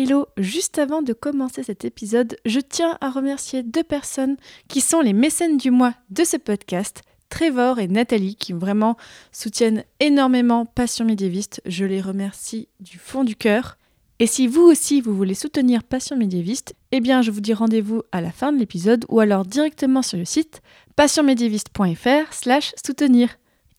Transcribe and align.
Hello, 0.00 0.28
juste 0.36 0.78
avant 0.78 1.02
de 1.02 1.12
commencer 1.12 1.64
cet 1.64 1.84
épisode, 1.84 2.36
je 2.46 2.60
tiens 2.60 2.96
à 3.00 3.10
remercier 3.10 3.64
deux 3.64 3.82
personnes 3.82 4.36
qui 4.68 4.80
sont 4.80 5.00
les 5.00 5.12
mécènes 5.12 5.56
du 5.56 5.72
mois 5.72 5.92
de 6.10 6.22
ce 6.22 6.36
podcast, 6.36 7.02
Trevor 7.30 7.80
et 7.80 7.88
Nathalie, 7.88 8.36
qui 8.36 8.52
vraiment 8.52 8.96
soutiennent 9.32 9.82
énormément 9.98 10.66
Passion 10.66 11.04
médiéviste. 11.04 11.60
Je 11.66 11.84
les 11.84 12.00
remercie 12.00 12.68
du 12.78 12.96
fond 12.96 13.24
du 13.24 13.34
cœur. 13.34 13.76
Et 14.20 14.28
si 14.28 14.46
vous 14.46 14.62
aussi 14.62 15.00
vous 15.00 15.16
voulez 15.16 15.34
soutenir 15.34 15.82
Passion 15.82 16.16
médiéviste, 16.16 16.76
eh 16.92 17.00
bien 17.00 17.20
je 17.20 17.32
vous 17.32 17.40
dis 17.40 17.52
rendez-vous 17.52 18.04
à 18.12 18.20
la 18.20 18.30
fin 18.30 18.52
de 18.52 18.58
l'épisode 18.58 19.04
ou 19.08 19.18
alors 19.18 19.44
directement 19.44 20.02
sur 20.02 20.16
le 20.16 20.24
site 20.24 20.62
passionmédiéviste.fr 20.94 22.32
slash 22.32 22.72
soutenir. 22.86 23.30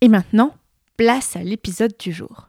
Et 0.01 0.09
maintenant, 0.09 0.53
place 0.97 1.37
à 1.37 1.43
l'épisode 1.43 1.93
du 1.97 2.11
jour. 2.11 2.48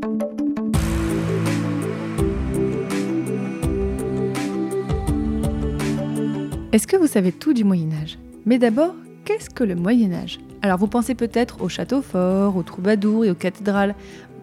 Est-ce 6.71 6.87
que 6.87 6.95
vous 6.95 7.07
savez 7.07 7.33
tout 7.33 7.51
du 7.51 7.65
Moyen 7.65 7.89
Âge 8.01 8.17
Mais 8.45 8.57
d'abord, 8.57 8.95
qu'est-ce 9.25 9.49
que 9.49 9.65
le 9.65 9.75
Moyen 9.75 10.13
Âge 10.13 10.39
Alors 10.61 10.77
vous 10.77 10.87
pensez 10.87 11.15
peut-être 11.15 11.61
aux 11.61 11.67
châteaux 11.67 12.01
forts, 12.01 12.55
aux 12.55 12.63
troubadours 12.63 13.25
et 13.25 13.29
aux 13.29 13.35
cathédrales, 13.35 13.93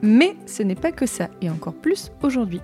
mais 0.02 0.36
ce 0.44 0.62
n'est 0.62 0.74
pas 0.74 0.92
que 0.92 1.06
ça, 1.06 1.30
et 1.40 1.48
encore 1.48 1.72
plus 1.72 2.12
aujourd'hui. 2.22 2.60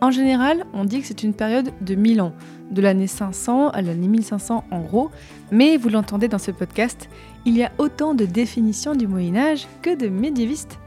En 0.00 0.12
général, 0.12 0.66
on 0.72 0.84
dit 0.84 1.00
que 1.00 1.06
c'est 1.08 1.24
une 1.24 1.34
période 1.34 1.72
de 1.80 1.94
1000 1.96 2.20
ans, 2.20 2.32
de 2.70 2.80
l'année 2.80 3.08
500 3.08 3.70
à 3.70 3.82
l'année 3.82 4.06
1500 4.06 4.62
en 4.70 4.80
gros, 4.80 5.10
mais 5.50 5.76
vous 5.78 5.88
l'entendez 5.88 6.28
dans 6.28 6.38
ce 6.38 6.52
podcast, 6.52 7.08
il 7.44 7.56
y 7.56 7.64
a 7.64 7.72
autant 7.78 8.14
de 8.14 8.24
définitions 8.24 8.94
du 8.94 9.08
Moyen 9.08 9.34
Âge 9.34 9.66
que 9.82 9.96
de 9.96 10.06
médiévistes. 10.06 10.78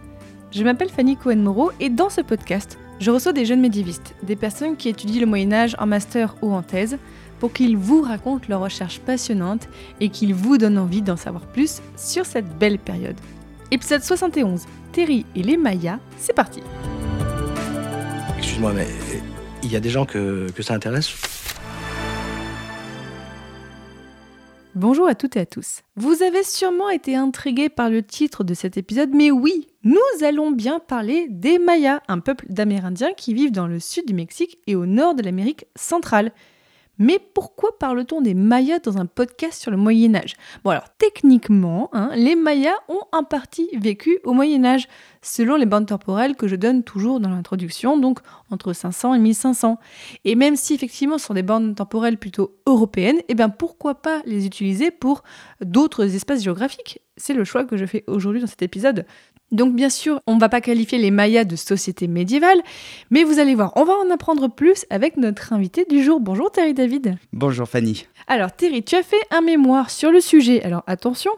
Je 0.52 0.64
m'appelle 0.64 0.90
Fanny 0.90 1.18
Cohen-Moreau 1.18 1.72
et 1.82 1.90
dans 1.90 2.10
ce 2.10 2.22
podcast, 2.22 2.80
je 3.00 3.12
reçois 3.12 3.34
des 3.34 3.46
jeunes 3.46 3.62
médiévistes, 3.62 4.16
des 4.24 4.36
personnes 4.36 4.78
qui 4.78 4.90
étudient 4.90 5.22
le 5.22 5.26
Moyen 5.26 5.52
Âge 5.52 5.76
en 5.80 5.86
master 5.86 6.36
ou 6.42 6.54
en 6.54 6.62
thèse, 6.62 6.98
pour 7.40 7.54
qu'ils 7.54 7.78
vous 7.78 8.02
racontent 8.02 8.46
leurs 8.50 8.62
recherches 8.62 9.00
passionnantes 9.00 9.68
et 10.00 10.10
qu'ils 10.10 10.34
vous 10.34 10.58
donnent 10.58 10.78
envie 10.78 11.02
d'en 11.02 11.18
savoir 11.18 11.46
plus 11.46 11.82
sur 11.98 12.26
cette 12.26 12.58
belle 12.58 12.80
période. 12.80 13.16
Épisode 13.72 14.04
71, 14.04 14.66
Terry 14.92 15.26
et 15.36 15.44
les 15.44 15.58
Mayas, 15.58 16.00
c'est 16.18 16.34
parti 16.34 16.62
Excuse-moi, 18.38 18.74
mais 18.74 18.88
il 19.64 19.72
y 19.72 19.76
a 19.76 19.80
des 19.80 19.90
gens 19.90 20.06
que, 20.06 20.50
que 20.56 20.64
ça 20.64 20.74
intéresse? 20.74 21.14
Bonjour 24.76 25.08
à 25.08 25.16
toutes 25.16 25.36
et 25.36 25.42
à 25.42 25.46
tous. 25.46 25.82
Vous 25.98 26.24
avez 26.24 26.44
sûrement 26.44 26.90
été 26.90 27.16
intrigués 27.16 27.68
par 27.68 27.90
le 27.90 28.02
titre 28.02 28.46
de 28.46 28.54
cet 28.54 28.78
épisode, 28.78 29.10
mais 29.14 29.30
oui, 29.30 29.68
nous 29.84 30.00
allons 30.24 30.52
bien 30.52 30.80
parler 30.80 31.28
des 31.30 31.60
Mayas, 31.60 32.02
un 32.08 32.20
peuple 32.20 32.46
d'Amérindiens 32.50 33.14
qui 33.14 33.34
vivent 33.34 33.52
dans 33.52 33.68
le 33.68 33.80
sud 33.80 34.06
du 34.06 34.14
Mexique 34.14 34.58
et 34.68 34.76
au 34.76 34.86
nord 34.86 35.16
de 35.16 35.24
l'Amérique 35.24 35.66
centrale. 35.76 36.32
Mais 37.00 37.18
pourquoi 37.34 37.78
parle-t-on 37.80 38.20
des 38.20 38.34
Mayas 38.34 38.80
dans 38.80 38.98
un 38.98 39.06
podcast 39.06 39.62
sur 39.62 39.72
le 39.72 39.78
Moyen 39.78 40.16
Âge 40.16 40.36
Bon 40.64 40.72
alors 40.72 40.90
techniquement, 40.98 41.90
hein, 41.94 42.12
les 42.14 42.36
Mayas 42.36 42.76
ont 42.90 43.02
en 43.14 43.24
partie 43.24 43.70
vécu 43.78 44.20
au 44.26 44.34
Moyen 44.34 44.66
Âge, 44.66 44.88
selon 45.22 45.56
les 45.56 45.66
bandes 45.66 45.88
temporelles 45.88 46.36
que 46.36 46.48
je 46.48 46.58
donne 46.58 46.84
toujours 46.84 47.22
dans 47.22 47.30
l'introduction, 47.30 47.98
donc 47.98 48.20
entre 48.52 48.74
500 48.74 49.16
et 49.16 49.20
1500. 49.20 49.80
Et 50.26 50.36
même 50.36 50.58
si 50.58 50.74
effectivement 50.74 51.18
ce 51.18 51.28
sont 51.28 51.34
des 51.34 51.44
bandes 51.44 51.74
temporelles 51.74 52.18
plutôt 52.18 52.58
européennes, 52.66 53.18
eh 53.30 53.34
bien 53.34 53.50
pourquoi 53.50 53.96
pas 53.96 54.22
les 54.26 54.46
utiliser 54.46 54.92
pour 54.92 55.24
d'autres 55.62 56.16
espaces 56.16 56.44
géographiques? 56.44 57.02
C'est 57.16 57.34
le 57.34 57.44
choix 57.44 57.66
que 57.66 57.78
je 57.78 57.86
fais 57.86 58.04
aujourd'hui 58.08 58.42
dans 58.42 58.48
cet 58.48 58.62
épisode. 58.62 59.06
Donc 59.52 59.74
bien 59.74 59.90
sûr, 59.90 60.22
on 60.28 60.36
ne 60.36 60.40
va 60.40 60.50
pas 60.50 60.62
qualifier 60.62 60.98
les 60.98 61.12
Mayas 61.12 61.44
de 61.44 61.56
société 61.56 62.08
médiévale, 62.08 62.62
mais 63.10 63.24
vous 63.24 63.40
allez 63.40 63.56
voir, 63.56 63.74
on 63.76 63.84
va 63.84 63.94
en 63.94 64.10
apprendre 64.12 64.48
plus 64.48 64.86
avec 64.90 65.18
notre 65.18 65.54
invité 65.54 65.86
du 65.90 66.04
jour. 66.04 66.20
Bonjour 66.20 66.52
Terry 66.52 66.74
David. 66.74 67.18
Bonjour 67.34 67.68
Fanny. 67.68 68.06
Alors 68.28 68.52
Terry, 68.52 68.84
tu 68.84 68.96
as 68.96 69.04
fait 69.04 69.22
un 69.32 69.42
mémoire 69.42 69.90
sur 69.90 70.12
le 70.12 70.22
sujet. 70.22 70.64
Alors 70.64 70.84
attention, 70.86 71.32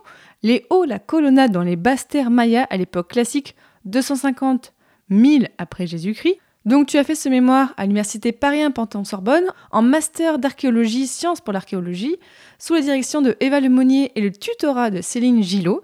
les 0.43 0.65
hauts, 0.69 0.83
la 0.83 0.99
colonnade 0.99 1.51
dans 1.51 1.63
les 1.63 1.77
basses 1.77 2.07
terres 2.07 2.31
mayas 2.31 2.67
à 2.69 2.77
l'époque 2.77 3.11
classique, 3.11 3.55
250 3.85 4.73
000 5.09 5.45
après 5.57 5.87
Jésus-Christ. 5.87 6.37
Donc 6.65 6.87
tu 6.87 6.97
as 6.97 7.03
fait 7.03 7.15
ce 7.15 7.27
mémoire 7.27 7.73
à 7.77 7.83
l'université 7.83 8.31
Paris 8.31 8.61
1 8.61 8.71
Panthon-Sorbonne 8.71 9.45
en 9.71 9.81
master 9.81 10.37
d'archéologie, 10.37 11.07
sciences 11.07 11.41
pour 11.41 11.53
l'archéologie, 11.53 12.17
sous 12.59 12.75
la 12.75 12.81
direction 12.81 13.21
de 13.21 13.35
Eva 13.39 13.59
Lemonnier 13.59 14.11
et 14.15 14.21
le 14.21 14.31
tutorat 14.31 14.91
de 14.91 15.01
Céline 15.01 15.41
Gillot. 15.41 15.81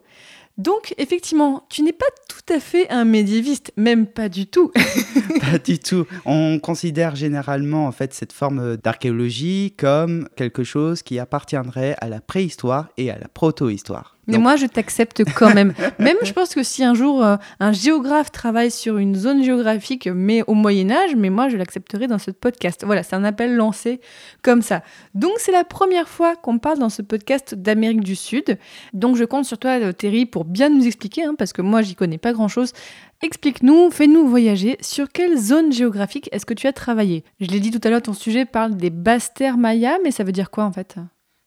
Donc, 0.57 0.95
effectivement, 0.97 1.65
tu 1.69 1.83
n'es 1.83 1.93
pas 1.93 2.05
tout 2.27 2.53
à 2.53 2.59
fait 2.59 2.89
un 2.89 3.05
médiéviste, 3.05 3.71
même 3.77 4.07
pas 4.07 4.27
du 4.27 4.47
tout. 4.47 4.71
pas 5.41 5.59
du 5.59 5.77
tout. 5.77 6.05
On 6.25 6.59
considère 6.59 7.15
généralement 7.15 7.85
en 7.85 7.91
fait 7.91 8.13
cette 8.13 8.33
forme 8.33 8.77
d'archéologie 8.77 9.75
comme 9.77 10.27
quelque 10.35 10.63
chose 10.63 11.03
qui 11.03 11.19
appartiendrait 11.19 11.95
à 11.99 12.09
la 12.09 12.21
préhistoire 12.21 12.89
et 12.97 13.11
à 13.11 13.19
la 13.19 13.27
proto-histoire. 13.27 14.16
Mais 14.27 14.37
moi, 14.37 14.55
je 14.55 14.65
t'accepte 14.65 15.23
quand 15.35 15.53
même. 15.53 15.73
même, 15.99 16.17
je 16.23 16.33
pense 16.33 16.53
que 16.53 16.63
si 16.63 16.83
un 16.83 16.93
jour 16.93 17.23
euh, 17.23 17.37
un 17.59 17.71
géographe 17.71 18.31
travaille 18.31 18.71
sur 18.71 18.97
une 18.97 19.15
zone 19.15 19.43
géographique, 19.43 20.07
mais 20.13 20.43
au 20.47 20.53
Moyen 20.53 20.91
Âge, 20.91 21.15
mais 21.15 21.29
moi, 21.29 21.49
je 21.49 21.57
l'accepterai 21.57 22.07
dans 22.07 22.17
ce 22.17 22.31
podcast. 22.31 22.83
Voilà, 22.85 23.03
c'est 23.03 23.15
un 23.15 23.23
appel 23.23 23.55
lancé 23.55 24.01
comme 24.41 24.61
ça. 24.61 24.83
Donc, 25.13 25.33
c'est 25.37 25.51
la 25.51 25.63
première 25.63 26.09
fois 26.09 26.35
qu'on 26.35 26.59
parle 26.59 26.79
dans 26.79 26.89
ce 26.89 27.01
podcast 27.01 27.55
d'Amérique 27.55 28.03
du 28.03 28.15
Sud. 28.15 28.57
Donc, 28.93 29.15
je 29.15 29.23
compte 29.23 29.45
sur 29.45 29.57
toi, 29.57 29.79
euh, 29.79 29.91
Terry, 29.91 30.25
pour 30.25 30.45
bien 30.45 30.69
nous 30.69 30.85
expliquer, 30.85 31.23
hein, 31.23 31.35
parce 31.37 31.53
que 31.53 31.61
moi, 31.61 31.81
j'y 31.81 31.95
connais 31.95 32.17
pas 32.17 32.33
grand-chose. 32.33 32.73
Explique-nous, 33.21 33.89
fais-nous 33.89 34.27
voyager. 34.27 34.77
Sur 34.81 35.09
quelle 35.11 35.37
zone 35.37 35.71
géographique 35.71 36.29
est-ce 36.31 36.45
que 36.45 36.53
tu 36.53 36.67
as 36.67 36.73
travaillé? 36.73 37.23
Je 37.39 37.47
l'ai 37.47 37.59
dit 37.59 37.71
tout 37.71 37.81
à 37.83 37.89
l'heure, 37.89 38.01
ton 38.01 38.13
sujet 38.13 38.45
parle 38.45 38.75
des 38.75 38.89
basses 38.91 39.33
terres 39.33 39.57
mayas, 39.57 39.97
mais 40.03 40.11
ça 40.11 40.23
veut 40.23 40.31
dire 40.31 40.51
quoi 40.51 40.65
en 40.65 40.71
fait? 40.71 40.97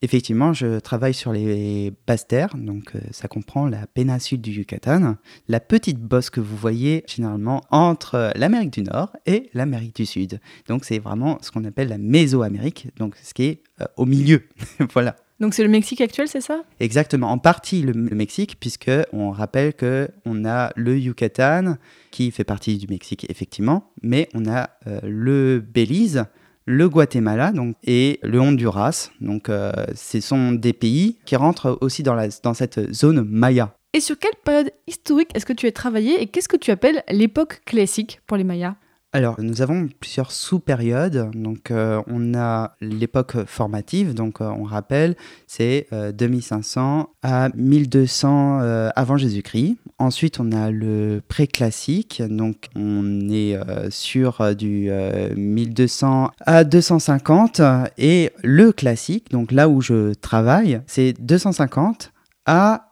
Effectivement, 0.03 0.55
je 0.55 0.79
travaille 0.79 1.13
sur 1.13 1.31
les 1.31 1.93
basses 2.07 2.27
terres, 2.27 2.57
donc 2.57 2.93
euh, 2.95 3.01
ça 3.11 3.29
comprend 3.29 3.67
la 3.69 3.87
péninsule 3.87 4.41
du 4.41 4.51
Yucatan, 4.51 5.17
la 5.47 5.61
petite 5.61 5.99
bosse 5.99 6.31
que 6.31 6.41
vous 6.41 6.57
voyez 6.57 7.05
généralement 7.07 7.61
entre 7.71 8.33
l'Amérique 8.35 8.73
du 8.73 8.83
Nord 8.83 9.15
et 9.27 9.51
l'Amérique 9.53 9.97
du 9.97 10.07
Sud. 10.07 10.41
Donc 10.69 10.87
c'est 10.87 10.99
vraiment 10.99 11.37
ce 11.43 11.51
qu'on 11.51 11.65
appelle 11.65 11.89
la 11.89 11.99
Mésoamérique, 11.99 12.89
donc 12.97 13.15
ce 13.23 13.35
qui 13.35 13.43
est 13.43 13.63
euh, 13.83 13.85
au 13.99 14.07
milieu. 14.07 14.43
voilà. 14.95 15.17
Donc 15.39 15.53
c'est 15.53 15.63
le 15.63 15.69
Mexique 15.69 16.01
actuel, 16.01 16.29
c'est 16.29 16.41
ça? 16.41 16.63
Exactement, 16.81 17.31
en 17.31 17.39
partie 17.39 17.83
le, 17.83 17.93
le 17.93 18.17
Mexique, 18.17 18.57
puisque 18.59 18.91
on 19.13 19.31
rappelle 19.31 19.75
que 19.75 20.09
on 20.25 20.47
a 20.47 20.73
le 20.77 20.99
Yucatan 20.99 21.77
qui 22.11 22.31
fait 22.31 22.45
partie 22.45 22.79
du 22.79 22.87
Mexique 22.87 23.27
effectivement, 23.29 23.91
mais 24.03 24.31
on 24.33 24.47
a 24.47 24.71
euh, 24.87 25.01
le 25.03 25.61
Belize 25.61 26.25
le 26.71 26.89
Guatemala 26.89 27.51
donc, 27.51 27.77
et 27.85 28.21
le 28.23 28.41
Honduras. 28.41 29.11
Donc, 29.21 29.49
euh, 29.49 29.73
ce 29.95 30.21
sont 30.21 30.53
des 30.53 30.73
pays 30.73 31.19
qui 31.25 31.37
rentrent 31.37 31.77
aussi 31.81 32.03
dans, 32.03 32.55
cette 32.55 32.93
zone 32.95 33.27
maya. 33.29 33.75
Et 33.93 34.01
sur 34.01 34.19
quelle 34.19 34.37
période 34.45 34.71
historique 34.87 35.31
est-ce 35.35 35.47
que 35.47 35.53
tu 35.53 35.67
as 35.67 35.73
travaillé 35.73 36.23
et 36.23 36.27
qu'est-ce 36.29 36.49
que 36.49 36.57
tu 36.57 36.71
appelles 36.71 37.03
l'époque 37.11 37.63
classique 37.67 38.21
pour 38.27 38.37
les 38.37 38.45
Mayas? 38.45 38.77
Alors, 39.13 39.41
nous 39.41 39.61
avons 39.61 39.89
plusieurs 39.99 40.31
sous-périodes. 40.31 41.33
Donc, 41.35 41.73
euh, 41.73 42.01
on 42.07 42.33
a 42.35 42.77
l'époque 42.81 43.45
formative. 43.45 44.15
Donc, 44.15 44.41
euh, 44.41 44.45
on 44.45 44.63
rappelle, 44.63 45.17
c'est 45.49 45.89
euh, 45.93 46.13
2500 46.13 47.11
à 47.23 47.49
1200 47.57 48.61
euh, 48.61 48.91
avant 48.95 49.17
Jésus-Christ. 49.17 49.79
Ensuite, 49.99 50.39
on 50.39 50.53
a 50.53 50.71
le 50.71 51.23
pré-classique. 51.27 52.23
Donc, 52.25 52.69
on 52.77 53.29
est 53.31 53.57
euh, 53.57 53.91
sur 53.91 54.43
euh, 54.43 54.55
du 54.55 54.89
1200 55.37 56.31
à 56.47 56.63
250. 56.63 57.61
Et 57.99 58.31
le 58.45 58.71
classique, 58.71 59.33
donc 59.33 59.51
là 59.51 59.69
où 59.69 59.81
je 59.81 60.15
travaille, 60.15 60.83
c'est 60.87 61.15
250 61.21 62.13
à 62.47 62.90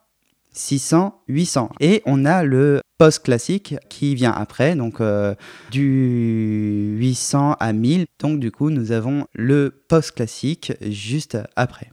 600, 0.58 1.22
800. 1.28 1.70
Et 1.80 2.02
on 2.04 2.24
a 2.24 2.42
le 2.42 2.80
post-classique 2.98 3.76
qui 3.88 4.14
vient 4.14 4.32
après, 4.32 4.74
donc 4.74 5.00
euh, 5.00 5.34
du 5.70 6.96
800 6.98 7.56
à 7.60 7.72
1000. 7.72 8.06
Donc 8.18 8.40
du 8.40 8.50
coup, 8.50 8.70
nous 8.70 8.92
avons 8.92 9.26
le 9.34 9.70
post-classique 9.88 10.72
juste 10.82 11.38
après. 11.56 11.90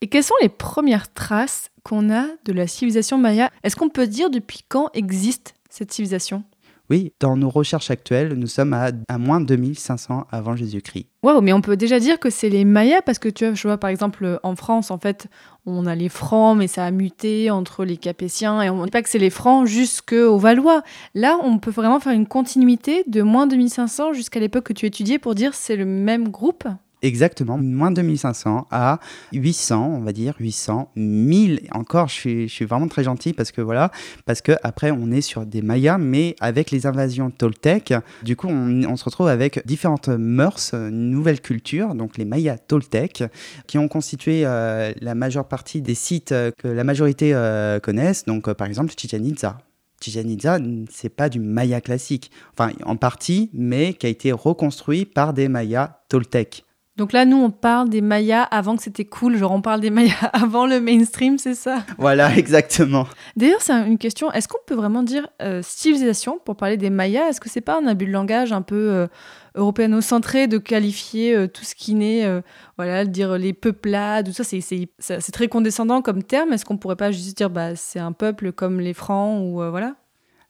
Et 0.00 0.08
quelles 0.08 0.24
sont 0.24 0.34
les 0.42 0.48
premières 0.48 1.12
traces 1.12 1.70
qu'on 1.84 2.10
a 2.10 2.26
de 2.44 2.52
la 2.52 2.66
civilisation 2.66 3.18
maya? 3.18 3.50
Est-ce 3.62 3.76
qu'on 3.76 3.90
peut 3.90 4.06
dire 4.06 4.30
depuis 4.30 4.60
quand 4.68 4.90
existe 4.94 5.54
cette 5.68 5.92
civilisation? 5.92 6.42
Oui, 6.90 7.12
dans 7.20 7.36
nos 7.36 7.48
recherches 7.48 7.92
actuelles, 7.92 8.34
nous 8.34 8.48
sommes 8.48 8.74
à, 8.74 9.18
moins 9.18 9.40
2500 9.40 10.26
avant 10.32 10.56
Jésus-Christ. 10.56 11.06
Waouh, 11.22 11.40
mais 11.40 11.52
on 11.52 11.60
peut 11.60 11.76
déjà 11.76 12.00
dire 12.00 12.18
que 12.18 12.30
c'est 12.30 12.48
les 12.48 12.64
Mayas 12.64 13.02
parce 13.02 13.20
que 13.20 13.28
tu 13.28 13.46
vois, 13.46 13.54
je 13.54 13.68
vois 13.68 13.78
par 13.78 13.90
exemple 13.90 14.40
en 14.42 14.56
France, 14.56 14.90
en 14.90 14.98
fait, 14.98 15.28
on 15.66 15.86
a 15.86 15.94
les 15.94 16.08
Francs, 16.08 16.58
mais 16.58 16.66
ça 16.66 16.84
a 16.84 16.90
muté 16.90 17.48
entre 17.50 17.84
les 17.84 17.96
Capétiens 17.96 18.60
et 18.60 18.70
on 18.70 18.78
ne 18.78 18.84
dit 18.86 18.90
pas 18.90 19.02
que 19.02 19.08
c'est 19.08 19.18
les 19.18 19.30
Francs 19.30 19.68
jusqu'aux 19.68 20.36
Valois. 20.36 20.82
Là, 21.14 21.38
on 21.44 21.58
peut 21.58 21.70
vraiment 21.70 22.00
faire 22.00 22.12
une 22.12 22.26
continuité 22.26 23.04
de 23.06 23.22
moins 23.22 23.46
2500 23.46 24.12
jusqu'à 24.12 24.40
l'époque 24.40 24.64
que 24.64 24.72
tu 24.72 24.86
étudiais 24.86 25.20
pour 25.20 25.36
dire 25.36 25.54
c'est 25.54 25.76
le 25.76 25.84
même 25.84 26.28
groupe? 26.28 26.66
Exactement, 27.02 27.56
moins 27.56 27.90
2500 27.90 28.66
à 28.70 29.00
800, 29.32 29.94
on 29.96 30.00
va 30.00 30.12
dire 30.12 30.34
800, 30.38 30.90
1000. 30.96 31.68
Encore, 31.72 32.08
je 32.08 32.14
suis, 32.14 32.48
je 32.48 32.52
suis 32.52 32.64
vraiment 32.66 32.88
très 32.88 33.04
gentil 33.04 33.32
parce 33.32 33.52
que 33.52 33.62
voilà, 33.62 33.90
parce 34.26 34.42
que 34.42 34.52
après 34.62 34.90
on 34.90 35.10
est 35.10 35.22
sur 35.22 35.46
des 35.46 35.62
Mayas, 35.62 35.98
mais 35.98 36.36
avec 36.40 36.70
les 36.70 36.86
invasions 36.86 37.30
toltèques, 37.30 37.94
du 38.22 38.36
coup 38.36 38.48
on, 38.48 38.96
se 38.96 39.04
retrouve 39.04 39.28
avec 39.28 39.66
différentes 39.66 40.08
mœurs, 40.08 40.74
une 40.74 41.10
nouvelle 41.10 41.40
culture, 41.40 41.94
donc 41.94 42.18
les 42.18 42.26
Mayas 42.26 42.58
toltèques, 42.58 43.24
qui 43.66 43.78
ont 43.78 43.88
constitué 43.88 44.42
euh, 44.44 44.92
la 45.00 45.14
majeure 45.14 45.48
partie 45.48 45.80
des 45.80 45.94
sites 45.94 46.32
euh, 46.32 46.50
que 46.58 46.68
la 46.68 46.84
majorité 46.84 47.32
euh, 47.34 47.80
connaissent. 47.80 48.24
Donc 48.24 48.48
euh, 48.48 48.54
par 48.54 48.66
exemple 48.66 48.92
Chichen 48.96 49.24
Itza. 49.24 49.58
Chichen 50.02 50.28
Itza, 50.30 50.58
c'est 50.90 51.10
pas 51.10 51.28
du 51.28 51.40
Maya 51.40 51.80
classique, 51.80 52.30
enfin 52.52 52.72
en 52.84 52.96
partie, 52.96 53.50
mais 53.52 53.92
qui 53.94 54.06
a 54.06 54.08
été 54.08 54.32
reconstruit 54.32 55.04
par 55.04 55.34
des 55.34 55.48
Mayas 55.48 56.00
toltèques. 56.08 56.64
Donc 57.00 57.14
là, 57.14 57.24
nous, 57.24 57.38
on 57.38 57.48
parle 57.48 57.88
des 57.88 58.02
Mayas 58.02 58.42
avant 58.42 58.76
que 58.76 58.82
c'était 58.82 59.06
cool. 59.06 59.38
Genre, 59.38 59.50
on 59.52 59.62
parle 59.62 59.80
des 59.80 59.88
Mayas 59.88 60.12
avant 60.34 60.66
le 60.66 60.82
mainstream, 60.82 61.38
c'est 61.38 61.54
ça? 61.54 61.82
Voilà, 61.96 62.36
exactement. 62.36 63.06
D'ailleurs, 63.36 63.62
c'est 63.62 63.72
une 63.72 63.96
question. 63.96 64.30
Est-ce 64.32 64.48
qu'on 64.48 64.58
peut 64.66 64.74
vraiment 64.74 65.02
dire 65.02 65.26
euh, 65.40 65.62
civilisation 65.64 66.38
pour 66.44 66.56
parler 66.56 66.76
des 66.76 66.90
Mayas? 66.90 67.30
Est-ce 67.30 67.40
que 67.40 67.48
c'est 67.48 67.62
pas 67.62 67.78
un 67.78 67.86
abus 67.86 68.04
de 68.04 68.10
langage 68.10 68.52
un 68.52 68.60
peu 68.60 68.76
euh, 68.76 69.06
européano-centré 69.54 70.46
de 70.46 70.58
qualifier 70.58 71.34
euh, 71.34 71.46
tout 71.46 71.64
ce 71.64 71.74
qui 71.74 71.94
naît, 71.94 72.26
euh, 72.26 72.42
voilà, 72.76 73.06
de 73.06 73.10
dire 73.10 73.38
les 73.38 73.54
peuplades, 73.54 74.26
tout 74.26 74.34
ça, 74.34 74.44
c'est, 74.44 74.60
c'est, 74.60 75.32
très 75.32 75.48
condescendant 75.48 76.02
comme 76.02 76.22
terme. 76.22 76.52
Est-ce 76.52 76.66
qu'on 76.66 76.76
pourrait 76.76 76.96
pas 76.96 77.12
juste 77.12 77.34
dire, 77.34 77.48
bah, 77.48 77.76
c'est 77.76 77.98
un 77.98 78.12
peuple 78.12 78.52
comme 78.52 78.78
les 78.78 78.92
Francs 78.92 79.40
ou 79.42 79.54
voilà? 79.70 79.94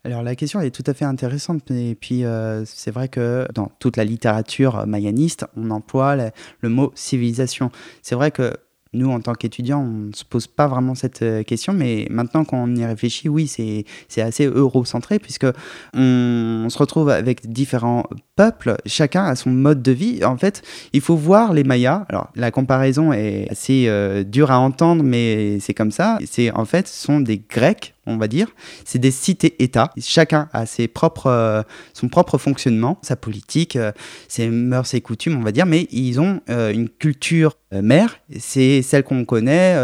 Alors 0.05 0.23
la 0.23 0.35
question 0.35 0.61
est 0.61 0.71
tout 0.71 0.85
à 0.87 0.95
fait 0.95 1.05
intéressante 1.05 1.71
et 1.71 1.95
puis 1.95 2.25
euh, 2.25 2.65
c'est 2.65 2.91
vrai 2.91 3.09
que 3.09 3.47
dans 3.55 3.71
toute 3.79 3.97
la 3.97 4.05
littérature 4.05 4.87
mayaniste, 4.87 5.45
on 5.57 5.71
emploie 5.71 6.17
le, 6.63 6.69
mot 6.69 6.91
civilisation. 6.95 7.71
C'est 8.03 8.15
vrai 8.15 8.31
que 8.31 8.55
nous, 8.93 9.11
en 9.11 9.21
tant 9.21 9.35
qu'étudiants, 9.35 9.83
on 9.83 10.09
ne 10.09 10.13
se 10.13 10.25
pose 10.25 10.49
pas 10.49 10.67
vraiment 10.67 10.95
cette 10.97 11.23
euh, 11.23 11.43
question, 11.45 11.73
mais 11.73 12.07
maintenant 12.11 12.45
qu'on 12.45 12.75
y 12.75 12.85
réfléchit, 12.85 13.29
oui, 13.29 13.47
c'est 13.47 14.21
assez 14.21 14.47
eurocentré, 14.47 15.21
puisque 15.21 15.47
on 15.95 16.67
se 16.69 16.79
retrouve 16.79 17.09
avec 17.09 17.49
différents 17.51 18.05
peuples, 18.35 18.77
chacun 18.87 19.25
a 19.25 19.37
son 19.37 19.51
mode 19.51 19.83
de 19.83 19.93
vie. 19.93 20.25
En 20.25 20.37
fait, 20.37 20.63
il 20.93 21.01
faut 21.01 21.15
voir 21.15 21.53
les 21.53 21.63
Mayas. 21.63 22.05
Alors, 22.09 22.31
la 22.35 22.51
comparaison 22.51 23.13
est 23.13 23.47
assez 23.49 23.85
euh, 23.87 24.25
dure 24.25 24.51
à 24.51 24.59
entendre, 24.59 25.05
mais 25.05 25.61
c'est 25.61 25.75
comme 25.75 25.93
ça. 25.93 26.19
C'est 26.25 26.51
en 26.51 26.65
fait, 26.65 26.89
ce 26.89 27.05
sont 27.05 27.21
des 27.21 27.39
Grecs, 27.39 27.95
on 28.07 28.17
va 28.17 28.29
dire. 28.29 28.49
C'est 28.85 28.99
des 28.99 29.11
cités-États. 29.11 29.93
Chacun 30.01 30.49
a 30.53 30.67
ses 30.67 30.89
propres, 30.89 31.27
euh, 31.27 31.63
son 31.93 32.09
propre 32.09 32.39
fonctionnement, 32.39 32.99
sa 33.03 33.17
politique, 33.17 33.77
euh, 33.77 33.93
ses 34.29 34.49
mœurs 34.49 34.95
et 34.95 35.01
coutumes, 35.01 35.37
on 35.37 35.43
va 35.43 35.53
dire, 35.53 35.67
mais 35.67 35.87
ils 35.91 36.21
ont 36.21 36.41
euh, 36.49 36.73
une 36.73 36.89
culture 36.89 37.57
mère. 37.73 38.19
C'est 38.39 38.83
celle 38.83 39.05
qu'on 39.05 39.25
connaît, 39.25 39.77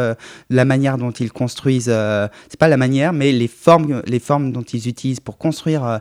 la 0.50 0.64
manière 0.64 0.98
dont 0.98 1.12
ils 1.12 1.30
construisent. 1.30 1.84
c'est 1.84 2.58
pas 2.58 2.66
la 2.66 2.76
manière, 2.76 3.12
mais 3.12 3.30
les 3.30 3.46
formes, 3.46 4.02
les 4.06 4.18
formes 4.18 4.50
dont 4.50 4.62
ils 4.62 4.88
utilisent 4.88 5.20
pour 5.20 5.38
construire 5.38 6.00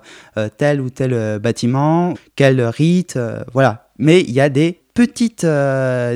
tel 0.57 0.81
ou 0.81 0.89
tel 0.89 1.37
bâtiment, 1.37 2.15
quel 2.35 2.59
rite, 2.59 3.19
voilà. 3.53 3.91
Mais 3.99 4.21
il 4.21 4.31
y 4.31 4.41
a 4.41 4.49
des 4.49 4.81
petites 4.95 5.45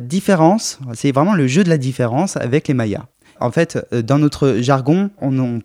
différences. 0.02 0.80
C'est 0.96 1.12
vraiment 1.12 1.36
le 1.36 1.46
jeu 1.46 1.64
de 1.64 1.70
la 1.70 1.78
différence 1.78 2.36
avec 2.36 2.68
les 2.68 2.74
Mayas. 2.74 3.06
En 3.40 3.52
fait, 3.52 3.78
euh, 3.94 4.02
dans 4.02 4.20
notre 4.20 4.58
jargon, 4.60 5.12
on, 5.22 5.40
on 5.40 5.62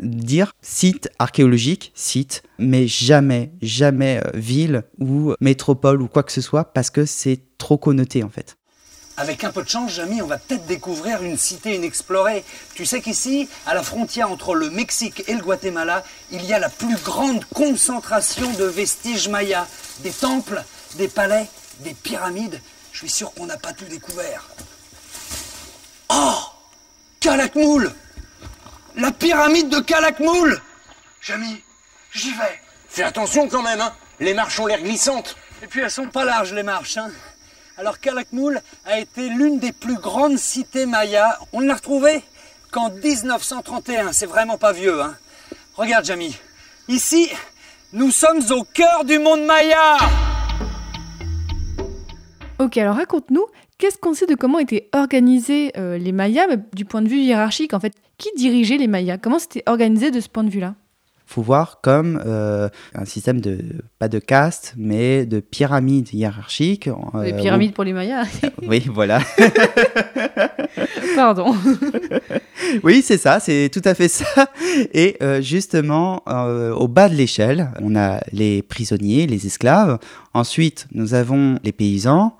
dire 0.00 0.52
site 0.60 1.10
archéologique, 1.18 1.92
site, 1.94 2.42
mais 2.58 2.86
jamais, 2.86 3.50
jamais 3.62 4.20
euh, 4.24 4.30
ville 4.34 4.82
ou 4.98 5.34
métropole 5.40 6.02
ou 6.02 6.08
quoi 6.08 6.22
que 6.22 6.32
ce 6.32 6.40
soit, 6.40 6.64
parce 6.72 6.90
que 6.90 7.06
c'est 7.06 7.40
trop 7.56 7.78
connoté 7.78 8.22
en 8.22 8.28
fait. 8.28 8.56
Avec 9.16 9.42
un 9.42 9.50
peu 9.50 9.64
de 9.64 9.68
chance, 9.68 9.94
Jamy, 9.94 10.22
on 10.22 10.28
va 10.28 10.38
peut-être 10.38 10.66
découvrir 10.66 11.24
une 11.24 11.36
cité 11.36 11.74
inexplorée. 11.74 12.44
Tu 12.74 12.86
sais 12.86 13.00
qu'ici, 13.00 13.48
à 13.66 13.74
la 13.74 13.82
frontière 13.82 14.30
entre 14.30 14.54
le 14.54 14.70
Mexique 14.70 15.24
et 15.26 15.34
le 15.34 15.42
Guatemala, 15.42 16.04
il 16.30 16.44
y 16.44 16.52
a 16.52 16.60
la 16.60 16.68
plus 16.68 16.96
grande 17.02 17.44
concentration 17.46 18.52
de 18.52 18.64
vestiges 18.64 19.28
mayas. 19.28 19.66
Des 20.04 20.12
temples, 20.12 20.62
des 20.98 21.08
palais, 21.08 21.48
des 21.80 21.94
pyramides. 21.94 22.60
Je 22.92 22.98
suis 22.98 23.10
sûr 23.10 23.32
qu'on 23.34 23.46
n'a 23.46 23.56
pas 23.56 23.72
tout 23.72 23.86
découvert. 23.86 24.46
Oh 26.10 26.57
Calakmoul 27.20 27.92
La 28.96 29.10
pyramide 29.10 29.68
de 29.68 29.80
Calakmoul 29.80 30.60
Jamy, 31.20 31.62
j'y 32.12 32.30
vais. 32.30 32.60
Fais 32.88 33.02
attention 33.02 33.48
quand 33.48 33.62
même, 33.62 33.80
hein 33.80 33.92
Les 34.20 34.34
marches 34.34 34.60
ont 34.60 34.66
l'air 34.66 34.80
glissantes. 34.80 35.36
Et 35.62 35.66
puis 35.66 35.80
elles 35.80 35.90
sont 35.90 36.06
pas 36.06 36.24
larges 36.24 36.52
les 36.52 36.62
marches. 36.62 36.96
Hein. 36.96 37.10
Alors 37.76 37.98
Calakmul 37.98 38.62
a 38.84 38.98
été 38.98 39.28
l'une 39.28 39.58
des 39.58 39.72
plus 39.72 39.96
grandes 39.96 40.38
cités 40.38 40.86
mayas. 40.86 41.38
On 41.52 41.60
ne 41.60 41.66
l'a 41.66 41.74
retrouvée 41.74 42.22
qu'en 42.70 42.90
1931. 42.90 44.12
C'est 44.12 44.26
vraiment 44.26 44.58
pas 44.58 44.72
vieux. 44.72 45.02
Hein. 45.02 45.16
Regarde 45.74 46.04
Jamy. 46.04 46.36
Ici, 46.86 47.30
nous 47.92 48.10
sommes 48.10 48.42
au 48.50 48.62
cœur 48.62 49.04
du 49.04 49.18
monde 49.18 49.44
maya. 49.44 49.96
Ok, 52.58 52.76
alors 52.78 52.96
raconte-nous, 52.96 53.46
qu'est-ce 53.78 53.98
qu'on 53.98 54.14
sait 54.14 54.26
de 54.26 54.34
comment 54.34 54.58
étaient 54.58 54.88
organisés 54.92 55.72
euh, 55.76 55.98
les 55.98 56.12
Mayas 56.12 56.46
du 56.74 56.84
point 56.84 57.02
de 57.02 57.08
vue 57.08 57.18
hiérarchique 57.20 57.74
En 57.74 57.80
fait, 57.80 57.92
qui 58.18 58.28
dirigeait 58.36 58.76
les 58.76 58.88
Mayas? 58.88 59.18
Comment 59.18 59.38
c'était 59.38 59.62
organisé 59.66 60.10
de 60.10 60.20
ce 60.20 60.28
point 60.28 60.44
de 60.44 60.50
vue-là? 60.50 60.74
Faut 61.26 61.42
voir 61.42 61.80
comme 61.82 62.22
euh, 62.24 62.70
un 62.94 63.04
système 63.04 63.40
de 63.42 63.58
pas 63.98 64.08
de 64.08 64.18
caste 64.18 64.72
mais 64.78 65.26
de 65.26 65.40
pyramide 65.40 66.08
hiérarchique. 66.14 66.86
Les 67.22 67.32
euh, 67.34 67.36
pyramides 67.40 67.74
pour 67.74 67.84
les 67.84 67.92
Mayas? 67.92 68.24
Où- 68.62 68.66
Oui, 68.68 68.82
voilà. 68.92 69.20
Pardon. 71.14 71.54
Oui, 72.82 73.02
c'est 73.02 73.18
ça, 73.18 73.40
c'est 73.40 73.70
tout 73.72 73.82
à 73.84 73.94
fait 73.94 74.08
ça. 74.08 74.24
Et 74.94 75.16
euh, 75.22 75.40
justement, 75.42 76.22
euh, 76.28 76.72
au 76.72 76.88
bas 76.88 77.08
de 77.08 77.14
l'échelle, 77.14 77.70
on 77.82 77.94
a 77.96 78.20
les 78.32 78.62
prisonniers, 78.62 79.26
les 79.26 79.46
esclaves. 79.46 79.98
Ensuite, 80.34 80.86
nous 80.92 81.14
avons 81.14 81.58
les 81.62 81.72
paysans. 81.72 82.36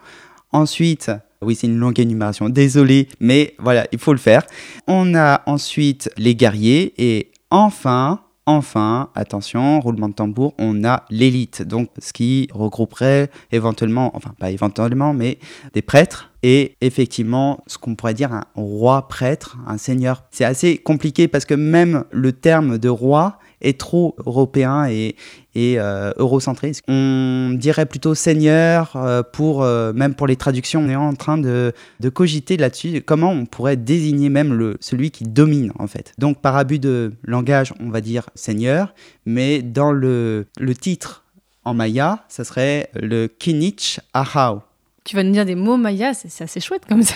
Ensuite, 0.52 1.10
oui, 1.42 1.54
c'est 1.54 1.66
une 1.66 1.78
longue 1.78 1.98
énumération, 2.00 2.48
désolé, 2.48 3.08
mais 3.20 3.54
voilà, 3.58 3.86
il 3.92 3.98
faut 3.98 4.12
le 4.12 4.18
faire. 4.18 4.42
On 4.86 5.14
a 5.14 5.42
ensuite 5.46 6.10
les 6.16 6.34
guerriers 6.34 6.94
et 6.98 7.30
enfin, 7.50 8.20
enfin, 8.46 9.10
attention, 9.14 9.78
roulement 9.80 10.08
de 10.08 10.14
tambour, 10.14 10.54
on 10.58 10.82
a 10.84 11.04
l'élite. 11.10 11.62
Donc, 11.62 11.90
ce 11.98 12.12
qui 12.12 12.48
regrouperait 12.52 13.30
éventuellement, 13.52 14.10
enfin 14.16 14.34
pas 14.38 14.50
éventuellement, 14.50 15.12
mais 15.12 15.38
des 15.74 15.82
prêtres 15.82 16.30
et 16.42 16.76
effectivement 16.80 17.62
ce 17.66 17.78
qu'on 17.78 17.94
pourrait 17.94 18.14
dire 18.14 18.32
un 18.32 18.44
roi 18.54 19.06
prêtre, 19.08 19.58
un 19.66 19.76
seigneur. 19.76 20.24
C'est 20.30 20.44
assez 20.44 20.78
compliqué 20.78 21.28
parce 21.28 21.44
que 21.44 21.54
même 21.54 22.04
le 22.10 22.32
terme 22.32 22.78
de 22.78 22.88
roi 22.88 23.38
est 23.60 23.78
trop 23.78 24.16
européen 24.24 24.86
et, 24.86 25.16
et 25.54 25.78
euh, 25.78 26.12
eurocentré. 26.16 26.72
On 26.86 27.50
dirait 27.54 27.86
plutôt 27.86 28.14
seigneur 28.14 28.92
euh, 28.96 29.22
pour 29.22 29.62
euh, 29.62 29.92
même 29.92 30.14
pour 30.14 30.26
les 30.26 30.36
traductions? 30.36 30.80
On 30.80 30.88
est 30.88 30.96
en 30.96 31.14
train 31.14 31.38
de, 31.38 31.72
cogiter 32.14 32.56
là-dessus 32.56 33.02
comment 33.02 33.30
on 33.30 33.46
pourrait 33.46 33.76
désigner 33.76 34.28
même 34.28 34.52
le, 34.52 34.76
celui 34.80 35.10
qui 35.10 35.24
domine 35.24 35.72
en 35.78 35.86
fait? 35.86 36.12
Donc 36.18 36.40
par 36.40 36.56
abus 36.56 36.78
de 36.78 37.12
langage, 37.24 37.72
on 37.80 37.90
va 37.90 38.00
dire 38.00 38.30
seigneur, 38.34 38.94
mais 39.26 39.62
dans 39.62 39.92
le, 39.92 40.46
titre 40.80 41.24
en 41.64 41.74
maya, 41.74 42.24
ça 42.28 42.44
serait 42.44 42.90
le 42.94 43.26
Kinich 43.26 44.00
Ahau. 44.14 44.62
Tu 45.04 45.16
vas 45.16 45.22
nous 45.22 45.32
dire 45.32 45.46
des 45.46 45.54
mots 45.54 45.78
mayas, 45.78 46.26
c'est 46.28 46.44
assez 46.44 46.60
chouette 46.60 46.84
comme 46.86 47.02
ça. 47.02 47.14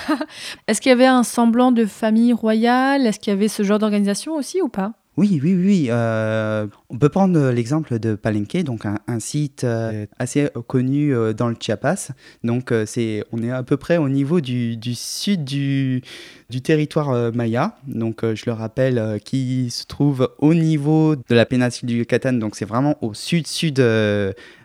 Est-ce 0.66 0.80
qu'il 0.80 0.88
y 0.88 0.92
avait 0.94 1.06
un 1.06 1.22
semblant 1.22 1.72
de 1.72 1.84
famille 1.84 2.32
royale? 2.32 3.06
Est-ce 3.06 3.20
qu'il 3.20 3.32
y 3.32 3.36
avait 3.36 3.48
ce 3.48 3.62
genre 3.62 3.78
d'organisation 3.78 4.34
aussi 4.34 4.62
ou 4.62 4.68
pas? 4.68 4.94
Oui, 5.18 5.38
oui, 5.42 5.54
oui. 5.54 5.88
euh, 5.90 6.66
on 6.88 6.96
peut 6.96 7.10
prendre 7.10 7.50
l'exemple 7.50 7.98
de 7.98 8.14
Palenque, 8.14 8.56
donc 8.64 8.86
un, 8.86 8.98
un 9.06 9.20
site 9.20 9.62
euh, 9.62 10.06
assez 10.18 10.48
connu 10.66 11.14
euh, 11.14 11.34
dans 11.34 11.50
le 11.50 11.56
Chiapas. 11.60 12.12
Donc, 12.44 12.72
euh, 12.72 12.86
c'est, 12.86 13.22
on 13.30 13.42
est 13.42 13.50
à 13.50 13.62
peu 13.62 13.76
près 13.76 13.98
au 13.98 14.08
niveau 14.08 14.40
du, 14.40 14.78
du 14.78 14.94
sud 14.94 15.44
du, 15.44 16.00
du 16.48 16.62
territoire 16.62 17.10
euh, 17.10 17.30
maya. 17.30 17.76
Donc, 17.86 18.24
euh, 18.24 18.34
je 18.34 18.44
le 18.46 18.52
rappelle, 18.52 18.96
euh, 18.98 19.18
qui 19.18 19.68
se 19.68 19.84
trouve 19.84 20.30
au 20.38 20.54
niveau 20.54 21.14
de 21.14 21.34
la 21.34 21.44
péninsule 21.44 21.88
du 21.88 21.98
Yucatan. 21.98 22.32
Donc, 22.32 22.56
c'est 22.56 22.64
vraiment 22.64 22.96
au 23.04 23.12
sud-sud. 23.12 23.80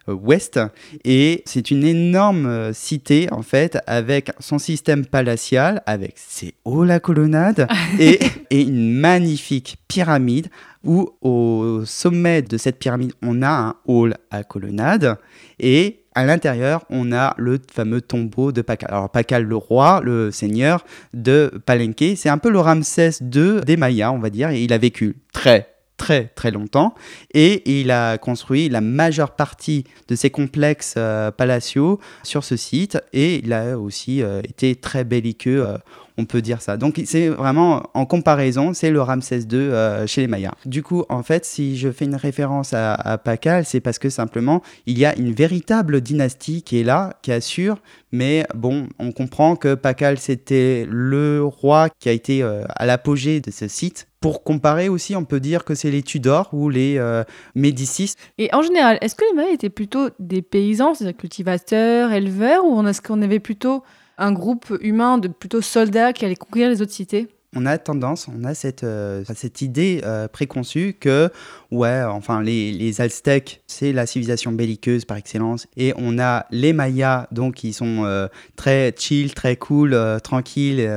Euh, 0.09 0.13
ouest. 0.13 0.59
Et 1.03 1.43
c'est 1.45 1.71
une 1.71 1.83
énorme 1.83 2.45
euh, 2.45 2.73
cité, 2.73 3.27
en 3.31 3.41
fait, 3.41 3.77
avec 3.87 4.31
son 4.39 4.59
système 4.59 5.05
palatial, 5.05 5.81
avec 5.85 6.13
ses 6.15 6.53
halls 6.65 6.91
à 6.91 6.99
colonnade 6.99 7.67
et, 7.99 8.19
et 8.49 8.61
une 8.61 8.93
magnifique 8.93 9.77
pyramide 9.87 10.47
où 10.83 11.09
au 11.21 11.81
sommet 11.85 12.41
de 12.41 12.57
cette 12.57 12.79
pyramide, 12.79 13.13
on 13.21 13.41
a 13.41 13.49
un 13.49 13.75
hall 13.85 14.15
à 14.31 14.43
colonnade 14.43 15.17
et 15.59 15.99
à 16.17 16.25
l'intérieur, 16.25 16.83
on 16.89 17.11
a 17.11 17.35
le 17.37 17.59
fameux 17.71 18.01
tombeau 18.01 18.51
de 18.51 18.63
Pakal. 18.63 18.89
Alors 18.91 19.09
Pakal, 19.11 19.43
le 19.43 19.55
roi, 19.55 20.01
le 20.03 20.31
seigneur 20.31 20.83
de 21.13 21.51
Palenque, 21.63 22.15
c'est 22.15 22.29
un 22.29 22.39
peu 22.39 22.49
le 22.49 22.59
Ramsès 22.59 23.11
II 23.21 23.61
des 23.63 23.77
Mayas, 23.77 24.11
on 24.11 24.17
va 24.17 24.31
dire, 24.31 24.49
et 24.49 24.63
il 24.63 24.73
a 24.73 24.79
vécu 24.79 25.17
très 25.31 25.76
très 25.97 26.25
très 26.35 26.51
longtemps. 26.51 26.93
Et 27.33 27.79
il 27.79 27.91
a 27.91 28.17
construit 28.17 28.69
la 28.69 28.81
majeure 28.81 29.31
partie 29.31 29.83
de 30.07 30.15
ses 30.15 30.29
complexes 30.29 30.95
euh, 30.97 31.31
palatiaux 31.31 31.99
sur 32.23 32.43
ce 32.43 32.55
site. 32.55 32.97
Et 33.13 33.35
il 33.43 33.51
a 33.51 33.77
aussi 33.77 34.21
euh, 34.21 34.41
été 34.43 34.75
très 34.75 35.03
belliqueux 35.03 35.65
euh, 35.67 35.77
on 36.17 36.25
peut 36.25 36.41
dire 36.41 36.61
ça. 36.61 36.77
Donc 36.77 37.01
c'est 37.05 37.29
vraiment 37.29 37.83
en 37.93 38.05
comparaison, 38.05 38.73
c'est 38.73 38.89
le 38.89 39.01
Ramsès 39.01 39.39
II 39.39 39.47
euh, 39.53 40.07
chez 40.07 40.21
les 40.21 40.27
Mayas. 40.27 40.53
Du 40.65 40.83
coup, 40.83 41.05
en 41.09 41.23
fait, 41.23 41.45
si 41.45 41.77
je 41.77 41.91
fais 41.91 42.05
une 42.05 42.15
référence 42.15 42.73
à, 42.73 42.93
à 42.93 43.17
c'est 43.63 43.81
parce 43.81 43.99
que 43.99 44.09
simplement 44.09 44.61
il 44.85 44.97
y 44.97 45.05
a 45.05 45.15
une 45.17 45.31
véritable 45.31 46.01
dynastie 46.01 46.63
qui 46.63 46.79
est 46.79 46.83
là, 46.83 47.13
qui 47.21 47.31
assure. 47.31 47.77
Mais 48.11 48.45
bon, 48.55 48.87
on 48.99 49.11
comprend 49.11 49.55
que 49.55 49.75
Pakal 49.75 50.17
c'était 50.17 50.87
le 50.89 51.43
roi 51.43 51.89
qui 51.99 52.09
a 52.09 52.13
été 52.13 52.41
euh, 52.41 52.63
à 52.69 52.85
l'apogée 52.85 53.41
de 53.41 53.51
ce 53.51 53.67
site. 53.67 54.07
Pour 54.19 54.43
comparer 54.43 54.89
aussi, 54.89 55.15
on 55.15 55.25
peut 55.25 55.39
dire 55.39 55.63
que 55.63 55.75
c'est 55.75 55.91
les 55.91 56.01
Tudors 56.01 56.49
ou 56.51 56.69
les 56.69 56.97
euh, 56.97 57.23
Médicis. 57.53 58.15
Et 58.39 58.49
en 58.53 58.63
général, 58.63 58.97
est-ce 59.01 59.13
que 59.13 59.23
les 59.29 59.35
Mayas 59.35 59.53
étaient 59.53 59.69
plutôt 59.69 60.09
des 60.19 60.41
paysans, 60.41 60.95
c'est-à-dire 60.95 61.17
cultivateurs, 61.17 62.11
éleveurs, 62.11 62.65
ou 62.65 62.85
est-ce 62.87 63.01
qu'on 63.01 63.21
avait 63.21 63.39
plutôt 63.39 63.83
un 64.17 64.31
groupe 64.31 64.73
humain 64.81 65.17
de 65.17 65.27
plutôt 65.27 65.61
soldats 65.61 66.13
qui 66.13 66.25
allaient 66.25 66.35
conquérir 66.35 66.69
les 66.69 66.81
autres 66.81 66.91
cités 66.91 67.27
on 67.55 67.65
a 67.65 67.77
tendance, 67.77 68.27
on 68.27 68.43
a 68.43 68.53
cette, 68.53 68.83
euh, 68.83 69.23
cette 69.33 69.61
idée 69.61 70.01
euh, 70.03 70.27
préconçue 70.27 70.95
que, 70.99 71.31
ouais, 71.71 72.03
enfin, 72.03 72.41
les, 72.41 72.71
les 72.71 73.01
Aztèques, 73.01 73.63
c'est 73.67 73.93
la 73.93 74.05
civilisation 74.05 74.51
belliqueuse 74.51 75.05
par 75.05 75.17
excellence, 75.17 75.67
et 75.77 75.93
on 75.97 76.19
a 76.19 76.45
les 76.51 76.73
Mayas, 76.73 77.27
donc, 77.31 77.55
qui 77.55 77.73
sont 77.73 78.03
euh, 78.03 78.27
très 78.57 78.93
chill, 78.97 79.33
très 79.33 79.55
cool, 79.55 79.97
tranquilles, 80.23 80.87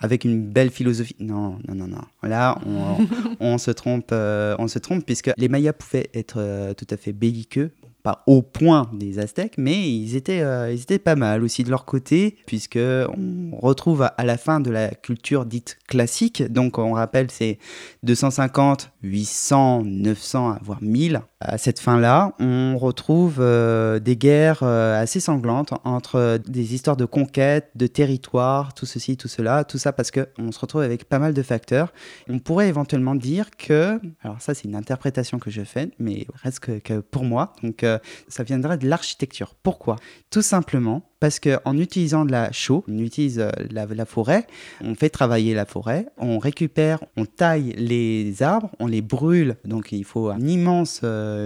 avec 0.00 0.24
une 0.24 0.42
belle 0.42 0.70
philosophie. 0.70 1.16
Non, 1.20 1.58
non, 1.66 1.74
non, 1.74 1.86
non. 1.86 2.28
Là, 2.28 2.58
on, 2.66 3.06
on 3.40 3.58
se 3.58 3.70
trompe, 3.70 4.12
on 4.12 4.68
se 4.68 4.78
trompe, 4.78 5.06
puisque 5.06 5.30
les 5.36 5.48
Mayas 5.48 5.72
pouvaient 5.72 6.10
être 6.12 6.74
tout 6.74 6.86
à 6.90 6.96
fait 6.96 7.12
belliqueux, 7.12 7.70
pas 8.02 8.22
au 8.26 8.42
point 8.42 8.90
des 8.92 9.18
Aztèques, 9.18 9.58
mais 9.58 9.90
ils 9.90 10.16
étaient, 10.16 10.40
euh, 10.40 10.72
ils 10.72 10.82
étaient 10.82 10.98
pas 10.98 11.16
mal 11.16 11.42
aussi 11.42 11.64
de 11.64 11.70
leur 11.70 11.84
côté, 11.84 12.36
puisque 12.46 12.78
on 12.78 13.58
retrouve 13.60 14.02
à, 14.02 14.06
à 14.06 14.24
la 14.24 14.36
fin 14.36 14.60
de 14.60 14.70
la 14.70 14.88
culture 14.88 15.44
dite 15.46 15.78
classique, 15.88 16.42
donc 16.50 16.78
on 16.78 16.92
rappelle 16.92 17.30
c'est 17.30 17.58
250, 18.02 18.90
800, 19.02 19.82
900, 19.84 20.58
voire 20.62 20.82
1000. 20.82 21.22
À 21.42 21.56
cette 21.56 21.80
fin-là, 21.80 22.34
on 22.38 22.76
retrouve 22.76 23.38
euh, 23.40 23.98
des 23.98 24.14
guerres 24.14 24.62
euh, 24.62 25.00
assez 25.00 25.20
sanglantes 25.20 25.72
entre 25.84 26.16
euh, 26.16 26.36
des 26.36 26.74
histoires 26.74 26.98
de 26.98 27.06
conquête, 27.06 27.70
de 27.76 27.86
territoire, 27.86 28.74
tout 28.74 28.84
ceci, 28.84 29.16
tout 29.16 29.26
cela, 29.26 29.64
tout 29.64 29.78
ça 29.78 29.94
parce 29.94 30.10
qu'on 30.10 30.52
se 30.52 30.58
retrouve 30.58 30.82
avec 30.82 31.08
pas 31.08 31.18
mal 31.18 31.32
de 31.32 31.42
facteurs. 31.42 31.94
On 32.28 32.40
pourrait 32.40 32.68
éventuellement 32.68 33.14
dire 33.14 33.48
que, 33.56 33.98
alors 34.20 34.42
ça 34.42 34.52
c'est 34.52 34.64
une 34.64 34.76
interprétation 34.76 35.38
que 35.38 35.50
je 35.50 35.62
fais, 35.62 35.90
mais 35.98 36.26
reste 36.42 36.60
que, 36.60 37.00
pour 37.00 37.24
moi, 37.24 37.54
donc 37.62 37.86
ça 38.28 38.42
viendrait 38.42 38.76
de 38.76 38.86
l'architecture. 38.86 39.54
Pourquoi? 39.62 39.96
Tout 40.28 40.42
simplement 40.42 41.02
parce 41.20 41.38
qu'en 41.38 41.76
utilisant 41.76 42.24
de 42.24 42.32
la 42.32 42.50
chaux, 42.50 42.82
on 42.88 42.98
utilise 42.98 43.46
la, 43.70 44.06
forêt, 44.06 44.46
on 44.82 44.94
fait 44.94 45.10
travailler 45.10 45.52
la 45.52 45.66
forêt, 45.66 46.06
on 46.16 46.38
récupère, 46.38 47.00
on 47.16 47.26
taille 47.26 47.74
les 47.76 48.42
arbres, 48.42 48.70
on 48.78 48.86
les 48.86 49.02
brûle. 49.02 49.56
Donc 49.66 49.92
il 49.92 50.04
faut 50.04 50.30
un 50.30 50.40
immense, 50.40 51.02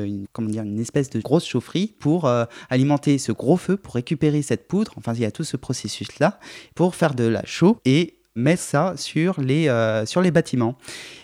une- 0.07 0.26
comment 0.33 0.49
dire, 0.49 0.62
une 0.62 0.81
espèce 0.81 1.11
de 1.11 1.21
grosse 1.21 1.47
chaufferie 1.47 1.95
pour 1.99 2.26
euh, 2.26 2.45
alimenter 2.71 3.19
ce 3.19 3.33
gros 3.33 3.57
feu, 3.57 3.76
pour 3.76 3.95
récupérer 3.95 4.43
cette 4.43 4.67
poudre. 4.69 4.93
Enfin, 4.97 5.12
il 5.14 5.21
y 5.21 5.25
a 5.25 5.31
tout 5.31 5.45
ce 5.45 5.57
processus-là 5.57 6.38
pour 6.75 6.95
faire 6.95 7.14
de 7.14 7.25
la 7.25 7.45
chaux 7.45 7.79
et 7.85 8.14
mettre 8.37 8.62
ça 8.62 8.95
sur 8.97 9.41
les, 9.41 9.69
euh, 9.69 10.07
sur 10.07 10.21
les 10.21 10.33
bâtiments. 10.33 10.76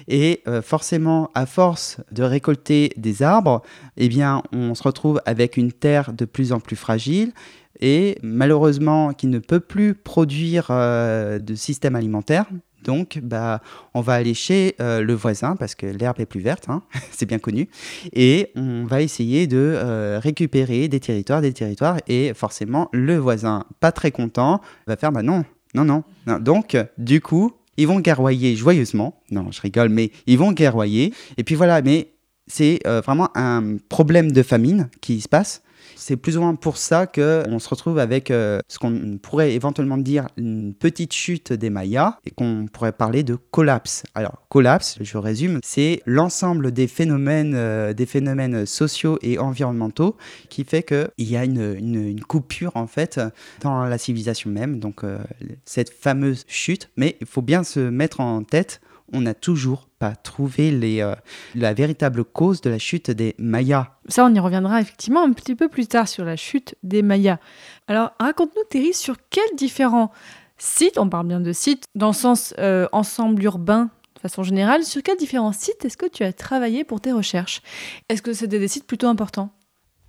Et 0.06 0.42
euh, 0.46 0.62
forcément, 0.62 1.28
à 1.34 1.44
force 1.44 1.96
de 2.12 2.22
récolter 2.22 2.92
des 2.96 3.22
arbres, 3.22 3.62
eh 3.96 4.08
bien, 4.08 4.42
on 4.52 4.74
se 4.76 4.82
retrouve 4.84 5.20
avec 5.26 5.56
une 5.56 5.72
terre 5.72 6.12
de 6.12 6.24
plus 6.24 6.52
en 6.52 6.60
plus 6.60 6.76
fragile 6.76 7.32
et 7.80 8.18
malheureusement 8.22 9.12
qui 9.12 9.26
ne 9.26 9.38
peut 9.38 9.58
plus 9.60 9.94
produire 9.94 10.68
euh, 10.70 11.38
de 11.38 11.54
système 11.54 11.96
alimentaire. 11.96 12.46
Donc, 12.84 13.18
bah, 13.22 13.60
on 13.94 14.00
va 14.00 14.14
aller 14.14 14.34
chez 14.34 14.74
euh, 14.80 15.02
le 15.02 15.14
voisin 15.14 15.56
parce 15.56 15.74
que 15.74 15.86
l'herbe 15.86 16.20
est 16.20 16.26
plus 16.26 16.40
verte, 16.40 16.68
hein, 16.68 16.82
c'est 17.10 17.26
bien 17.26 17.38
connu, 17.38 17.68
et 18.12 18.50
on 18.56 18.84
va 18.84 19.02
essayer 19.02 19.46
de 19.46 19.56
euh, 19.58 20.18
récupérer 20.22 20.88
des 20.88 21.00
territoires, 21.00 21.40
des 21.40 21.52
territoires, 21.52 21.98
et 22.08 22.32
forcément, 22.34 22.88
le 22.92 23.16
voisin, 23.16 23.64
pas 23.80 23.92
très 23.92 24.10
content, 24.10 24.60
va 24.86 24.96
faire 24.96 25.12
bah 25.12 25.22
non, 25.22 25.44
non, 25.74 25.84
non. 25.84 26.04
Donc, 26.40 26.76
du 26.98 27.20
coup, 27.20 27.52
ils 27.76 27.86
vont 27.86 28.00
guerroyer 28.00 28.56
joyeusement. 28.56 29.22
Non, 29.30 29.50
je 29.50 29.60
rigole, 29.60 29.88
mais 29.88 30.10
ils 30.26 30.38
vont 30.38 30.52
guerroyer. 30.52 31.14
Et 31.36 31.44
puis 31.44 31.54
voilà, 31.54 31.80
mais 31.82 32.12
c'est 32.46 32.80
euh, 32.86 33.00
vraiment 33.00 33.30
un 33.34 33.76
problème 33.88 34.32
de 34.32 34.42
famine 34.42 34.90
qui 35.00 35.20
se 35.20 35.28
passe. 35.28 35.62
C'est 36.00 36.16
plus 36.16 36.38
ou 36.38 36.40
moins 36.40 36.54
pour 36.54 36.78
ça 36.78 37.06
qu'on 37.06 37.58
se 37.58 37.68
retrouve 37.68 37.98
avec 37.98 38.30
euh, 38.30 38.60
ce 38.68 38.78
qu'on 38.78 39.18
pourrait 39.22 39.52
éventuellement 39.52 39.98
dire 39.98 40.28
une 40.38 40.72
petite 40.72 41.12
chute 41.12 41.52
des 41.52 41.68
Mayas 41.68 42.18
et 42.24 42.30
qu'on 42.30 42.66
pourrait 42.72 42.92
parler 42.92 43.22
de 43.22 43.36
collapse. 43.36 44.04
Alors, 44.14 44.42
collapse, 44.48 44.96
je 45.02 45.18
résume, 45.18 45.60
c'est 45.62 46.02
l'ensemble 46.06 46.72
des 46.72 46.86
phénomènes, 46.86 47.52
euh, 47.54 47.92
des 47.92 48.06
phénomènes 48.06 48.64
sociaux 48.64 49.18
et 49.20 49.38
environnementaux 49.38 50.16
qui 50.48 50.64
fait 50.64 50.82
qu'il 50.82 51.10
y 51.18 51.36
a 51.36 51.44
une 51.44 52.20
coupure 52.26 52.72
en 52.76 52.86
fait 52.86 53.20
dans 53.60 53.84
la 53.84 53.98
civilisation 53.98 54.48
même. 54.50 54.80
Donc, 54.80 55.04
euh, 55.04 55.18
cette 55.66 55.90
fameuse 55.90 56.44
chute. 56.48 56.88
Mais 56.96 57.16
il 57.20 57.26
faut 57.26 57.42
bien 57.42 57.62
se 57.62 57.80
mettre 57.80 58.20
en 58.20 58.42
tête 58.42 58.80
on 59.12 59.20
n'a 59.22 59.34
toujours 59.34 59.88
pas 59.98 60.14
trouvé 60.14 60.70
euh, 61.02 61.14
la 61.54 61.74
véritable 61.74 62.24
cause 62.24 62.60
de 62.60 62.70
la 62.70 62.78
chute 62.78 63.10
des 63.10 63.34
Mayas. 63.38 63.88
Ça, 64.08 64.24
on 64.24 64.34
y 64.34 64.38
reviendra 64.38 64.80
effectivement 64.80 65.22
un 65.22 65.32
petit 65.32 65.54
peu 65.54 65.68
plus 65.68 65.86
tard 65.86 66.08
sur 66.08 66.24
la 66.24 66.36
chute 66.36 66.74
des 66.82 67.02
Mayas. 67.02 67.38
Alors, 67.86 68.12
raconte-nous, 68.18 68.62
Thierry, 68.70 68.94
sur 68.94 69.16
quels 69.30 69.56
différents 69.56 70.10
sites, 70.58 70.98
on 70.98 71.08
parle 71.08 71.26
bien 71.26 71.40
de 71.40 71.52
sites, 71.52 71.84
dans 71.94 72.08
le 72.08 72.14
sens 72.14 72.54
euh, 72.58 72.86
ensemble 72.92 73.42
urbain 73.42 73.90
de 74.14 74.20
façon 74.20 74.42
générale, 74.42 74.84
sur 74.84 75.02
quels 75.02 75.16
différents 75.16 75.52
sites 75.52 75.84
est-ce 75.84 75.96
que 75.96 76.08
tu 76.08 76.24
as 76.24 76.32
travaillé 76.32 76.84
pour 76.84 77.00
tes 77.00 77.12
recherches? 77.12 77.62
Est-ce 78.08 78.20
que 78.20 78.34
c'était 78.34 78.58
des 78.58 78.68
sites 78.68 78.86
plutôt 78.86 79.06
importants? 79.06 79.50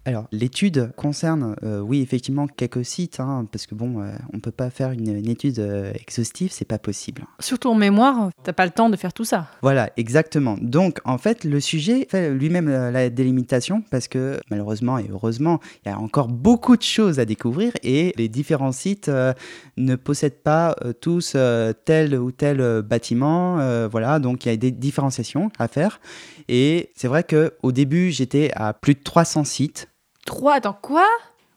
Alors, 0.04 0.26
l'étude 0.32 0.92
concerne, 0.96 1.56
euh, 1.62 1.80
oui, 1.80 2.02
effectivement, 2.02 2.48
quelques 2.48 2.84
sites, 2.84 3.20
hein, 3.20 3.48
parce 3.52 3.68
que 3.68 3.76
bon, 3.76 4.02
euh, 4.02 4.12
on 4.34 4.40
peut 4.40 4.52
pas 4.52 4.72
faire 4.72 4.92
une, 4.92 5.16
une 5.16 5.30
étude 5.30 5.60
euh, 5.60 5.94
exhaustive, 5.94 6.50
c'est 6.52 6.66
pas 6.66 6.80
possible. 6.80 7.26
Surtout 7.40 7.70
en 7.70 7.76
mémoire, 7.76 8.32
t'as 8.44 8.54
pas 8.54 8.66
le 8.66 8.72
temps 8.72 8.90
de 8.90 8.96
faire 8.96 9.14
tout 9.14 9.26
ça. 9.26 9.48
Voilà, 9.62 9.92
exactement. 9.98 10.58
Donc, 10.60 11.00
en 11.06 11.20
fait, 11.20 11.44
le 11.44 11.60
sujet 11.60 12.08
fait 12.10 12.32
lui-même 12.32 12.68
euh, 12.68 12.90
la 12.90 13.12
délimitation 13.12 13.84
parce 13.92 14.08
que, 14.08 14.40
malheureusement 14.50 14.98
et 14.98 15.08
heureusement, 15.12 15.60
il 15.86 15.90
y 15.90 15.92
a 15.92 16.00
encore 16.00 16.30
beaucoup 16.30 16.78
de 16.78 16.82
choses 16.82 17.20
à 17.20 17.26
découvrir 17.26 17.74
et 17.84 18.14
les 18.18 18.28
différents 18.28 18.72
sites 18.72 19.12
ne 19.78 19.96
possèdent 19.96 20.42
pas 20.42 20.76
tous 21.00 21.36
tel 21.86 22.16
ou 22.20 22.32
tel 22.32 22.82
bâtiment. 22.82 23.88
voilà, 23.88 24.20
donc 24.20 24.46
il 24.46 24.50
y 24.50 24.52
a 24.52 24.58
des 24.58 24.72
différenciations 24.72 25.52
à 25.60 25.68
faire. 25.68 26.00
Et 26.48 26.92
c'est 26.96 27.08
vrai 27.08 27.24
qu'au 27.24 27.72
début, 27.72 28.12
j'étais 28.12 28.52
à 28.56 28.74
plus 28.74 28.96
de 28.96 29.02
300 29.04 29.44
sites. 29.44 29.91
Trois, 30.26 30.56
attends, 30.56 30.78
quoi? 30.82 31.06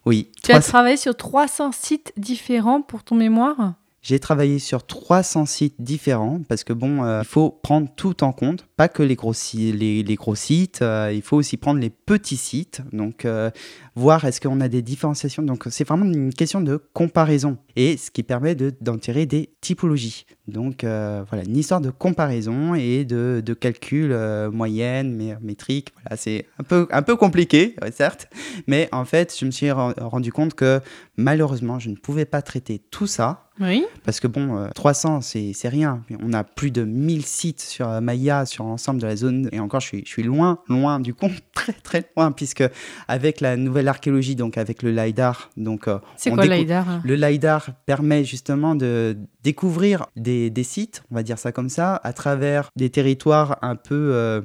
Oui, 0.07 0.31
Tu 0.43 0.51
as 0.53 0.57
300 0.61 0.69
travaillé 0.69 0.97
sur 0.97 1.17
300 1.17 1.73
sites 1.73 2.13
différents 2.17 2.83
pour 2.83 3.03
ton 3.03 3.15
mémoire? 3.15 3.75
J'ai 4.03 4.21
travaillé 4.21 4.59
sur 4.59 4.87
300 4.87 5.47
sites 5.47 5.77
différents 5.79 6.41
parce 6.47 6.63
que 6.63 6.75
bon, 6.75 7.03
euh, 7.05 7.23
il 7.23 7.27
faut 7.27 7.51
prendre 7.51 7.89
tout 7.97 8.23
en 8.23 8.33
compte, 8.33 8.67
pas 8.77 8.89
que 8.89 9.03
les 9.03 9.15
gros, 9.15 9.33
si- 9.33 9.73
les, 9.73 10.03
les 10.03 10.15
gros 10.17 10.35
sites, 10.35 10.83
euh, 10.83 11.13
il 11.15 11.23
faut 11.23 11.37
aussi 11.37 11.57
prendre 11.57 11.79
les 11.81 11.91
petits 11.91 12.37
sites, 12.37 12.83
donc 12.93 13.25
euh, 13.25 13.51
voir 13.95 14.25
est-ce 14.25 14.41
qu'on 14.41 14.61
a 14.61 14.69
des 14.69 14.83
différenciations. 14.83 15.43
Donc 15.43 15.65
c'est 15.71 15.87
vraiment 15.87 16.05
une 16.07 16.33
question 16.35 16.61
de 16.61 16.83
comparaison 16.93 17.57
et 17.77 17.97
ce 17.97 18.11
qui 18.11 18.23
permet 18.25 18.55
de- 18.55 18.73
d'en 18.81 18.99
tirer 18.99 19.27
des 19.27 19.51
typologies. 19.61 20.27
Donc 20.49 20.83
euh, 20.85 21.25
voilà, 21.29 21.45
une 21.45 21.57
histoire 21.57 21.81
de 21.81 21.91
comparaison 21.91 22.75
et 22.75 23.05
de, 23.05 23.43
de 23.45 23.55
calcul 23.55 24.13
moyenne, 24.53 25.17
mé- 25.17 25.39
métrique. 25.41 25.93
Voilà, 26.03 26.17
c'est 26.17 26.47
un 26.59 26.65
peu, 26.65 26.87
un 26.91 27.03
peu 27.03 27.17
compliqué, 27.17 27.77
certes, 27.93 28.29
mais 28.67 28.89
en 28.93 29.05
fait, 29.05 29.35
je 29.39 29.45
me 29.47 29.51
suis 29.51 29.71
ren- 29.71 29.95
rendu 29.99 30.33
compte 30.33 30.55
que 30.55 30.81
malheureusement, 31.17 31.79
je 31.79 31.91
ne 31.91 31.97
pouvais 31.97 32.25
pas 32.25 32.43
traiter 32.43 32.81
tout 32.91 33.07
ça 33.07 33.49
Oui. 33.61 33.85
parce 34.05 34.21
que 34.21 34.27
bon, 34.27 34.57
euh, 34.57 34.69
300, 34.75 35.21
c'est 35.21 35.53
rien. 35.69 36.03
On 36.23 36.33
a 36.33 36.45
plus 36.45 36.71
de 36.71 36.83
1000 36.85 37.25
sites 37.25 37.61
sur 37.61 37.89
Maya, 38.01 38.45
sur 38.47 38.64
sur 38.65 38.71
l'ensemble 38.71 39.01
de 39.01 39.07
la 39.07 39.17
zone. 39.17 39.49
Et 39.53 39.61
encore, 39.61 39.81
je 39.81 39.87
suis, 39.87 40.03
je 40.05 40.11
suis 40.11 40.23
loin, 40.23 40.59
loin 40.69 41.01
du 41.01 41.15
compte, 41.15 41.33
très 41.55 41.73
très 41.73 42.05
loin, 42.17 42.33
puisque 42.33 42.65
avec 43.09 43.41
la 43.41 43.57
nouvelle 43.57 43.89
archéologie, 43.89 44.37
donc 44.37 44.57
avec 44.59 44.83
le 44.83 44.91
LiDAR, 44.91 45.51
donc 45.57 45.87
euh, 45.89 45.99
C'est 46.17 46.31
quoi 46.31 46.45
décou- 46.45 46.51
l'AIDAR 46.51 47.01
Le 47.05 47.15
LiDAR 47.15 47.69
permet 47.87 48.25
justement 48.25 48.75
de 48.75 49.17
découvrir 49.43 50.07
des, 50.17 50.51
des 50.51 50.65
sites, 50.65 51.03
on 51.11 51.15
va 51.15 51.23
dire 51.23 51.39
ça 51.39 51.53
comme 51.53 51.69
ça, 51.69 52.01
à 52.03 52.13
travers 52.13 52.71
des 52.77 52.91
territoires 52.91 53.59
un 53.63 53.77
peu 53.77 54.11
euh, 54.15 54.41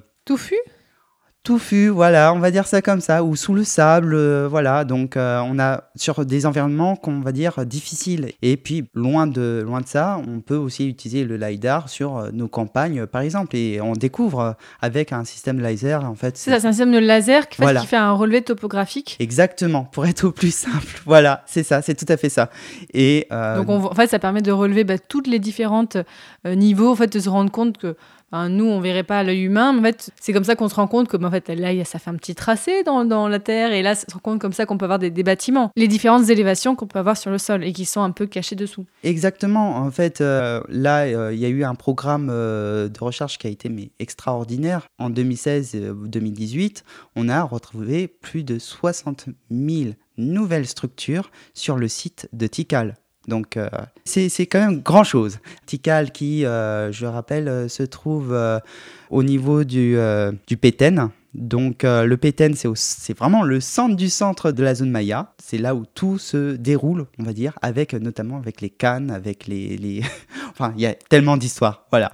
Touffu 1.43 1.88
voilà, 1.88 2.34
on 2.34 2.39
va 2.39 2.51
dire 2.51 2.67
ça 2.67 2.81
comme 2.81 3.00
ça, 3.00 3.24
ou 3.24 3.36
sous 3.38 3.53
le 3.55 3.63
sable, 3.63 4.13
euh, 4.13 4.48
voilà. 4.50 4.84
Donc 4.84 5.15
euh, 5.15 5.39
on 5.46 5.58
a 5.58 5.86
sur 5.96 6.25
des 6.25 6.46
environnements 6.46 6.98
qu'on 6.98 7.22
va 7.22 7.31
dire 7.31 7.65
difficiles. 7.65 8.34
Et 8.41 8.58
puis 8.58 8.89
loin 8.93 9.25
de 9.25 9.63
loin 9.65 9.79
de 9.79 9.88
ça, 9.88 10.22
on 10.27 10.41
peut 10.41 10.58
aussi 10.58 10.88
utiliser 10.88 11.24
le 11.24 11.38
lidar 11.38 11.88
sur 11.88 12.17
euh, 12.17 12.29
nos 12.34 12.50
campagnes, 12.50 13.05
par 13.05 13.22
exemple, 13.22 13.55
et 13.55 13.79
on 13.79 13.93
découvre 13.93 14.58
avec 14.81 15.13
un 15.13 15.24
système 15.24 15.62
laser 15.62 16.03
en 16.03 16.13
fait. 16.13 16.36
C'est 16.38 16.51
ça, 16.51 16.60
c'est 16.60 16.67
un 16.67 16.72
système 16.74 16.91
de 16.91 17.00
laser 17.00 17.48
qui 17.48 17.55
fait, 17.58 17.63
Voilà. 17.63 17.79
qui 17.79 17.88
fait 17.88 17.96
un 17.96 18.12
relevé 18.12 18.41
topographique. 18.41 19.15
Exactement, 19.19 19.86
pour 19.86 20.05
être 20.05 20.25
au 20.25 20.31
plus 20.31 20.53
simple. 20.53 21.01
Voilà, 21.05 21.43
c'est 21.48 21.63
ça, 21.63 21.81
c'est 21.81 21.96
tout 21.96 22.12
à 22.12 22.17
fait 22.17 22.29
ça. 22.29 22.50
Et 22.93 23.27
euh, 23.31 23.58
Donc 23.58 23.69
on, 23.69 23.86
en 23.86 23.96
fait, 23.96 24.08
ça 24.08 24.19
permet 24.19 24.41
de 24.41 24.51
relever 24.51 24.84
bah, 24.84 25.00
toutes 25.00 25.25
les 25.27 25.39
différentes 25.39 25.98
niveaux, 26.46 26.91
en 26.91 26.96
fait, 26.96 27.12
de 27.12 27.19
se 27.19 27.29
rendre 27.29 27.50
compte 27.50 27.77
que 27.77 27.96
nous, 28.31 28.65
on 28.65 28.79
verrait 28.79 29.03
pas 29.03 29.19
à 29.19 29.24
l'œil 29.24 29.43
humain, 29.43 29.74
mais 29.74 29.79
en 29.79 29.83
fait, 29.83 30.12
c'est 30.19 30.33
comme 30.33 30.43
ça 30.43 30.55
qu'on 30.55 30.69
se 30.69 30.75
rend 30.75 30.88
compte 30.88 31.07
que 31.07 31.17
ben, 31.17 31.27
en 31.27 31.31
fait, 31.31 31.50
là, 31.50 31.83
ça 31.86 32.00
fait 32.00 32.09
un 32.09 32.15
petit 32.15 32.36
tracé 32.36 32.83
dans, 32.83 33.27
la 33.27 33.39
terre, 33.39 33.71
et 33.71 33.81
là, 33.81 33.95
ça 33.95 34.05
se 34.07 34.13
rend 34.13 34.19
compte 34.19 34.39
comme 34.39 34.53
ça 34.53 34.65
qu'on 34.65 34.77
peut 34.77 34.86
avoir 34.86 35.00
des, 35.00 35.09
des 35.09 35.24
bâtiments, 35.24 35.71
les 35.75 35.88
différentes 35.88 36.29
élévations 36.29 36.75
qu'on 36.75 36.88
peut 36.88 37.00
avoir 37.00 37.17
sur 37.17 37.31
le 37.31 37.38
sol 37.38 37.63
et 37.63 37.74
qui 37.74 37.86
sont 37.86 38.01
un 38.01 38.12
peu 38.12 38.27
cachées 38.27 38.55
dessous. 38.55 38.86
Exactement. 39.03 39.77
En 39.77 39.91
fait, 39.91 40.21
euh, 40.21 40.62
là, 40.69 41.03
euh, 41.03 41.33
il 41.33 41.39
y 41.39 41.45
a 41.45 41.50
eu 41.50 41.63
un 41.63 41.75
programme 41.75 42.29
euh, 42.31 42.89
de 42.89 43.00
recherche 43.00 43.38
qui 43.38 43.48
a 43.48 43.50
été 43.50 43.69
mais, 43.69 43.91
extraordinaire. 44.00 44.88
En 44.98 45.09
2016-2018, 45.09 46.83
on 47.15 47.29
a 47.29 47.43
retrouvé 47.43 48.07
plus 48.07 48.43
de 48.43 48.59
60 48.59 49.25
000 49.51 49.91
nouvelles 50.17 50.67
structures 50.67 51.31
sur 51.53 51.77
le 51.77 51.88
site 51.88 52.29
de 52.33 52.48
Tikal. 52.48 52.95
Donc, 53.29 53.55
euh, 53.55 53.69
c'est 54.03 54.48
quand 54.48 54.59
même 54.59 54.81
grand 54.81 55.03
chose. 55.03 55.39
Tikal, 55.65 56.12
qui, 56.12 56.45
euh, 56.45 56.91
je 56.91 57.05
le 57.05 57.09
rappelle, 57.09 57.48
euh, 57.48 57.67
se 57.69 57.83
trouve 57.83 58.33
euh, 58.33 58.59
au 59.09 59.24
niveau 59.24 59.63
du, 59.63 59.98
Péten. 60.59 61.09
Donc, 61.36 61.83
le 61.83 62.15
Péten, 62.15 62.55
c'est 62.55 63.17
vraiment 63.17 63.43
le 63.43 63.59
centre 63.59 63.95
du 63.95 64.09
centre 64.09 64.51
de 64.51 64.63
la 64.63 64.74
zone 64.74 64.89
Maya. 64.89 65.33
C'est 65.38 65.59
là 65.59 65.75
où 65.75 65.86
tout 65.86 66.17
se 66.17 66.55
déroule, 66.55 67.05
on 67.19 67.24
va 67.24 67.33
dire, 67.33 67.53
avec 67.62 67.93
notamment 67.93 68.38
avec 68.38 68.62
les 68.62 68.71
cannes, 68.71 69.12
avec 69.12 69.45
les. 69.45 70.01
enfin, 70.50 70.74
il 70.75 70.81
y 70.81 70.88
a 70.88 70.95
tellement 70.95 71.38
d'histoires. 71.38 71.86
Voilà. 71.91 72.12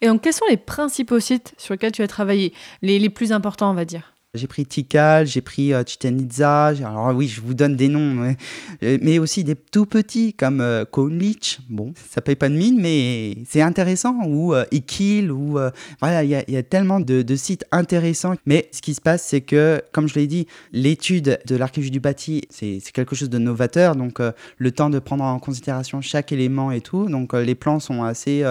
Et 0.00 0.08
donc, 0.08 0.22
quels 0.22 0.32
sont 0.32 0.46
les 0.50 0.56
principaux 0.56 1.20
sites 1.20 1.54
sur 1.58 1.74
lesquels 1.74 1.92
tu 1.92 2.02
as 2.02 2.08
travaillé? 2.08 2.52
Les 2.82 3.08
plus 3.08 3.30
importants, 3.30 3.70
on 3.70 3.74
va 3.74 3.84
dire? 3.84 4.15
J'ai 4.36 4.46
pris 4.46 4.64
Tikal, 4.66 5.26
j'ai 5.26 5.40
pris 5.40 5.72
euh, 5.72 5.82
Chichen 5.86 6.20
Itza. 6.20 6.74
j'ai- 6.74 6.84
Alors 6.84 7.14
oui, 7.14 7.28
je 7.28 7.40
vous 7.40 7.54
donne 7.54 7.76
des 7.76 7.88
noms, 7.88 8.14
mais, 8.14 8.36
euh, 8.82 8.98
mais 9.02 9.18
aussi 9.18 9.42
des 9.44 9.54
tout 9.56 9.86
petits 9.86 10.32
comme 10.34 10.60
euh, 10.60 10.84
Kounlich. 10.84 11.58
Bon, 11.68 11.92
ça 12.10 12.20
paye 12.20 12.36
pas 12.36 12.48
de 12.48 12.54
mine, 12.54 12.78
mais 12.80 13.38
c'est 13.48 13.62
intéressant. 13.62 14.14
Ou 14.26 14.54
euh, 14.54 14.64
Ikil, 14.72 15.30
ou 15.32 15.58
euh, 15.58 15.70
voilà, 16.00 16.22
il 16.24 16.30
y, 16.30 16.56
a- 16.56 16.62
tellement 16.62 17.00
de, 17.00 17.22
de 17.22 17.36
sites 17.36 17.64
intéressants. 17.72 18.34
Mais 18.46 18.68
ce 18.72 18.82
qui 18.82 18.94
se 18.94 19.00
passe, 19.00 19.24
c'est 19.24 19.40
que, 19.40 19.80
comme 19.92 20.08
je 20.08 20.14
l'ai 20.14 20.26
dit, 20.26 20.46
l'étude 20.72 21.38
de 21.46 21.56
l'archéologie 21.56 21.90
du 21.90 22.00
bâti, 22.00 22.42
c'est 22.50 22.80
quelque 22.92 23.14
chose 23.16 23.30
de 23.30 23.38
novateur. 23.38 23.96
Donc 23.96 24.20
euh, 24.20 24.32
le 24.58 24.70
temps 24.72 24.90
de 24.90 24.98
prendre 24.98 25.24
en 25.24 25.38
considération 25.38 26.00
chaque 26.00 26.32
élément 26.32 26.70
et 26.70 26.80
tout. 26.80 27.08
Donc 27.08 27.32
les 27.32 27.54
plans 27.54 27.80
sont 27.80 28.02
assez 28.04 28.42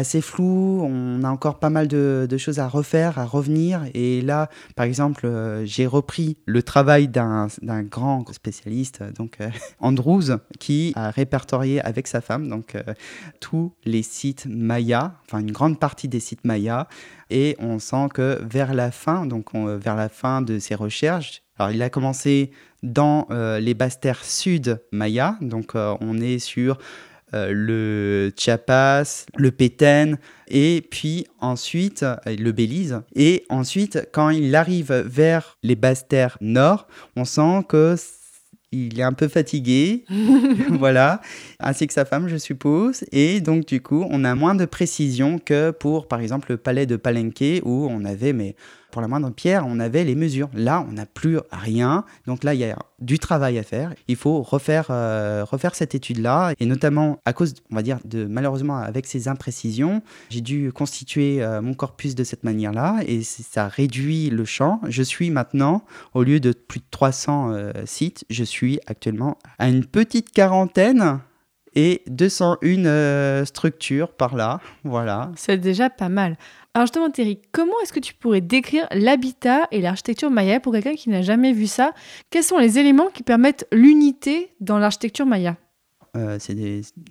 assez 0.00 0.22
flou, 0.22 0.82
on 0.82 1.22
a 1.24 1.28
encore 1.28 1.58
pas 1.58 1.68
mal 1.70 1.86
de, 1.86 2.26
choses 2.38 2.58
à 2.58 2.68
refaire, 2.68 3.18
à 3.18 3.26
revenir. 3.26 3.82
Et 3.94 4.22
là, 4.22 4.48
par 4.74 4.86
exemple, 4.86 5.26
euh, 5.26 5.64
j'ai 5.66 5.86
repris 5.86 6.38
le 6.46 6.62
travail 6.62 7.08
d'un 7.08 7.48
grand 7.82 8.24
spécialiste, 8.32 9.02
euh, 9.02 9.12
donc 9.12 9.36
euh, 9.40 9.50
Andrews, 9.80 10.38
qui 10.58 10.92
a 10.96 11.10
répertorié 11.10 11.80
avec 11.82 12.06
sa 12.06 12.20
femme 12.20 12.48
donc 12.48 12.76
tous 13.40 13.72
les 13.84 14.02
sites 14.02 14.46
mayas, 14.48 15.12
enfin 15.26 15.40
une 15.40 15.52
grande 15.52 15.78
partie 15.78 16.08
des 16.08 16.20
sites 16.20 16.44
mayas. 16.44 16.86
Et 17.28 17.56
on 17.60 17.78
sent 17.78 18.08
que 18.14 18.40
vers 18.42 18.74
la 18.74 18.90
fin, 18.90 19.26
donc 19.26 19.54
on- 19.54 19.76
vers 19.76 19.96
la 19.96 20.08
fin 20.08 20.40
de 20.42 20.58
ses 20.58 20.74
recherches, 20.74 21.42
alors 21.58 21.70
il 21.72 21.82
a 21.82 21.90
commencé 21.90 22.50
dans 22.82 23.28
les 23.60 23.74
basses 23.74 24.00
terres 24.00 24.24
sud 24.24 24.80
mayas, 24.92 25.36
donc 25.42 25.72
on 25.74 26.18
est 26.18 26.38
sur 26.38 26.78
le 27.32 28.32
Chiapas, 28.36 29.26
le 29.36 29.50
Péten, 29.50 30.18
et 30.48 30.82
puis 30.90 31.26
ensuite 31.38 32.02
euh, 32.02 32.16
le 32.26 32.52
Belize. 32.52 33.00
Et 33.14 33.44
ensuite, 33.48 34.08
quand 34.12 34.30
il 34.30 34.54
arrive 34.54 34.92
vers 34.92 35.58
les 35.62 35.76
basses 35.76 36.08
terres 36.08 36.36
nord, 36.40 36.88
on 37.16 37.24
sent 37.24 37.64
que 37.68 37.96
il 38.72 39.00
est 39.00 39.04
un 39.04 39.12
peu 39.12 39.26
fatigué, 39.26 40.04
voilà, 40.70 41.20
ainsi 41.58 41.88
que 41.88 41.92
sa 41.92 42.04
femme, 42.04 42.28
je 42.28 42.36
suppose. 42.36 43.04
Et 43.10 43.40
donc, 43.40 43.66
du 43.66 43.80
coup, 43.80 44.06
on 44.08 44.22
a 44.24 44.34
moins 44.36 44.54
de 44.54 44.64
précision 44.64 45.38
que 45.38 45.72
pour, 45.72 46.06
par 46.06 46.20
exemple, 46.20 46.52
le 46.52 46.56
palais 46.56 46.86
de 46.86 46.94
Palenque, 46.94 47.62
où 47.64 47.88
on 47.90 48.04
avait, 48.04 48.32
mais 48.32 48.54
pour 48.90 49.00
la 49.02 49.08
moindre 49.08 49.30
pierre, 49.30 49.64
on 49.66 49.80
avait 49.80 50.04
les 50.04 50.14
mesures. 50.14 50.48
Là, 50.54 50.84
on 50.88 50.92
n'a 50.92 51.06
plus 51.06 51.38
rien. 51.50 52.04
Donc 52.26 52.44
là, 52.44 52.54
il 52.54 52.60
y 52.60 52.64
a 52.64 52.76
du 53.00 53.18
travail 53.18 53.58
à 53.58 53.62
faire. 53.62 53.94
Il 54.08 54.16
faut 54.16 54.42
refaire, 54.42 54.88
euh, 54.90 55.44
refaire 55.48 55.74
cette 55.74 55.94
étude-là. 55.94 56.52
Et 56.60 56.66
notamment, 56.66 57.18
à 57.24 57.32
cause, 57.32 57.54
on 57.70 57.74
va 57.74 57.82
dire, 57.82 57.98
de 58.04 58.26
malheureusement, 58.26 58.76
avec 58.76 59.06
ces 59.06 59.28
imprécisions, 59.28 60.02
j'ai 60.28 60.40
dû 60.40 60.72
constituer 60.72 61.42
euh, 61.42 61.62
mon 61.62 61.74
corpus 61.74 62.14
de 62.14 62.24
cette 62.24 62.44
manière-là. 62.44 63.00
Et 63.06 63.22
ça 63.22 63.68
réduit 63.68 64.30
le 64.30 64.44
champ. 64.44 64.80
Je 64.88 65.02
suis 65.02 65.30
maintenant, 65.30 65.84
au 66.14 66.22
lieu 66.22 66.40
de 66.40 66.52
plus 66.52 66.80
de 66.80 66.86
300 66.90 67.52
euh, 67.52 67.72
sites, 67.86 68.24
je 68.30 68.44
suis 68.44 68.80
actuellement 68.86 69.38
à 69.58 69.68
une 69.68 69.84
petite 69.84 70.30
quarantaine 70.30 71.20
et 71.74 72.02
201 72.08 72.84
euh, 72.84 73.44
structures 73.44 74.12
par 74.12 74.34
là. 74.34 74.60
Voilà. 74.84 75.30
C'est 75.36 75.58
déjà 75.58 75.90
pas 75.90 76.08
mal. 76.08 76.36
Alors 76.74 76.86
justement, 76.86 77.10
Thierry, 77.10 77.40
comment 77.50 77.72
est-ce 77.82 77.92
que 77.92 78.00
tu 78.00 78.14
pourrais 78.14 78.40
décrire 78.40 78.86
l'habitat 78.92 79.66
et 79.72 79.80
l'architecture 79.80 80.30
maya 80.30 80.60
pour 80.60 80.72
quelqu'un 80.72 80.94
qui 80.94 81.10
n'a 81.10 81.20
jamais 81.20 81.52
vu 81.52 81.66
ça? 81.66 81.92
Quels 82.30 82.44
sont 82.44 82.58
les 82.58 82.78
éléments 82.78 83.08
qui 83.08 83.24
permettent 83.24 83.66
l'unité 83.72 84.52
dans 84.60 84.78
l'architecture 84.78 85.26
maya? 85.26 85.56
Euh, 86.16 86.38
c'est 86.40 86.54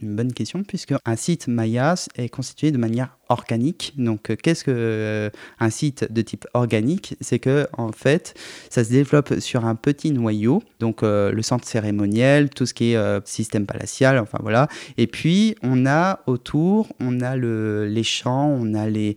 une 0.02 0.15
bonne 0.15 0.34
question 0.34 0.63
puisque 0.63 0.93
un 1.06 1.15
site 1.15 1.48
Maya 1.48 1.95
est 2.15 2.30
constitué 2.30 2.72
de 2.72 2.78
manière 2.78 3.17
organique. 3.30 3.94
Donc, 3.98 4.30
euh, 4.30 4.36
qu'est-ce 4.36 4.63
que 4.63 4.72
euh, 4.74 5.30
un 5.60 5.70
site 5.70 6.12
de 6.12 6.22
type 6.22 6.48
organique? 6.54 7.15
C'est 7.22 7.39
que 7.39 7.68
en 7.78 7.92
fait, 7.92 8.34
ça 8.70 8.84
se 8.84 8.89
développe 8.89 9.39
sur 9.39 9.65
un 9.65 9.76
petit 9.76 10.12
noyau. 10.12 10.63
Donc, 10.80 11.04
euh, 11.04 11.32
le 11.32 11.42
centre 11.44 11.68
cérémoniel, 11.68 12.50
tout 12.50 12.65
ce 12.65 12.74
qui 12.74 12.94
est 12.94 13.28
système 13.28 13.65
palatial, 13.65 14.18
enfin 14.18 14.39
voilà. 14.42 14.68
Et 14.98 15.08
puis, 15.08 15.56
on 15.62 15.86
a 15.86 16.20
autour, 16.26 16.88
on 17.00 17.22
a 17.22 17.36
le, 17.36 17.86
les 17.86 18.04
champs, 18.04 18.48
on 18.48 18.74
a 18.74 18.89
les, 18.89 19.15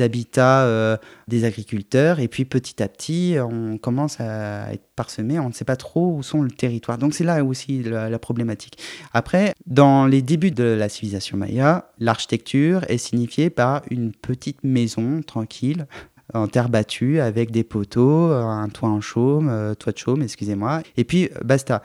habitats 0.00 0.98
des 1.28 1.44
agriculteurs. 1.44 2.20
Et 2.20 2.28
puis, 2.28 2.44
petit 2.44 2.82
à 2.82 2.88
petit, 2.88 3.36
on 3.38 3.76
commence 3.76 4.20
à 4.20 4.72
être 4.72 4.84
parsemé. 4.96 5.38
On 5.38 5.48
ne 5.48 5.52
sait 5.52 5.64
pas 5.64 5.76
trop 5.76 6.14
où 6.16 6.22
sont 6.22 6.42
le 6.42 6.50
territoire. 6.50 6.96
Donc, 6.96 7.14
c'est 7.14 7.24
là 7.24 7.44
aussi 7.44 7.82
la, 7.82 8.08
la 8.08 8.18
problématique. 8.18 8.78
Après, 9.12 9.54
dans 9.66 10.06
les 10.06 10.22
débuts 10.22 10.50
de 10.50 10.64
la 10.64 10.88
civilisation 10.88 11.36
maya, 11.36 11.90
l'architecture 11.98 12.84
est 12.88 12.98
signifiée 12.98 13.49
par 13.50 13.82
une 13.90 14.12
petite 14.12 14.64
maison 14.64 15.22
tranquille 15.22 15.86
en 16.34 16.46
terre 16.46 16.68
battue 16.68 17.20
avec 17.20 17.50
des 17.50 17.64
poteaux, 17.64 18.30
un 18.30 18.68
toit 18.68 18.88
en 18.88 19.00
chaume, 19.00 19.48
euh, 19.48 19.74
toit 19.74 19.92
de 19.92 19.98
chaume, 19.98 20.22
excusez-moi, 20.22 20.82
et 20.96 21.04
puis 21.04 21.24
euh, 21.24 21.40
basta. 21.44 21.82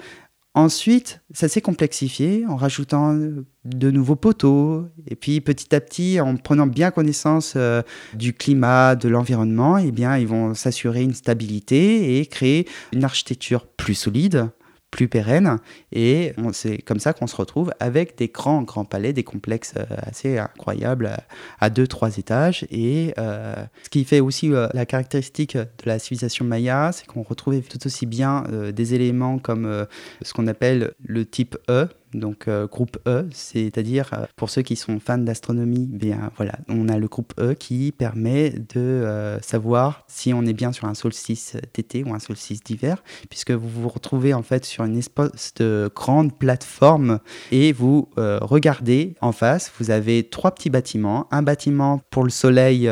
Ensuite, 0.53 1.19
ça 1.33 1.49
s'est 1.49 1.59
complexifié 1.59 2.45
en 2.47 2.55
rajoutant 2.55 3.13
euh, 3.13 3.45
de 3.65 3.91
nouveaux 3.91 4.15
poteaux, 4.15 4.85
et 5.05 5.15
puis 5.15 5.41
petit 5.41 5.75
à 5.75 5.81
petit, 5.81 6.21
en 6.21 6.37
prenant 6.37 6.65
bien 6.65 6.91
connaissance 6.91 7.55
euh, 7.57 7.81
du 8.13 8.33
climat, 8.33 8.95
de 8.95 9.09
l'environnement, 9.09 9.77
eh 9.77 9.91
bien, 9.91 10.17
ils 10.17 10.27
vont 10.27 10.53
s'assurer 10.53 11.03
une 11.03 11.13
stabilité 11.13 12.19
et 12.19 12.25
créer 12.25 12.67
une 12.93 13.03
architecture 13.03 13.67
plus 13.67 13.95
solide, 13.95 14.49
plus 14.95 15.09
pérenne. 15.09 15.57
Et 15.91 16.33
c'est 16.53 16.77
comme 16.77 16.99
ça 16.99 17.11
qu'on 17.11 17.27
se 17.27 17.35
retrouve 17.35 17.71
avec 17.81 18.17
des 18.17 18.29
grands, 18.29 18.61
grands 18.63 18.85
palais, 18.85 19.11
des 19.11 19.25
complexes 19.25 19.73
euh, 19.75 19.83
assez 20.09 20.37
incroyables 20.37 21.07
à- 21.07 21.23
à 21.59 21.69
deux, 21.69 21.85
trois 21.85 22.17
étages. 22.17 22.65
Et 22.71 23.13
euh, 23.17 23.53
ce 23.83 23.89
qui 23.89 24.05
fait 24.05 24.21
aussi 24.21 24.53
euh, 24.53 24.67
la 24.73 24.85
caractéristique 24.85 25.57
de 25.57 25.85
la 25.85 25.99
civilisation 25.99 26.45
maya, 26.45 26.91
c'est 26.93 27.05
qu'on 27.05 27.23
retrouvait 27.23 27.59
tout 27.59 27.85
aussi 27.85 28.05
bien 28.05 28.45
euh, 28.53 28.71
des 28.71 28.93
éléments 28.93 29.37
comme 29.37 29.65
euh, 29.65 29.83
ce 30.21 30.31
qu'on 30.33 30.47
appelle 30.47 30.93
le 31.05 31.25
type 31.25 31.57
E. 31.69 31.89
donc 32.19 32.47
euh, 32.47 32.67
groupe 32.67 32.97
E, 33.07 33.27
c'est-à-dire 33.31 34.09
euh, 34.13 34.25
pour 34.35 34.49
ceux 34.49 34.61
qui 34.61 34.75
sont 34.75 34.99
fans 34.99 35.17
d'astronomie, 35.17 35.87
bien 35.91 36.31
voilà, 36.37 36.53
on 36.67 36.89
a 36.89 36.97
le 36.97 37.07
groupe 37.07 37.33
E 37.39 37.53
qui 37.53 37.91
permet 37.91 38.51
de 38.51 38.79
euh, 38.79 39.39
savoir 39.41 40.03
si 40.07 40.33
on 40.33 40.43
est 40.45 40.53
bien 40.53 40.71
sur 40.71 40.87
un 40.87 40.93
solstice 40.93 41.57
d'été 41.73 42.03
ou 42.03 42.13
un 42.13 42.19
solstice 42.19 42.63
d'hiver, 42.63 43.03
puisque 43.29 43.51
vous 43.51 43.69
vous 43.69 43.89
retrouvez 43.89 44.33
en 44.33 44.43
fait 44.43 44.65
sur 44.65 44.83
une 44.83 44.97
espèce 44.97 45.53
de 45.55 45.91
grande 45.93 46.37
plateforme 46.37 47.19
et 47.51 47.73
vous 47.73 48.09
regardez 48.15 49.15
en 49.21 49.31
face, 49.31 49.71
vous 49.79 49.91
avez 49.91 50.23
trois 50.23 50.51
petits 50.51 50.69
bâtiments, 50.69 51.27
un 51.31 51.41
bâtiment 51.41 52.01
pour 52.09 52.23
le 52.23 52.29
soleil 52.29 52.89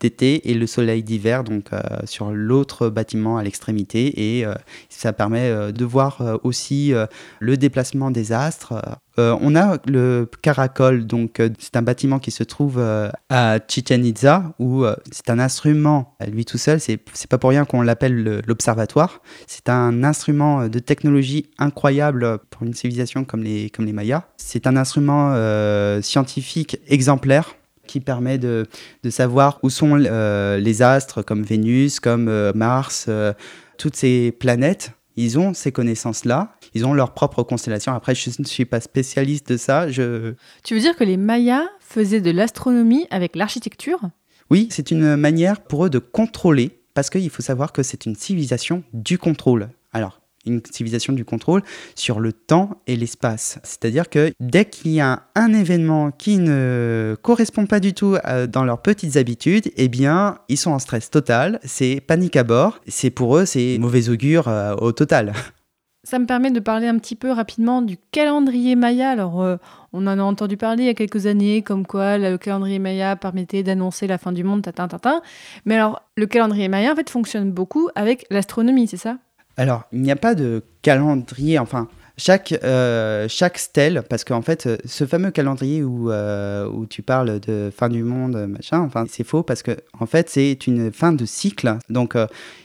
d'été 0.00 0.50
et 0.50 0.54
le 0.54 0.66
soleil 0.66 1.02
d'hiver, 1.02 1.44
donc 1.44 1.70
sur 2.04 2.30
l'autre 2.30 2.88
bâtiment 2.88 3.38
à 3.38 3.42
l'extrémité, 3.42 4.38
et 4.38 4.46
ça 4.88 5.12
permet 5.12 5.72
de 5.72 5.84
voir 5.84 6.40
aussi 6.42 6.92
le 7.40 7.56
déplacement 7.56 8.10
des 8.10 8.32
astres. 8.44 8.74
Euh, 9.18 9.36
on 9.40 9.54
a 9.56 9.78
le 9.86 10.28
Caracol, 10.40 11.06
donc 11.06 11.38
euh, 11.38 11.50
c'est 11.58 11.76
un 11.76 11.82
bâtiment 11.82 12.18
qui 12.18 12.30
se 12.30 12.42
trouve 12.42 12.78
euh, 12.78 13.10
à 13.28 13.58
Chichen 13.68 14.04
Itza, 14.04 14.54
où 14.58 14.84
euh, 14.84 14.96
c'est 15.10 15.28
un 15.30 15.38
instrument, 15.38 16.14
à 16.18 16.26
lui 16.26 16.44
tout 16.44 16.58
seul, 16.58 16.80
c'est 16.80 16.98
pas 17.28 17.38
pour 17.38 17.50
rien 17.50 17.64
qu'on 17.64 17.82
l'appelle 17.82 18.22
le- 18.22 18.42
l'observatoire. 18.46 19.20
C'est 19.46 19.68
un 19.68 20.02
instrument 20.02 20.62
euh, 20.62 20.68
de 20.68 20.78
technologie 20.78 21.50
incroyable 21.58 22.38
pour 22.50 22.62
une 22.62 22.74
civilisation 22.74 23.24
comme 23.24 23.42
les, 23.42 23.70
Mayas. 23.78 24.24
C'est 24.36 24.66
un 24.66 24.76
instrument 24.76 25.32
euh, 25.34 26.00
scientifique 26.00 26.78
exemplaire 26.88 27.54
qui 27.86 28.00
permet 28.00 28.38
de, 28.38 28.66
savoir 29.10 29.58
où 29.62 29.68
sont 29.70 29.98
euh, 29.98 30.56
les 30.58 30.82
astres 30.82 31.22
comme 31.22 31.42
Vénus, 31.42 32.00
comme 32.00 32.28
euh, 32.28 32.52
Mars, 32.54 33.06
euh, 33.08 33.32
toutes 33.76 33.96
ces 33.96 34.32
planètes. 34.32 34.92
Ils 35.16 35.38
ont 35.38 35.52
ces 35.52 35.72
connaissances-là, 35.72 36.56
ils 36.74 36.86
ont 36.86 36.94
leur 36.94 37.12
propre 37.12 37.42
constellation. 37.42 37.92
Après, 37.92 38.14
je 38.14 38.30
ne 38.38 38.44
suis 38.44 38.64
pas 38.64 38.80
spécialiste 38.80 39.50
de 39.52 39.56
ça. 39.56 39.90
Je... 39.90 40.34
Tu 40.64 40.74
veux 40.74 40.80
dire 40.80 40.96
que 40.96 41.04
les 41.04 41.18
Mayas 41.18 41.66
faisaient 41.80 42.22
de 42.22 42.30
l'astronomie 42.30 43.06
avec 43.10 43.36
l'architecture? 43.36 44.00
Oui, 44.50 44.68
c'est 44.70 44.90
une 44.90 45.16
manière 45.16 45.60
pour 45.60 45.84
eux 45.84 45.90
de 45.90 45.98
contrôler, 45.98 46.80
parce 46.94 47.10
qu'il 47.10 47.28
faut 47.30 47.42
savoir 47.42 47.72
que 47.72 47.82
c'est 47.82 48.06
une 48.06 48.16
civilisation 48.16 48.82
du 48.92 49.18
contrôle. 49.18 49.68
Alors, 49.92 50.21
une 50.46 50.60
civilisation 50.70 51.12
du 51.12 51.24
contrôle 51.24 51.62
sur 51.94 52.20
le 52.20 52.32
temps 52.32 52.82
et 52.86 52.96
l'espace. 52.96 53.58
C'est-à-dire 53.62 54.08
que 54.08 54.32
dès 54.40 54.64
qu'il 54.64 54.92
y 54.92 55.00
a 55.00 55.22
un 55.34 55.52
événement 55.52 56.10
qui 56.10 56.38
ne 56.38 57.16
correspond 57.22 57.66
pas 57.66 57.80
du 57.80 57.94
tout 57.94 58.16
euh, 58.26 58.46
dans 58.46 58.64
leurs 58.64 58.82
petites 58.82 59.16
habitudes, 59.16 59.70
eh 59.76 59.88
bien, 59.88 60.38
ils 60.48 60.56
sont 60.58 60.72
en 60.72 60.78
stress 60.78 61.10
total, 61.10 61.60
c'est 61.64 62.00
panique 62.00 62.36
à 62.36 62.44
bord, 62.44 62.80
c'est 62.86 63.10
pour 63.10 63.36
eux, 63.36 63.44
c'est 63.44 63.78
mauvais 63.78 64.08
augure 64.08 64.48
euh, 64.48 64.74
au 64.76 64.92
total. 64.92 65.32
Ça 66.04 66.18
me 66.18 66.26
permet 66.26 66.50
de 66.50 66.58
parler 66.58 66.88
un 66.88 66.98
petit 66.98 67.14
peu 67.14 67.30
rapidement 67.30 67.80
du 67.80 67.96
calendrier 68.10 68.74
Maya. 68.74 69.10
Alors, 69.10 69.40
euh, 69.40 69.56
on 69.92 70.08
en 70.08 70.18
a 70.18 70.22
entendu 70.22 70.56
parler 70.56 70.82
il 70.82 70.86
y 70.86 70.90
a 70.90 70.94
quelques 70.94 71.26
années, 71.26 71.62
comme 71.62 71.86
quoi 71.86 72.18
le 72.18 72.38
calendrier 72.38 72.80
Maya 72.80 73.14
permettait 73.14 73.62
d'annoncer 73.62 74.08
la 74.08 74.18
fin 74.18 74.32
du 74.32 74.42
monde, 74.42 74.62
tatin, 74.62 74.88
tatin. 74.88 75.22
Mais 75.64 75.76
alors, 75.76 76.02
le 76.16 76.26
calendrier 76.26 76.66
Maya, 76.66 76.90
en 76.90 76.96
fait, 76.96 77.08
fonctionne 77.08 77.52
beaucoup 77.52 77.88
avec 77.94 78.26
l'astronomie, 78.30 78.88
c'est 78.88 78.96
ça? 78.96 79.18
Alors, 79.56 79.84
il 79.92 80.00
n'y 80.02 80.10
a 80.10 80.16
pas 80.16 80.34
de 80.34 80.62
calendrier, 80.82 81.58
enfin, 81.58 81.88
chaque, 82.16 82.54
euh, 82.64 83.26
chaque 83.28 83.58
stèle, 83.58 84.02
parce 84.08 84.24
qu'en 84.24 84.42
fait, 84.42 84.66
euh, 84.66 84.76
ce 84.84 85.04
fameux 85.06 85.30
calendrier 85.30 85.82
où, 85.82 86.10
euh, 86.10 86.68
où 86.68 86.86
tu 86.86 87.02
parles 87.02 87.40
de 87.40 87.70
fin 87.74 87.88
du 87.88 88.02
monde, 88.02 88.46
machin, 88.48 88.80
enfin, 88.80 89.04
c'est 89.08 89.24
faux 89.24 89.42
parce 89.42 89.62
que, 89.62 89.72
en 89.98 90.06
fait, 90.06 90.28
c'est 90.30 90.66
une 90.66 90.92
fin 90.92 91.12
de 91.12 91.24
cycle. 91.26 91.76
Donc, 91.90 92.16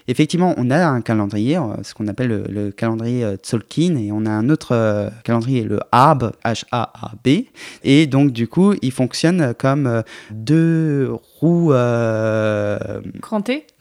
effectivement, 0.07 0.53
on 0.57 0.69
a 0.69 0.85
un 0.85 1.01
calendrier, 1.01 1.59
ce 1.83 1.93
qu'on 1.93 2.07
appelle 2.07 2.27
le, 2.29 2.43
le 2.49 2.71
calendrier 2.71 3.35
Tzolk'in, 3.41 3.95
et 3.97 4.11
on 4.11 4.25
a 4.25 4.31
un 4.31 4.49
autre 4.49 5.11
calendrier, 5.23 5.63
le 5.63 5.79
HAB, 5.91 6.31
H-A-A-B. 6.45 7.45
Et 7.83 8.07
donc, 8.07 8.31
du 8.31 8.47
coup, 8.47 8.73
il 8.81 8.91
fonctionne 8.91 9.53
comme 9.57 10.03
deux 10.31 11.09
roues. 11.39 11.73
euh, 11.73 13.01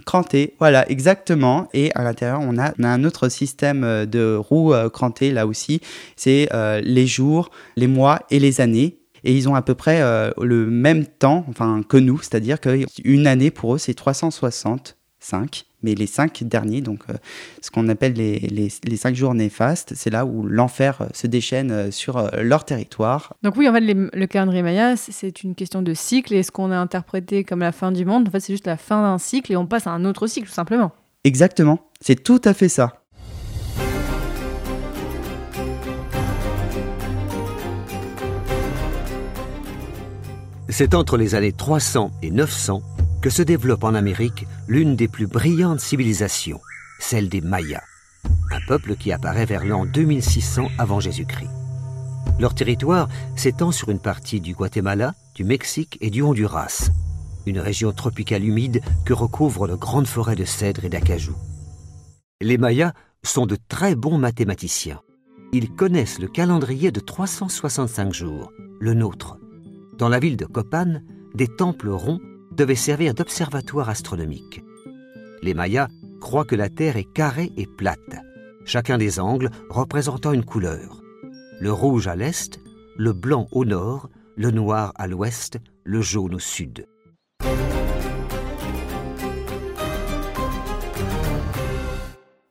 Cranté 0.07 0.47
Cranté, 0.47 0.55
voilà, 0.61 0.88
exactement. 0.88 1.69
Et 1.75 1.90
à 1.97 2.05
l'intérieur, 2.05 2.40
on 2.40 2.57
a, 2.59 2.73
un 2.79 3.05
autre 3.05 3.29
système 3.29 3.83
euh, 3.83 4.07
de 4.07 4.37
roues 4.37 4.73
euh, 4.73 4.88
crantées, 4.88 5.33
là 5.33 5.49
aussi. 5.49 5.81
C'est 6.14 6.49
euh, 6.55 6.81
les 6.81 7.09
jours, 7.09 7.51
les 7.77 7.88
mois 7.88 8.21
et 8.31 8.38
les 8.38 8.61
années. 8.61 8.99
Et 9.25 9.35
ils 9.35 9.49
ont 9.49 9.57
à 9.57 9.62
peu 9.62 9.75
près 9.75 10.01
le 10.40 10.66
même 10.66 11.05
temps 11.05 11.45
que 11.88 11.97
nous, 11.97 12.21
c'est-à-dire 12.21 12.61
qu'une 12.61 13.27
année 13.27 13.51
pour 13.51 13.75
eux, 13.75 13.79
c'est 13.79 13.95
365. 13.95 15.64
Mais 15.87 15.94
les 15.94 16.09
cinq 16.09 16.42
derniers, 16.42 16.81
donc 16.81 17.01
euh, 17.09 17.14
ce 17.62 17.70
qu'on 17.70 17.88
appelle 17.88 18.14
les, 18.14 18.40
les, 18.40 18.68
les 18.85 18.96
cinq 18.96 19.14
jours 19.14 19.35
néfastes, 19.35 19.92
c'est 19.94 20.11
là 20.11 20.27
où 20.27 20.42
l'enfer 20.44 20.99
euh, 21.01 21.07
se 21.14 21.29
déchaîne 21.29 21.70
euh, 21.70 21.90
sur 21.92 22.29
leur 22.42 22.64
territoire. 22.64 23.33
Donc 23.44 23.57
oui, 23.57 23.68
en 23.68 23.72
fait, 23.72 23.81
les- 23.81 23.94
le 23.94 24.27
calendrier 24.27 24.62
Maya, 24.62 24.96
c'est 24.96 25.44
une 25.44 25.55
question 25.55 25.81
de 25.83 25.94
cycle. 25.94 26.35
Et 26.35 26.42
ce 26.42 26.51
qu'on 26.51 26.72
a 26.72 26.77
interprété 26.77 27.44
comme 27.44 27.61
la 27.61 27.70
fin 27.72 27.92
du 27.92 28.05
monde, 28.05 28.27
en 28.27 28.31
fait, 28.33 28.40
c'est 28.40 28.53
juste 28.53 28.66
la 28.66 28.77
fin 28.77 29.01
d'un 29.03 29.18
cycle 29.18 29.53
et 29.53 29.57
on 29.57 29.66
passe 29.66 29.87
à 29.87 29.90
un 29.92 30.05
autre 30.05 30.27
cycle, 30.27 30.49
tout 30.49 30.53
simplement. 30.53 30.90
Exactement, 31.22 31.79
c'est 32.01 32.22
tout 32.22 32.40
à 32.44 32.53
fait 32.53 32.68
ça. 32.68 33.03
C'est 40.68 40.94
entre 40.94 41.16
les 41.16 41.35
années 41.35 41.53
300 41.53 42.11
et 42.22 42.31
900 42.31 42.83
que 43.26 43.30
se 43.30 43.42
développe 43.42 43.82
en 43.82 43.96
Amérique 43.96 44.46
l'une 44.68 44.94
des 44.94 45.08
plus 45.08 45.26
brillantes 45.26 45.80
civilisations, 45.80 46.60
celle 47.00 47.28
des 47.28 47.40
Mayas, 47.40 47.82
un 48.52 48.60
peuple 48.68 48.94
qui 48.94 49.10
apparaît 49.10 49.46
vers 49.46 49.64
l'an 49.64 49.84
2600 49.84 50.68
avant 50.78 51.00
Jésus-Christ. 51.00 51.50
Leur 52.38 52.54
territoire 52.54 53.08
s'étend 53.34 53.72
sur 53.72 53.88
une 53.88 53.98
partie 53.98 54.40
du 54.40 54.54
Guatemala, 54.54 55.12
du 55.34 55.42
Mexique 55.42 55.98
et 56.00 56.10
du 56.10 56.22
Honduras, 56.22 56.88
une 57.46 57.58
région 57.58 57.90
tropicale 57.90 58.44
humide 58.44 58.80
que 59.04 59.12
recouvrent 59.12 59.66
de 59.66 59.74
grandes 59.74 60.06
forêts 60.06 60.36
de 60.36 60.44
cèdres 60.44 60.84
et 60.84 60.88
d'acajou. 60.88 61.34
Les 62.40 62.58
Mayas 62.58 62.92
sont 63.24 63.46
de 63.46 63.56
très 63.68 63.96
bons 63.96 64.18
mathématiciens. 64.18 65.00
Ils 65.52 65.72
connaissent 65.72 66.20
le 66.20 66.28
calendrier 66.28 66.92
de 66.92 67.00
365 67.00 68.14
jours, 68.14 68.52
le 68.78 68.94
nôtre. 68.94 69.36
Dans 69.98 70.08
la 70.08 70.20
ville 70.20 70.36
de 70.36 70.46
Copan, 70.46 71.00
des 71.34 71.48
temples 71.48 71.88
ronds 71.88 72.20
devaient 72.57 72.75
servir 72.75 73.14
d'observatoire 73.14 73.88
astronomique. 73.88 74.62
Les 75.42 75.55
Mayas 75.55 75.88
croient 76.21 76.45
que 76.45 76.57
la 76.57 76.69
Terre 76.69 76.97
est 76.97 77.12
carrée 77.12 77.53
et 77.57 77.66
plate, 77.66 78.16
chacun 78.64 78.99
des 78.99 79.21
angles 79.21 79.51
représentant 79.69 80.33
une 80.33 80.45
couleur. 80.45 81.03
Le 81.61 81.73
rouge 81.73 82.09
à 82.09 82.16
l'est, 82.16 82.59
le 82.97 83.12
blanc 83.12 83.47
au 83.53 83.64
nord, 83.64 84.09
le 84.37 84.51
noir 84.51 84.92
à 84.97 85.07
l'ouest, 85.07 85.59
le 85.85 86.01
jaune 86.01 86.35
au 86.35 86.38
sud. 86.38 86.87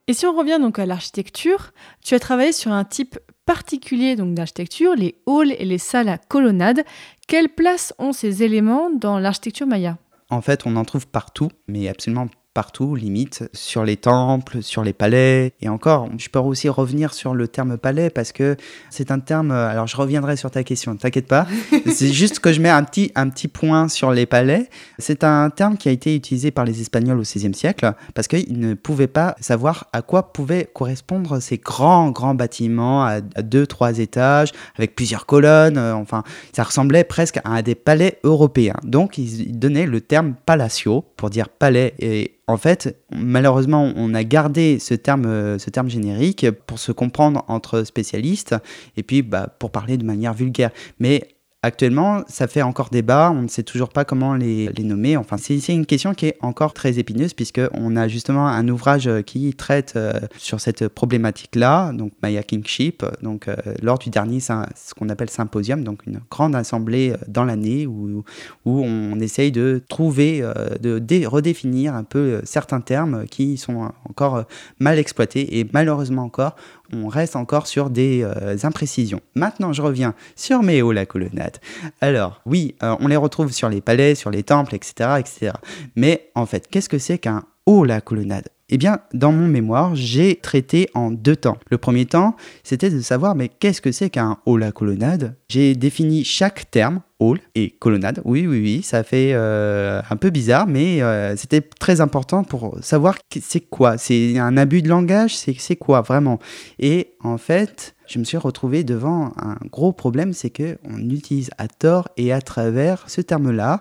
Et 0.08 0.14
si 0.14 0.28
on 0.28 0.38
revient 0.38 0.60
donc 0.62 0.78
à 0.78 0.86
l'architecture, 0.86 1.72
tu 2.04 2.14
as 2.14 2.20
travaillé 2.20 2.52
sur 2.52 2.72
un 2.72 2.84
type 2.84 3.18
particulier 3.46 4.16
donc 4.16 4.34
d'architecture, 4.34 4.96
les 4.96 5.16
halls 5.28 5.54
et 5.58 5.66
les 5.66 5.78
salles 5.78 6.10
à 6.10 6.18
colonnades. 6.18 6.84
Quelle 7.28 7.50
place 7.50 7.94
ont 8.00 8.12
ces 8.12 8.44
éléments 8.44 8.90
dans 8.90 9.20
l'architecture 9.20 9.68
maya? 9.68 9.98
En 10.30 10.42
fait, 10.42 10.66
on 10.66 10.76
en 10.76 10.86
trouve 10.86 11.08
partout, 11.08 11.50
mais 11.68 11.88
absolument 11.88 12.28
partout, 12.56 12.96
limite, 12.96 13.44
sur 13.54 13.84
les 13.84 13.98
temples, 13.98 14.64
sur 14.64 14.82
les 14.82 14.94
palais. 14.94 15.54
Et 15.62 15.68
encore, 15.68 16.10
je 16.18 16.30
peux 16.30 16.40
aussi 16.40 16.70
revenir 16.70 17.14
sur 17.14 17.36
le 17.36 17.48
terme 17.50 17.78
palais 17.78 18.10
parce 18.10 18.32
que 18.32 18.56
c'est 18.90 19.12
un 19.12 19.20
terme. 19.20 19.52
euh, 19.52 19.70
Alors, 19.70 19.88
je 19.88 19.98
reviendrai 19.98 20.38
sur 20.38 20.50
ta 20.50 20.64
question, 20.64 20.96
t'inquiète 20.96 21.28
pas. 21.28 21.46
c'est 21.86 22.14
juste 22.14 22.40
que 22.40 22.54
je 22.54 22.62
mets 22.62 22.70
un 22.70 22.84
petit, 22.84 23.12
un 23.16 23.30
petit 23.30 23.50
point 23.50 23.90
sur 23.90 24.12
les 24.12 24.26
palais. 24.26 24.70
C'est 25.00 25.26
un 25.26 25.50
terme 25.50 25.78
qui 25.78 25.90
a 25.90 25.92
été 25.92 26.16
utilisé 26.16 26.50
par 26.50 26.64
les 26.64 26.80
Espagnols 26.80 27.20
au 27.20 27.24
XVIe 27.24 27.54
siècle 27.54 27.92
parce 28.14 28.28
qu'ils 28.30 28.58
ne 28.58 28.74
pouvaient 28.74 29.08
pas 29.08 29.36
savoir 29.42 29.88
à 29.92 30.02
quoi 30.02 30.32
pouvaient 30.32 30.70
correspondre 30.74 31.42
ces 31.42 31.58
grands, 31.58 32.10
grands 32.12 32.36
bâtiments 32.36 33.04
à, 33.04 33.20
deux, 33.22 33.68
trois 33.68 34.00
étages 34.00 34.54
avec 34.78 34.96
plusieurs 34.96 35.26
colonnes. 35.26 35.78
euh, 35.78 35.94
enfin, 35.94 36.24
ça 36.54 36.64
ressemblait 36.64 37.04
presque 37.04 37.40
à 37.44 37.62
des 37.62 37.76
palais 37.76 38.20
européens. 38.24 38.78
Donc, 38.84 39.18
ils, 39.18 39.42
ils 39.50 39.60
donnaient 39.60 39.86
le 39.86 40.00
terme 40.00 40.36
palacio 40.46 41.04
pour 41.18 41.30
dire 41.30 41.50
palais. 41.50 41.94
Et 42.00 42.32
en 42.48 42.58
fait, 42.58 42.98
malheureusement, 43.12 43.92
on 43.96 44.14
a 44.14 44.24
gardé 44.24 44.78
ce 44.80 44.94
terme, 44.94 45.26
euh, 45.26 45.58
ce 45.58 45.70
terme 45.70 45.90
générique 45.90 46.50
pour 46.68 46.78
se 46.78 46.92
comprendre 46.92 47.44
entre 47.48 47.84
spécialistes 47.84 48.56
et 48.98 49.04
puis 49.04 49.24
bah, 49.24 49.56
pour 49.60 49.72
parler 49.72 49.98
de 49.98 50.06
manière 50.06 50.34
vulgaire. 50.34 50.70
Mais 51.00 51.35
Actuellement, 51.66 52.22
ça 52.28 52.46
fait 52.46 52.62
encore 52.62 52.90
débat, 52.92 53.32
on 53.36 53.42
ne 53.42 53.48
sait 53.48 53.64
toujours 53.64 53.90
pas 53.90 54.06
comment 54.06 54.36
les, 54.36 54.70
nommer. 54.84 55.18
Enfin, 55.18 55.38
c'est 55.38 55.74
une 55.74 55.88
question 55.88 56.14
qui 56.14 56.28
est 56.28 56.38
encore 56.42 56.76
très 56.76 57.00
épineuse 57.00 57.34
puisqu'on 57.34 57.96
a 57.96 58.08
justement 58.08 58.48
un 58.48 58.68
ouvrage 58.68 59.10
qui 59.26 59.52
traite 59.56 59.94
euh, 59.96 60.14
sur 60.38 60.60
cette 60.60 60.88
problématique-là, 60.88 61.92
donc 61.94 62.12
Maya 62.22 62.44
Kingship, 62.44 63.04
donc 63.24 63.48
euh, 63.48 63.56
lors 63.82 63.98
du 63.98 64.12
dernier, 64.12 64.42
ce 64.42 64.54
qu'on 64.96 65.10
appelle 65.10 65.32
symposium, 65.32 65.84
donc 65.84 66.06
une 66.06 66.20
grande 66.30 66.56
assemblée 66.56 67.14
euh, 67.14 67.18
dans 67.28 67.46
l'année 67.46 67.88
où, 67.88 68.24
où 68.66 68.82
on 68.84 69.20
essaye 69.20 69.52
de 69.52 69.82
trouver, 69.90 70.48
de 70.80 71.00
dé- 71.00 71.26
redéfinir 71.26 71.96
un 71.96 72.04
peu 72.04 72.42
certains 72.44 72.82
termes 72.82 73.26
qui 73.26 73.58
sont 73.58 73.92
encore 74.08 74.44
mal 74.78 75.00
exploités 75.00 75.58
et 75.58 75.68
malheureusement 75.74 76.22
encore, 76.26 76.56
on 76.94 77.08
reste 77.08 77.36
encore 77.36 77.68
sur 77.68 77.90
des 77.90 78.24
euh, 78.24 78.58
imprécisions. 78.64 79.22
Maintenant, 79.36 79.74
je 79.74 79.82
reviens 79.82 80.14
sur 80.36 80.64
mes 80.64 80.82
hauts 80.82 80.92
la 80.92 81.06
colonnade. 81.06 81.58
Alors, 82.02 82.42
oui, 82.46 82.76
euh, 82.84 82.96
on 83.00 83.08
les 83.08 83.16
retrouve 83.16 83.52
sur 83.52 83.70
les 83.70 83.82
palais, 83.82 84.16
sur 84.16 84.32
les 84.32 84.44
temples, 84.44 84.76
etc., 84.76 85.16
etc. 85.20 85.52
Mais 85.96 86.30
en 86.36 86.46
fait, 86.46 86.68
qu'est-ce 86.70 86.90
que 86.90 86.98
c'est 87.00 87.18
qu'un 87.18 87.44
haut 87.66 87.84
la 87.84 88.02
colonnade? 88.02 88.50
Eh 88.70 88.78
bien, 88.78 89.00
dans 89.14 89.32
mon 89.32 89.48
mémoire, 89.48 89.96
j'ai 89.96 90.38
traité 90.38 90.90
en 90.96 91.12
deux 91.12 91.36
temps. 91.36 91.58
Le 91.70 91.78
premier 91.78 92.06
temps, 92.06 92.36
c'était 92.64 92.90
de 92.90 93.00
savoir, 93.00 93.36
mais 93.36 93.48
qu'est-ce 93.48 93.82
que 93.82 93.92
c'est 93.92 94.10
qu'un 94.10 94.38
hall 94.46 94.64
à 94.64 94.72
colonnade? 94.72 95.36
J'ai 95.50 95.76
défini 95.76 96.24
chaque 96.24 96.72
terme, 96.72 97.02
hall 97.20 97.40
et 97.54 97.70
colonnade. 97.70 98.22
Oui, 98.26 98.48
oui, 98.48 98.60
oui, 98.62 98.82
ça 98.82 99.04
fait 99.04 99.34
euh, 99.34 100.02
un 100.10 100.16
peu 100.16 100.32
bizarre, 100.32 100.66
mais 100.66 101.04
euh, 101.04 101.36
c'était 101.36 101.62
très 101.62 102.02
important 102.02 102.44
pour 102.44 102.78
savoir 102.82 103.18
c'est 103.40 103.60
quoi. 103.60 104.00
C'est 104.00 104.40
un 104.40 104.58
abus 104.58 104.82
de 104.82 104.90
langage, 104.90 105.36
c'est 105.38 105.76
quoi 105.76 106.02
vraiment? 106.02 106.40
Et 106.80 107.14
en 107.22 107.38
fait, 107.38 107.96
je 108.08 108.18
me 108.18 108.24
suis 108.24 108.38
retrouvé 108.38 108.84
devant 108.84 109.34
un 109.38 109.58
gros 109.72 109.94
problème, 109.94 110.34
c'est 110.34 110.50
que 110.50 110.78
on 110.90 111.10
utilise 111.10 111.52
à 111.60 111.68
tort 111.68 112.10
et 112.18 112.34
à 112.34 112.42
travers 112.42 113.08
ce 113.10 113.22
terme-là. 113.22 113.80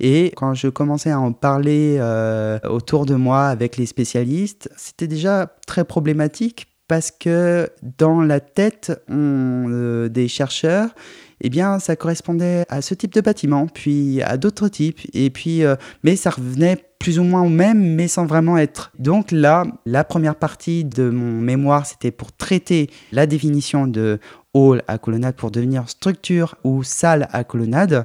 Et 0.00 0.32
quand 0.34 0.54
je 0.54 0.68
commençais 0.68 1.10
à 1.10 1.20
en 1.20 1.32
parler 1.32 1.96
euh, 2.00 2.58
autour 2.64 3.04
de 3.04 3.14
moi 3.14 3.46
avec 3.46 3.76
les 3.76 3.86
spécialistes, 3.86 4.70
c'était 4.76 5.06
déjà 5.06 5.54
très 5.66 5.84
problématique 5.84 6.68
parce 6.88 7.12
que 7.12 7.68
dans 7.98 8.20
la 8.20 8.40
tête 8.40 9.00
euh, 9.10 10.08
des 10.08 10.26
chercheurs, 10.26 10.88
eh 11.42 11.48
bien, 11.48 11.78
ça 11.78 11.94
correspondait 11.96 12.64
à 12.68 12.82
ce 12.82 12.94
type 12.94 13.12
de 13.14 13.20
bâtiment, 13.20 13.66
puis 13.66 14.22
à 14.22 14.36
d'autres 14.36 14.68
types, 14.68 15.00
et 15.14 15.30
puis, 15.30 15.64
euh, 15.64 15.76
mais 16.02 16.16
ça 16.16 16.30
revenait 16.30 16.76
plus 16.98 17.18
ou 17.18 17.22
moins 17.22 17.42
au 17.42 17.48
même, 17.48 17.94
mais 17.94 18.08
sans 18.08 18.26
vraiment 18.26 18.58
être. 18.58 18.92
Donc 18.98 19.30
là, 19.30 19.64
la 19.86 20.04
première 20.04 20.34
partie 20.34 20.84
de 20.84 21.08
mon 21.08 21.40
mémoire, 21.40 21.86
c'était 21.86 22.10
pour 22.10 22.32
traiter 22.32 22.90
la 23.12 23.26
définition 23.26 23.86
de 23.86 24.18
hall 24.52 24.82
à 24.88 24.98
colonnade 24.98 25.36
pour 25.36 25.50
devenir 25.50 25.88
structure 25.88 26.56
ou 26.64 26.82
salle 26.82 27.28
à 27.32 27.44
colonnade. 27.44 28.04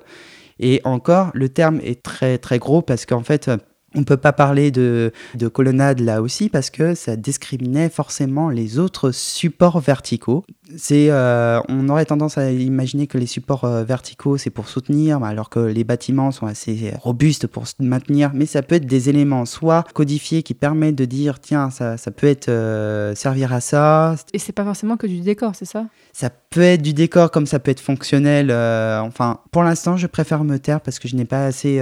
Et 0.60 0.82
encore, 0.84 1.32
le 1.34 1.50
terme 1.50 1.80
est 1.84 2.02
très 2.02 2.38
très 2.38 2.60
gros 2.60 2.82
parce 2.82 3.06
qu'en 3.06 3.24
fait, 3.24 3.52
on 3.96 4.00
ne 4.00 4.06
peut 4.06 4.18
pas 4.18 4.34
parler 4.34 4.72
de, 4.72 5.12
de, 5.36 5.48
colonnade 5.48 6.00
là 6.00 6.22
aussi 6.22 6.50
parce 6.50 6.70
que 6.70 6.96
ça 6.96 7.16
discriminait 7.16 7.90
forcément 7.90 8.50
les 8.50 8.78
autres 8.78 9.12
supports 9.12 9.80
verticaux. 9.80 10.44
C'est, 10.78 11.08
euh, 11.10 11.60
on 11.70 11.90
aurait 11.90 12.06
tendance 12.06 12.38
à 12.38 12.52
imaginer 12.52 13.08
que 13.08 13.18
les 13.18 13.28
supports 13.28 13.66
euh, 13.66 13.84
verticaux 13.84 14.38
c'est 14.38 14.50
pour 14.50 14.68
soutenir, 14.68 15.24
alors 15.24 15.50
que 15.50 15.60
les 15.60 15.84
bâtiments 15.84 16.32
sont 16.32 16.48
assez 16.48 16.92
robustes 17.00 17.48
pour 17.48 17.68
se 17.68 17.76
maintenir. 17.80 18.32
Mais 18.34 18.46
ça 18.46 18.62
peut 18.62 18.76
être 18.76 18.86
des 18.86 19.10
éléments 19.10 19.46
soit 19.46 19.86
codifiés 19.94 20.44
qui 20.44 20.54
permettent 20.54 20.96
de 20.96 21.06
dire 21.06 21.40
tiens 21.40 21.70
ça, 21.70 21.98
ça 21.98 22.12
peut 22.12 22.28
être 22.28 22.50
euh, 22.50 23.16
servir 23.16 23.54
à 23.54 23.62
ça. 23.62 24.16
Et 24.34 24.40
c'est 24.40 24.54
pas 24.54 24.66
forcément 24.66 24.98
que 24.98 25.08
du 25.08 25.22
décor, 25.22 25.54
c'est 25.56 25.66
ça? 25.66 25.86
Ça 26.14 26.30
peut 26.30 26.62
être 26.62 26.82
du 26.82 26.94
décor 26.94 27.32
comme 27.32 27.46
ça 27.46 27.60
peut 27.60 27.72
être 27.72 27.80
fonctionnel. 27.80 28.52
enfin, 28.52 29.40
pour 29.52 29.64
l'instant 29.64 29.98
je 29.98 30.08
préfère 30.08 30.44
me 30.44 30.58
taire 30.58 30.82
parce 30.82 31.00
que 31.00 31.08
je 31.08 31.16
n'ai 31.16 31.26
pas 31.26 31.46
assez 31.46 31.82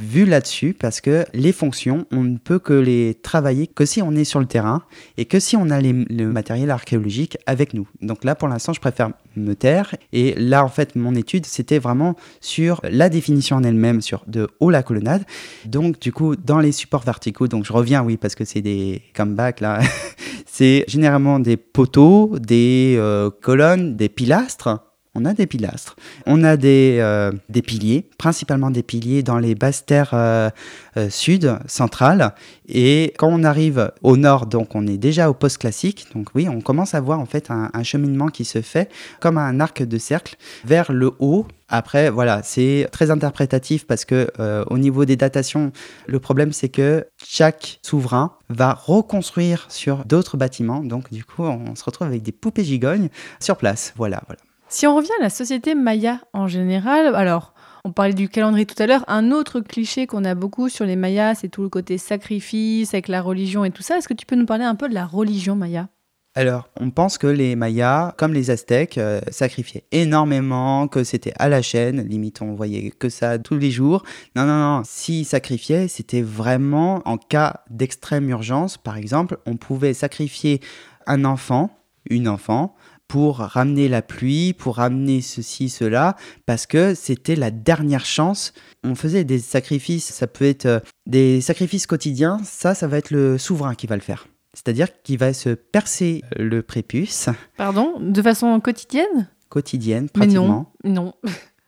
vu 0.00 0.24
là-dessus 0.24 0.74
parce 0.78 1.00
que 1.00 1.24
les 1.42 1.52
fonctions, 1.52 2.06
on 2.12 2.22
ne 2.22 2.38
peut 2.38 2.60
que 2.60 2.72
les 2.72 3.14
travailler 3.14 3.66
que 3.66 3.84
si 3.84 4.00
on 4.00 4.12
est 4.12 4.24
sur 4.24 4.38
le 4.38 4.46
terrain 4.46 4.82
et 5.16 5.24
que 5.24 5.40
si 5.40 5.56
on 5.56 5.70
a 5.70 5.80
le 5.80 6.26
matériel 6.26 6.70
archéologique 6.70 7.36
avec 7.46 7.74
nous. 7.74 7.88
Donc 8.00 8.22
là, 8.22 8.36
pour 8.36 8.46
l'instant, 8.46 8.72
je 8.72 8.80
préfère 8.80 9.10
me 9.36 9.54
taire. 9.54 9.96
Et 10.12 10.34
là, 10.36 10.64
en 10.64 10.68
fait, 10.68 10.94
mon 10.94 11.14
étude, 11.16 11.44
c'était 11.44 11.80
vraiment 11.80 12.14
sur 12.40 12.80
la 12.84 13.08
définition 13.08 13.56
en 13.56 13.64
elle-même, 13.64 14.00
sur 14.00 14.22
de 14.28 14.48
haut 14.60 14.70
la 14.70 14.84
colonnade. 14.84 15.24
Donc, 15.64 15.98
du 15.98 16.12
coup, 16.12 16.36
dans 16.36 16.60
les 16.60 16.72
supports 16.72 17.02
verticaux, 17.02 17.48
donc 17.48 17.64
je 17.64 17.72
reviens, 17.72 18.04
oui, 18.04 18.16
parce 18.16 18.36
que 18.36 18.44
c'est 18.44 18.62
des 18.62 19.02
comebacks 19.14 19.60
là. 19.60 19.80
c'est 20.46 20.84
généralement 20.86 21.40
des 21.40 21.56
poteaux, 21.56 22.38
des 22.38 22.94
euh, 22.98 23.30
colonnes, 23.30 23.96
des 23.96 24.08
pilastres 24.08 24.91
on 25.14 25.24
a 25.26 25.34
des 25.34 25.46
pilastres, 25.46 25.96
on 26.26 26.42
a 26.42 26.56
des, 26.56 26.96
euh, 27.00 27.32
des 27.50 27.60
piliers, 27.60 28.08
principalement 28.16 28.70
des 28.70 28.82
piliers 28.82 29.22
dans 29.22 29.38
les 29.38 29.54
basses 29.54 29.84
terres 29.84 30.12
euh, 30.14 30.48
euh, 30.96 31.10
sud, 31.10 31.58
centrales. 31.66 32.34
Et 32.66 33.12
quand 33.18 33.28
on 33.28 33.44
arrive 33.44 33.92
au 34.02 34.16
nord, 34.16 34.46
donc 34.46 34.74
on 34.74 34.86
est 34.86 34.96
déjà 34.96 35.28
au 35.28 35.34
post 35.34 35.58
classique. 35.58 36.06
Donc 36.14 36.28
oui, 36.34 36.48
on 36.48 36.62
commence 36.62 36.94
à 36.94 37.00
voir 37.00 37.20
en 37.20 37.26
fait 37.26 37.50
un, 37.50 37.82
cheminement 37.82 38.28
qui 38.28 38.44
se 38.44 38.62
fait 38.62 38.90
comme 39.20 39.36
un 39.36 39.60
arc 39.60 39.82
de 39.82 39.98
cercle 39.98 40.36
vers 40.64 40.92
le 40.92 41.10
haut. 41.18 41.46
Après, 41.68 42.08
voilà, 42.08 42.42
c'est 42.42 42.88
très 42.92 43.10
interprétatif 43.10 43.86
parce 43.86 44.04
que 44.04 44.30
au 44.70 44.78
niveau 44.78 45.04
des 45.04 45.16
datations, 45.16 45.72
le 46.06 46.20
problème 46.20 46.52
c'est 46.52 46.68
que 46.68 47.06
chaque 47.22 47.80
souverain 47.82 48.36
va 48.48 48.72
reconstruire 48.74 49.66
sur 49.68 50.04
d'autres 50.04 50.36
bâtiments. 50.36 50.80
Donc 50.80 51.12
du 51.12 51.24
coup, 51.24 51.42
on 51.42 51.74
se 51.74 51.84
retrouve 51.84 52.06
avec 52.06 52.22
des 52.22 52.32
poupées 52.32 52.64
gigognes 52.64 53.08
sur 53.40 53.56
place. 53.56 53.92
Voilà, 53.96 54.22
voilà. 54.26 54.40
Si 54.72 54.86
on 54.86 54.96
revient 54.96 55.10
à 55.20 55.22
la 55.22 55.28
société 55.28 55.74
maya 55.74 56.22
en 56.32 56.48
général, 56.48 57.14
alors 57.14 57.52
on 57.84 57.92
parlait 57.92 58.14
du 58.14 58.30
calendrier 58.30 58.64
tout 58.64 58.82
à 58.82 58.86
l'heure, 58.86 59.04
un 59.06 59.30
autre 59.30 59.60
cliché 59.60 60.06
qu'on 60.06 60.24
a 60.24 60.34
beaucoup 60.34 60.70
sur 60.70 60.86
les 60.86 60.96
mayas, 60.96 61.34
c'est 61.34 61.50
tout 61.50 61.60
le 61.60 61.68
côté 61.68 61.98
sacrifice 61.98 62.94
avec 62.94 63.08
la 63.08 63.20
religion 63.20 63.66
et 63.66 63.70
tout 63.70 63.82
ça. 63.82 63.98
Est-ce 63.98 64.08
que 64.08 64.14
tu 64.14 64.24
peux 64.24 64.34
nous 64.34 64.46
parler 64.46 64.64
un 64.64 64.74
peu 64.74 64.88
de 64.88 64.94
la 64.94 65.04
religion 65.04 65.56
maya? 65.56 65.88
Alors, 66.34 66.70
on 66.80 66.90
pense 66.90 67.18
que 67.18 67.26
les 67.26 67.54
Mayas, 67.54 68.14
comme 68.16 68.32
les 68.32 68.48
Aztèques, 68.48 68.96
euh, 68.96 69.20
sacrifiaient 69.30 69.84
énormément, 69.92 70.88
que 70.88 71.04
c'était 71.04 71.34
à 71.38 71.50
la 71.50 71.60
chaîne, 71.60 72.08
limite 72.08 72.40
on 72.40 72.54
voyait 72.54 72.90
que 72.92 73.10
ça 73.10 73.38
tous 73.38 73.58
les 73.58 73.70
jours. 73.70 74.02
Non, 74.34 74.46
non, 74.46 74.58
non, 74.58 74.82
s'ils 74.86 75.26
sacrifiaient, 75.26 75.88
c'était 75.88 76.22
vraiment 76.22 77.02
en 77.04 77.18
cas 77.18 77.60
d'extrême 77.68 78.30
urgence. 78.30 78.78
Par 78.78 78.96
exemple, 78.96 79.36
on 79.44 79.58
pouvait 79.58 79.92
sacrifier 79.92 80.62
un 81.06 81.26
enfant, 81.26 81.68
une 82.08 82.28
enfant, 82.28 82.74
pour 83.12 83.40
ramener 83.40 83.90
la 83.90 84.00
pluie, 84.00 84.54
pour 84.54 84.76
ramener 84.76 85.20
ceci, 85.20 85.68
cela, 85.68 86.16
parce 86.46 86.64
que 86.64 86.94
c'était 86.94 87.36
la 87.36 87.50
dernière 87.50 88.06
chance. 88.06 88.54
On 88.84 88.94
faisait 88.94 89.22
des 89.22 89.38
sacrifices, 89.38 90.06
ça 90.06 90.26
peut 90.26 90.46
être 90.46 90.64
euh, 90.64 90.80
des 91.04 91.42
sacrifices 91.42 91.86
quotidiens, 91.86 92.40
ça, 92.42 92.74
ça 92.74 92.86
va 92.86 92.96
être 92.96 93.10
le 93.10 93.36
souverain 93.36 93.74
qui 93.74 93.86
va 93.86 93.96
le 93.96 94.00
faire. 94.00 94.28
C'est-à-dire 94.54 94.88
qu'il 95.02 95.18
va 95.18 95.34
se 95.34 95.50
percer 95.50 96.22
le 96.38 96.62
prépuce. 96.62 97.28
Pardon 97.58 98.00
De 98.00 98.22
façon 98.22 98.58
quotidienne? 98.60 99.28
Quotidienne, 99.50 100.08
pratiquement. 100.08 100.72
Mais 100.82 100.88
non, 100.88 101.04
non. 101.04 101.14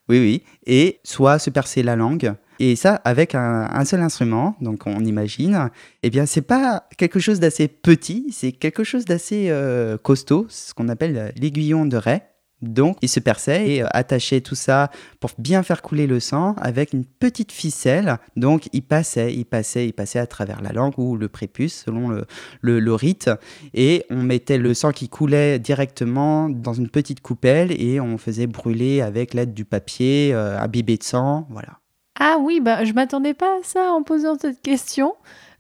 oui, 0.09 0.20
oui. 0.20 0.42
Et 0.64 0.98
soit 1.04 1.38
se 1.38 1.50
percer 1.50 1.83
la 1.83 1.94
langue, 1.94 2.33
et 2.61 2.77
ça, 2.77 2.97
avec 3.05 3.35
un, 3.35 3.85
seul 3.85 4.01
instrument, 4.01 4.57
donc 4.61 4.87
on 4.87 5.05
imagine, 5.05 5.71
eh 6.03 6.11
bien, 6.11 6.27
c'est 6.27 6.43
pas 6.43 6.87
quelque 6.97 7.21
chose 7.21 7.40
d'assez 7.40 7.69
petit, 7.69 8.27
c'est 8.33 8.53
quelque 8.53 8.85
chose 8.85 9.05
d'assez 9.05 9.47
euh, 9.51 9.97
costaud, 9.99 10.47
ce 10.49 10.75
qu'on 10.75 10.88
appelle 10.88 11.33
l'aiguillon 11.37 11.87
de 11.87 11.97
raie. 11.97 12.35
Donc, 12.62 12.97
il 13.03 13.09
se 13.09 13.21
perçait 13.21 13.69
et 13.69 13.83
euh, 13.83 13.87
attachait 13.90 14.40
tout 14.40 14.55
ça 14.55 14.90
pour 15.21 15.33
bien 15.38 15.62
faire 15.62 15.83
couler 15.83 16.07
le 16.07 16.21
sang 16.21 16.55
avec 16.57 16.93
une 16.93 17.05
petite 17.05 17.53
ficelle. 17.53 18.19
Donc, 18.37 18.69
il 18.73 18.83
passait, 18.83 19.35
il 19.35 19.45
passait, 19.45 19.87
il 19.87 19.93
passait 19.93 20.19
à 20.19 20.27
travers 20.27 20.62
la 20.62 20.73
langue 20.73 20.95
ou 20.99 21.17
le 21.17 21.29
prépuce 21.29 21.85
selon 21.85 22.09
le, 22.09 22.27
le, 22.62 22.95
rite. 22.95 23.31
Et 23.75 24.05
on 24.11 24.23
mettait 24.23 24.59
le 24.59 24.73
sang 24.73 24.93
qui 24.93 25.09
coulait 25.09 25.59
directement 25.59 26.49
dans 26.49 26.73
une 26.73 26.88
petite 26.88 27.21
coupelle 27.21 27.73
et 27.81 28.01
on 28.01 28.19
faisait 28.19 28.47
brûler 28.47 29.01
avec 29.03 29.35
l'aide 29.35 29.53
du 29.53 29.64
papier 29.64 30.31
euh, 30.33 30.59
imbibé 30.59 30.97
de 30.97 31.03
sang. 31.03 31.47
Voilà. 31.51 31.81
Ah 32.18 32.37
oui, 32.40 32.61
bah, 32.61 32.85
je 32.85 32.92
m'attendais 32.92 33.35
pas 33.35 33.59
à 33.59 33.62
ça 33.62 33.92
en 33.92 34.03
posant 34.03 34.38
cette 34.38 34.62
question. 34.62 35.14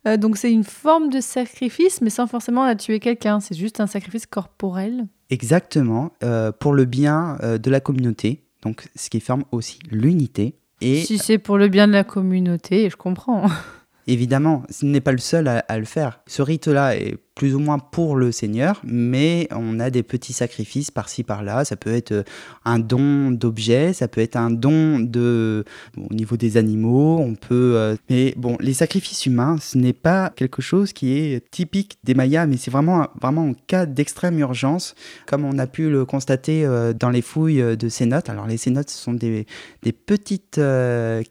Euh, 0.06 0.16
donc 0.16 0.36
c'est 0.36 0.52
une 0.52 0.64
forme 0.64 1.08
de 1.08 1.20
sacrifice, 1.20 2.00
mais 2.00 2.10
sans 2.10 2.26
forcément 2.26 2.64
la 2.64 2.76
tuer 2.76 3.00
quelqu'un. 3.00 3.40
C'est 3.40 3.56
juste 3.56 3.80
un 3.80 3.86
sacrifice 3.86 4.26
corporel. 4.26 5.06
Exactement, 5.30 6.12
euh, 6.22 6.52
pour 6.52 6.74
le 6.74 6.84
bien 6.84 7.38
euh, 7.42 7.58
de 7.58 7.70
la 7.70 7.80
communauté. 7.80 8.44
Donc 8.62 8.88
ce 8.94 9.10
qui 9.10 9.20
forme 9.20 9.44
aussi 9.52 9.78
l'unité. 9.90 10.58
Et 10.80 11.02
si 11.02 11.18
c'est 11.18 11.38
pour 11.38 11.58
le 11.58 11.68
bien 11.68 11.86
de 11.86 11.92
la 11.92 12.04
communauté, 12.04 12.88
je 12.90 12.96
comprends. 12.96 13.46
Évidemment, 14.06 14.62
ce 14.68 14.84
n'est 14.84 15.00
pas 15.00 15.12
le 15.12 15.18
seul 15.18 15.48
à, 15.48 15.58
à 15.60 15.78
le 15.78 15.86
faire. 15.86 16.20
Ce 16.26 16.42
rite-là 16.42 16.96
est 16.96 17.16
plus 17.34 17.54
ou 17.56 17.58
moins 17.58 17.80
pour 17.80 18.14
le 18.14 18.30
Seigneur, 18.30 18.80
mais 18.84 19.48
on 19.50 19.80
a 19.80 19.90
des 19.90 20.04
petits 20.04 20.32
sacrifices 20.32 20.92
par-ci 20.92 21.24
par-là. 21.24 21.64
Ça 21.64 21.74
peut 21.74 21.92
être 21.92 22.12
euh, 22.12 22.22
un 22.64 22.78
don 22.78 23.32
d'objets, 23.32 23.92
ça 23.92 24.06
peut 24.06 24.20
être 24.20 24.36
un 24.36 24.50
don 24.50 25.00
de 25.00 25.64
au 25.96 26.14
niveau 26.14 26.36
des 26.36 26.56
animaux. 26.56 27.18
On 27.18 27.34
peut, 27.34 27.72
euh, 27.74 27.96
mais 28.08 28.34
bon, 28.36 28.56
les 28.60 28.74
sacrifices 28.74 29.26
humains, 29.26 29.56
ce 29.60 29.76
n'est 29.78 29.92
pas 29.92 30.30
quelque 30.36 30.62
chose 30.62 30.92
qui 30.92 31.12
est 31.12 31.50
typique 31.50 31.98
des 32.04 32.14
Mayas, 32.14 32.46
mais 32.46 32.56
c'est 32.56 32.70
vraiment 32.70 33.08
vraiment 33.20 33.48
en 33.48 33.54
cas 33.54 33.86
d'extrême 33.86 34.38
urgence, 34.38 34.94
comme 35.26 35.44
on 35.44 35.58
a 35.58 35.66
pu 35.66 35.90
le 35.90 36.04
constater 36.04 36.64
euh, 36.64 36.92
dans 36.92 37.10
les 37.10 37.22
fouilles 37.22 37.76
de 37.76 37.88
cénotes. 37.88 38.28
Alors 38.28 38.46
les 38.46 38.58
cénotes, 38.58 38.90
ce 38.90 39.02
sont 39.02 39.12
des, 39.12 39.46
des 39.82 39.92
petites 39.92 40.60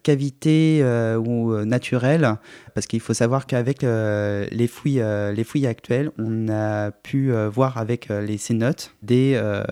cavités 0.02 0.84
ou 1.16 1.54
naturelles, 1.64 2.36
parce 2.74 2.86
qu'il 2.86 3.00
faut 3.00 3.14
savoir 3.14 3.46
qu'avec 3.46 3.82
les 3.82 4.68
fouilles 4.68 5.02
les 5.34 5.44
fouilles 5.44 5.66
actuelles 5.66 6.10
on 6.18 6.48
a 6.48 6.90
pu 6.90 7.32
euh, 7.32 7.48
voir 7.48 7.78
avec 7.78 8.10
euh, 8.10 8.20
les 8.22 8.38
cénotes 8.38 8.94
des 9.02 9.34
euh, 9.34 9.62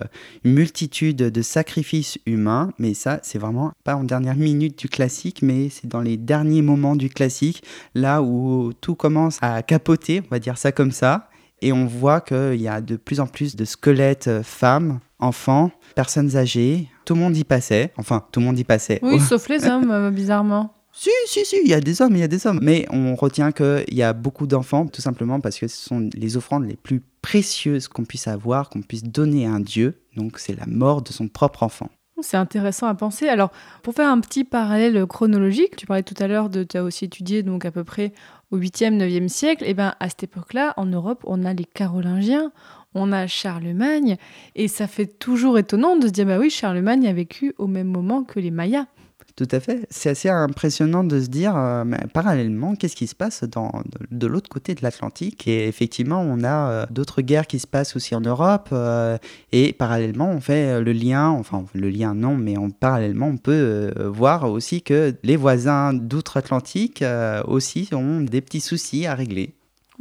multitudes 0.43 1.17
de 1.17 1.41
sacrifices 1.41 2.17
humains, 2.25 2.71
mais 2.77 2.93
ça, 2.93 3.19
c'est 3.23 3.39
vraiment 3.39 3.71
pas 3.83 3.95
en 3.95 4.03
dernière 4.03 4.35
minute 4.35 4.77
du 4.77 4.89
classique, 4.89 5.41
mais 5.41 5.69
c'est 5.69 5.87
dans 5.87 6.01
les 6.01 6.17
derniers 6.17 6.61
moments 6.61 6.95
du 6.95 7.09
classique, 7.09 7.63
là 7.95 8.21
où 8.21 8.71
tout 8.81 8.95
commence 8.95 9.37
à 9.41 9.61
capoter, 9.63 10.21
on 10.25 10.29
va 10.29 10.39
dire 10.39 10.57
ça 10.57 10.71
comme 10.71 10.91
ça. 10.91 11.29
Et 11.61 11.71
on 11.71 11.85
voit 11.85 12.19
qu'il 12.19 12.61
y 12.61 12.67
a 12.67 12.81
de 12.81 12.97
plus 12.97 13.21
en 13.21 13.27
plus 13.27 13.55
de 13.55 13.63
squelettes 13.63 14.27
euh, 14.27 14.43
femmes, 14.43 14.99
enfants, 15.19 15.71
personnes 15.95 16.35
âgées. 16.35 16.89
Tout 17.05 17.13
le 17.13 17.21
monde 17.21 17.37
y 17.37 17.45
passait. 17.45 17.93
Enfin, 17.95 18.25
tout 18.33 18.41
le 18.41 18.45
monde 18.45 18.59
y 18.59 18.65
passait. 18.65 18.99
Oui, 19.01 19.17
sauf 19.29 19.47
les 19.47 19.65
hommes, 19.65 19.89
euh, 19.89 20.11
bizarrement. 20.11 20.73
Si, 20.95 21.09
si, 21.25 21.43
si, 21.43 21.57
il 21.63 21.67
y 21.67 21.73
a 21.73 21.81
des 21.81 22.03
hommes, 22.03 22.15
il 22.15 22.19
y 22.19 22.23
a 22.23 22.27
des 22.27 22.45
hommes. 22.45 22.59
Mais 22.61 22.85
on 22.91 23.15
retient 23.15 23.51
qu'il 23.51 23.83
y 23.91 24.03
a 24.03 24.13
beaucoup 24.13 24.45
d'enfants, 24.45 24.85
tout 24.85 25.01
simplement 25.01 25.39
parce 25.39 25.57
que 25.57 25.67
ce 25.67 25.75
sont 25.75 26.09
les 26.13 26.37
offrandes 26.37 26.67
les 26.67 26.75
plus 26.75 27.01
précieuses 27.23 27.87
qu'on 27.87 28.05
puisse 28.05 28.27
avoir, 28.27 28.69
qu'on 28.69 28.83
puisse 28.83 29.03
donner 29.03 29.47
à 29.47 29.51
un 29.51 29.59
Dieu. 29.59 29.99
Donc 30.15 30.37
c'est 30.37 30.55
la 30.55 30.67
mort 30.67 31.01
de 31.01 31.11
son 31.11 31.27
propre 31.27 31.63
enfant. 31.63 31.89
C'est 32.21 32.37
intéressant 32.37 32.85
à 32.85 32.93
penser. 32.93 33.27
Alors, 33.27 33.51
pour 33.81 33.95
faire 33.95 34.07
un 34.07 34.19
petit 34.19 34.43
parallèle 34.43 35.05
chronologique, 35.07 35.75
tu 35.75 35.87
parlais 35.87 36.03
tout 36.03 36.15
à 36.19 36.27
l'heure 36.27 36.49
de, 36.49 36.63
tu 36.63 36.77
as 36.77 36.83
aussi 36.83 37.05
étudié 37.05 37.41
donc 37.41 37.65
à 37.65 37.71
peu 37.71 37.83
près 37.83 38.13
au 38.51 38.59
8e, 38.59 38.97
9e 38.97 39.27
siècle. 39.29 39.63
Et 39.65 39.73
bien, 39.73 39.95
à 39.99 40.09
cette 40.09 40.23
époque-là, 40.23 40.75
en 40.77 40.85
Europe, 40.85 41.23
on 41.25 41.43
a 41.43 41.53
les 41.53 41.65
Carolingiens, 41.65 42.51
on 42.93 43.11
a 43.11 43.25
Charlemagne, 43.25 44.17
et 44.55 44.67
ça 44.67 44.85
fait 44.85 45.07
toujours 45.07 45.57
étonnant 45.57 45.95
de 45.95 46.05
se 46.05 46.11
dire, 46.11 46.27
bah 46.27 46.37
oui, 46.37 46.51
Charlemagne 46.51 47.07
a 47.07 47.13
vécu 47.13 47.55
au 47.57 47.65
même 47.65 47.87
moment 47.87 48.23
que 48.23 48.39
les 48.39 48.51
Mayas. 48.51 48.85
Tout 49.35 49.47
à 49.49 49.59
fait. 49.59 49.87
C'est 49.89 50.11
assez 50.11 50.29
impressionnant 50.29 51.03
de 51.03 51.19
se 51.19 51.27
dire, 51.27 51.57
euh, 51.57 51.83
parallèlement, 52.13 52.75
qu'est-ce 52.75 52.95
qui 52.95 53.07
se 53.07 53.15
passe 53.15 53.43
dans, 53.43 53.71
de, 54.11 54.27
l'autre 54.27 54.47
côté 54.47 54.75
de 54.75 54.83
l'Atlantique? 54.83 55.47
Et 55.47 55.67
effectivement, 55.67 56.21
on 56.21 56.43
a 56.43 56.69
euh, 56.69 56.85
d'autres 56.91 57.23
guerres 57.23 57.47
qui 57.47 57.57
se 57.57 57.65
passent 57.65 57.95
aussi 57.95 58.13
en 58.13 58.21
Europe. 58.21 58.69
euh, 58.71 59.17
et 59.51 59.73
parallèlement, 59.73 60.29
on 60.29 60.39
fait 60.39 60.79
le 60.81 60.91
lien, 60.91 61.29
enfin 61.29 61.65
le 61.73 61.89
lien 61.89 62.13
non, 62.13 62.35
mais 62.35 62.53
parallèlement, 62.79 63.27
on 63.27 63.37
peut 63.37 63.91
voir 64.05 64.51
aussi 64.51 64.83
que 64.83 65.15
les 65.23 65.35
voisins 65.35 65.93
d'outre-Atlantique 65.93 67.03
aussi 67.47 67.89
ont 67.93 68.21
des 68.21 68.41
petits 68.41 68.61
soucis 68.61 69.07
à 69.07 69.15
régler. 69.15 69.55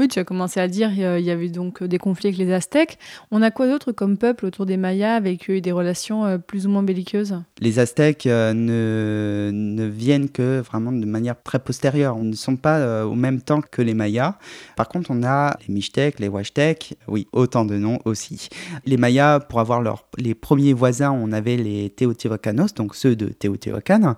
Tu 0.09 0.19
as 0.19 0.25
commencé 0.25 0.61
à 0.61 0.69
dire, 0.69 0.91
il 0.93 1.25
y 1.25 1.31
avait 1.31 1.49
donc 1.49 1.83
des 1.83 1.99
conflits 1.99 2.29
avec 2.29 2.38
les 2.38 2.53
Aztèques. 2.53 2.99
On 3.31 3.43
a 3.43 3.51
quoi 3.51 3.67
d'autre 3.67 3.93
comme 3.93 4.19
peuple 4.19 4.47
autour 4.47 4.67
des 4.67 4.77
Mayas 4.77 5.15
avec 5.15 5.49
eux 5.51 5.61
des 5.61 5.73
relations 5.73 6.25
euh, 6.25 6.38
plus 6.38 6.67
ou 6.67 6.71
moins 6.71 6.83
belliqueuses? 6.83 7.37
Les 7.61 7.79
Aztèques 7.79 8.27
euh, 8.27 8.53
ne, 8.53 9.51
ne 9.53 9.87
viennent 9.87 10.29
que 10.29 10.61
vraiment 10.61 10.93
de 10.93 11.05
manière 11.07 11.41
très 11.43 11.59
postérieure. 11.59 12.17
On 12.17 12.25
ne 12.25 12.35
sont 12.35 12.57
pas 12.57 12.79
euh, 12.79 13.05
au 13.05 13.15
même 13.15 13.41
temps 13.41 13.61
que 13.61 13.83
les 13.83 13.95
Mayas. 13.95 14.37
Par 14.77 14.88
contre, 14.88 15.11
on 15.11 15.23
a 15.23 15.57
les 15.67 15.75
Mixtèques, 15.75 16.21
les 16.21 16.29
Huachtèques, 16.29 16.97
oui, 17.09 17.27
autant 17.33 17.65
de 17.65 17.77
noms 17.77 17.99
aussi. 18.05 18.49
Les 18.85 18.97
Mayas, 18.97 19.41
pour 19.41 19.61
avoir 19.61 19.81
leurs, 19.81 20.07
les 20.19 20.35
premiers 20.35 20.73
voisins, 20.73 21.12
on 21.12 21.33
avait 21.33 21.57
les 21.57 21.91
Teotihuacanos, 21.91 22.75
donc 22.75 22.95
ceux 22.95 23.17
de 23.17 23.27
Teotihuacan. 23.27 24.17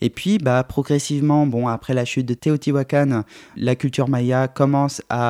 Et 0.00 0.10
puis, 0.10 0.38
bah, 0.38 0.64
progressivement, 0.64 1.46
bon, 1.46 1.68
après 1.68 1.94
la 1.94 2.04
chute 2.04 2.26
de 2.26 2.34
Teotihuacan, 2.34 3.22
la 3.56 3.74
culture 3.74 4.08
maya 4.08 4.48
commence 4.48 5.02
à 5.08 5.25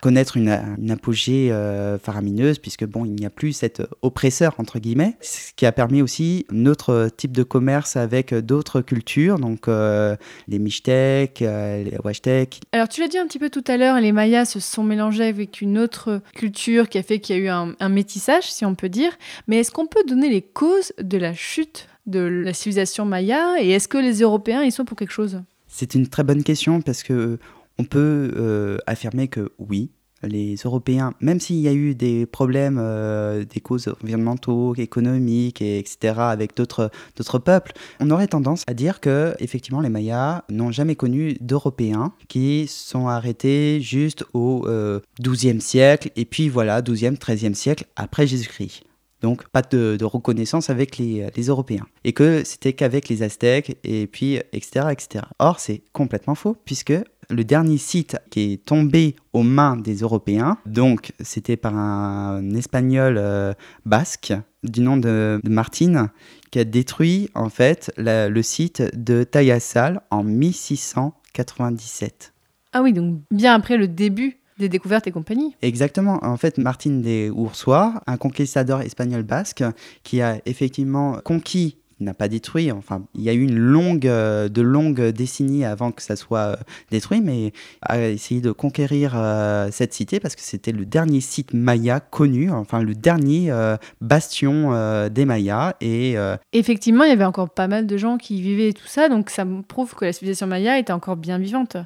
connaître 0.00 0.36
une, 0.36 0.60
une 0.78 0.90
apogée 0.90 1.50
euh, 1.50 1.98
faramineuse, 1.98 2.58
puisque 2.58 2.84
bon, 2.84 3.04
il 3.04 3.12
n'y 3.12 3.26
a 3.26 3.30
plus 3.30 3.52
cet 3.52 3.82
oppresseur, 4.02 4.54
entre 4.58 4.78
guillemets, 4.78 5.16
ce 5.20 5.52
qui 5.56 5.66
a 5.66 5.72
permis 5.72 6.02
aussi 6.02 6.46
notre 6.50 7.10
type 7.16 7.32
de 7.32 7.42
commerce 7.42 7.96
avec 7.96 8.34
d'autres 8.34 8.80
cultures, 8.80 9.38
donc 9.38 9.68
euh, 9.68 10.16
les 10.46 10.58
Mixtèques, 10.58 11.42
euh, 11.42 11.84
les 11.84 11.96
Huachtèques. 12.02 12.60
Alors, 12.72 12.88
tu 12.88 13.00
l'as 13.00 13.08
dit 13.08 13.18
un 13.18 13.26
petit 13.26 13.38
peu 13.38 13.50
tout 13.50 13.64
à 13.66 13.76
l'heure, 13.76 14.00
les 14.00 14.12
Mayas 14.12 14.46
se 14.46 14.60
sont 14.60 14.84
mélangés 14.84 15.24
avec 15.24 15.60
une 15.60 15.78
autre 15.78 16.20
culture 16.34 16.88
qui 16.88 16.98
a 16.98 17.02
fait 17.02 17.18
qu'il 17.18 17.36
y 17.36 17.38
a 17.38 17.42
eu 17.42 17.48
un, 17.48 17.74
un 17.80 17.88
métissage, 17.88 18.50
si 18.50 18.64
on 18.64 18.74
peut 18.74 18.88
dire. 18.88 19.12
Mais 19.46 19.58
est-ce 19.58 19.70
qu'on 19.70 19.86
peut 19.86 20.04
donner 20.06 20.28
les 20.28 20.42
causes 20.42 20.92
de 21.00 21.18
la 21.18 21.34
chute 21.34 21.88
de 22.06 22.20
la 22.20 22.54
civilisation 22.54 23.04
maya 23.04 23.56
et 23.60 23.70
est-ce 23.70 23.86
que 23.86 23.98
les 23.98 24.20
Européens 24.20 24.62
ils 24.62 24.72
sont 24.72 24.84
pour 24.84 24.96
quelque 24.96 25.12
chose? 25.12 25.42
C'est 25.66 25.94
une 25.94 26.08
très 26.08 26.24
bonne 26.24 26.42
question 26.42 26.80
parce 26.80 27.02
que 27.02 27.38
on 27.78 27.84
peut 27.84 28.32
euh, 28.36 28.78
affirmer 28.86 29.28
que 29.28 29.52
oui, 29.58 29.90
les 30.22 30.56
Européens, 30.64 31.14
même 31.20 31.38
s'il 31.38 31.56
y 31.56 31.68
a 31.68 31.72
eu 31.72 31.94
des 31.94 32.26
problèmes, 32.26 32.78
euh, 32.80 33.44
des 33.44 33.60
causes 33.60 33.88
environnementaux, 34.02 34.74
économiques, 34.74 35.62
et 35.62 35.78
etc., 35.78 36.14
avec 36.18 36.56
d'autres 36.56 36.90
peuples, 37.38 37.72
on 38.00 38.10
aurait 38.10 38.26
tendance 38.26 38.64
à 38.66 38.74
dire 38.74 39.00
que 39.00 39.34
effectivement 39.38 39.80
les 39.80 39.88
Mayas 39.88 40.44
n'ont 40.50 40.72
jamais 40.72 40.96
connu 40.96 41.36
d'Européens 41.40 42.12
qui 42.26 42.66
sont 42.66 43.06
arrêtés 43.06 43.80
juste 43.80 44.24
au 44.34 44.64
euh, 44.66 45.00
XIIe 45.20 45.60
siècle 45.60 46.10
et 46.16 46.24
puis 46.24 46.48
voilà, 46.48 46.82
XIIe, 46.82 47.16
XIIIe 47.16 47.54
siècle 47.54 47.84
après 47.94 48.26
Jésus-Christ. 48.26 48.82
Donc 49.20 49.48
pas 49.48 49.62
de, 49.62 49.96
de, 49.98 50.04
reconnaissance 50.04 50.70
avec 50.70 50.96
les, 50.96 51.26
les 51.34 51.46
Européens. 51.46 51.86
Et 52.04 52.12
que 52.12 52.44
c'était 52.44 52.72
qu'avec 52.72 53.08
les 53.08 53.24
Aztèques, 53.24 53.76
et 53.82 54.06
puis 54.06 54.36
etc. 54.52 54.86
etc. 54.92 55.24
Or, 55.40 55.58
c'est 55.58 55.82
complètement 55.92 56.36
faux, 56.36 56.56
puisque 56.64 56.92
le 57.30 57.44
dernier 57.44 57.78
site 57.78 58.18
qui 58.30 58.52
est 58.52 58.64
tombé 58.64 59.16
aux 59.32 59.42
mains 59.42 59.76
des 59.76 59.96
Européens, 59.96 60.58
donc 60.66 61.12
c'était 61.20 61.56
par 61.56 61.76
un 61.76 62.54
Espagnol 62.54 63.16
euh, 63.18 63.54
basque 63.84 64.32
du 64.64 64.80
nom 64.80 64.96
de, 64.96 65.40
de 65.42 65.50
Martine, 65.50 66.08
qui 66.50 66.58
a 66.58 66.64
détruit 66.64 67.28
en 67.34 67.50
fait 67.50 67.92
la, 67.96 68.28
le 68.28 68.42
site 68.42 68.82
de 68.94 69.22
Tayassal 69.24 70.02
en 70.10 70.24
1697. 70.24 72.32
Ah 72.72 72.82
oui, 72.82 72.92
donc 72.92 73.20
bien 73.30 73.54
après 73.54 73.76
le 73.76 73.86
début 73.88 74.38
des 74.58 74.68
découvertes 74.68 75.06
et 75.06 75.12
compagnie. 75.12 75.54
Exactement. 75.62 76.18
En 76.22 76.36
fait, 76.36 76.58
Martin 76.58 76.98
de 76.98 77.28
Ursois, 77.28 78.02
un 78.06 78.16
conquistador 78.16 78.80
espagnol 78.80 79.22
basque, 79.22 79.62
qui 80.02 80.20
a 80.20 80.40
effectivement 80.46 81.20
conquis 81.24 81.76
n'a 82.00 82.14
pas 82.14 82.28
détruit. 82.28 82.70
Enfin, 82.72 83.02
il 83.14 83.22
y 83.22 83.30
a 83.30 83.32
eu 83.32 83.42
une 83.42 83.58
longue, 83.58 84.06
euh, 84.06 84.48
de 84.48 84.62
longues 84.62 85.08
décennies 85.08 85.64
avant 85.64 85.92
que 85.92 86.02
ça 86.02 86.16
soit 86.16 86.38
euh, 86.38 86.56
détruit, 86.90 87.20
mais 87.20 87.52
a 87.82 88.08
essayé 88.08 88.40
de 88.40 88.52
conquérir 88.52 89.12
euh, 89.14 89.68
cette 89.72 89.94
cité 89.94 90.20
parce 90.20 90.34
que 90.36 90.42
c'était 90.42 90.72
le 90.72 90.84
dernier 90.84 91.20
site 91.20 91.52
maya 91.54 92.00
connu, 92.00 92.50
enfin 92.50 92.82
le 92.82 92.94
dernier 92.94 93.50
euh, 93.50 93.76
bastion 94.00 94.72
euh, 94.72 95.08
des 95.08 95.24
Mayas. 95.24 95.74
Et 95.80 96.16
effectivement, 96.52 97.04
il 97.04 97.10
y 97.10 97.12
avait 97.12 97.24
encore 97.24 97.50
pas 97.50 97.68
mal 97.68 97.86
de 97.86 97.96
gens 97.96 98.18
qui 98.18 98.40
vivaient 98.40 98.68
et 98.68 98.72
tout 98.72 98.86
ça, 98.86 99.08
donc 99.08 99.30
ça 99.30 99.44
prouve 99.66 99.94
que 99.94 100.04
la 100.04 100.12
civilisation 100.12 100.46
maya 100.46 100.78
était 100.78 100.92
encore 100.92 101.16
bien 101.16 101.38
vivante. 101.38 101.76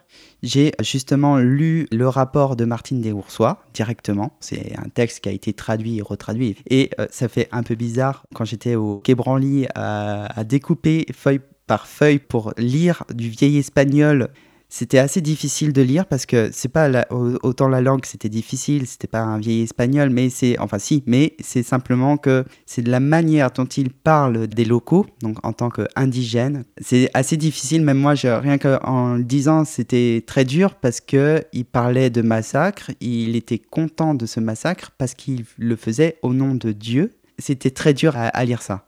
J'ai 0.43 0.73
justement 0.83 1.39
lu 1.39 1.87
le 1.93 2.09
rapport 2.09 2.57
de 2.57 2.65
Martine 2.65 3.01
Deshoursois 3.01 3.63
directement. 3.75 4.33
C'est 4.41 4.75
un 4.79 4.89
texte 4.89 5.21
qui 5.21 5.29
a 5.29 5.33
été 5.33 5.53
traduit 5.53 5.99
et 5.99 6.03
retraduit. 6.03 6.57
Et 6.69 6.91
ça 7.11 7.29
fait 7.29 7.49
un 7.53 7.63
peu 7.63 7.75
bizarre 7.75 8.25
quand 8.35 8.45
j'étais 8.45 8.75
au 8.75 8.99
Quai 8.99 9.15
Branly 9.15 9.67
à, 9.75 10.02
à 10.27 10.45
découper 10.45 11.07
feuille 11.13 11.41
par 11.67 11.87
feuille 11.87 12.19
pour 12.19 12.53
lire 12.57 13.05
du 13.15 13.29
vieil 13.29 13.59
espagnol 13.59 14.29
c'était 14.75 14.99
assez 14.99 15.21
difficile 15.21 15.75
de 15.75 15.83
lire 15.83 16.07
parce 16.07 16.25
que 16.25 16.49
c'est 16.51 16.71
pas 16.71 16.89
autant 17.11 17.69
la 17.69 17.83
langue 17.83 18.07
c'était 18.07 18.31
difficile, 18.31 18.87
c'était 18.87 19.07
pas 19.07 19.21
un 19.21 19.39
vieil 19.39 19.61
espagnol, 19.61 20.09
mais 20.09 20.31
c'est 20.31 20.59
enfin 20.59 20.79
si, 20.79 21.03
mais 21.05 21.37
c'est 21.41 21.63
simplement 21.63 22.17
que 22.17 22.47
c'est 22.65 22.81
de 22.81 22.91
la 22.91 22.99
manière 22.99 23.51
dont 23.51 23.67
il 23.67 23.91
parle 23.91 24.47
des 24.47 24.65
locaux, 24.65 25.05
donc 25.21 25.37
en 25.45 25.53
tant 25.53 25.69
qu'indigène, 25.69 26.65
c'est 26.81 27.11
assez 27.13 27.37
difficile. 27.37 27.83
Même 27.83 27.99
moi, 27.99 28.15
rien 28.15 28.57
qu'en 28.57 29.17
le 29.17 29.25
disant, 29.25 29.67
c'était 29.67 30.25
très 30.27 30.47
dur 30.47 30.77
parce 30.77 31.03
que 31.03 31.45
il 31.53 31.67
parlait 31.67 32.09
de 32.09 32.23
massacre, 32.23 32.93
il 33.03 33.37
était 33.37 33.59
content 33.59 34.15
de 34.15 34.25
ce 34.25 34.41
massacre 34.41 34.93
parce 34.97 35.13
qu'il 35.13 35.45
le 35.59 35.77
faisait 35.77 36.17
au 36.23 36.33
nom 36.33 36.55
de 36.55 36.73
Dieu. 36.73 37.11
C'était 37.39 37.73
très 37.73 37.93
dur 37.93 38.17
à, 38.17 38.29
à 38.29 38.45
lire 38.47 38.63
ça. 38.63 38.87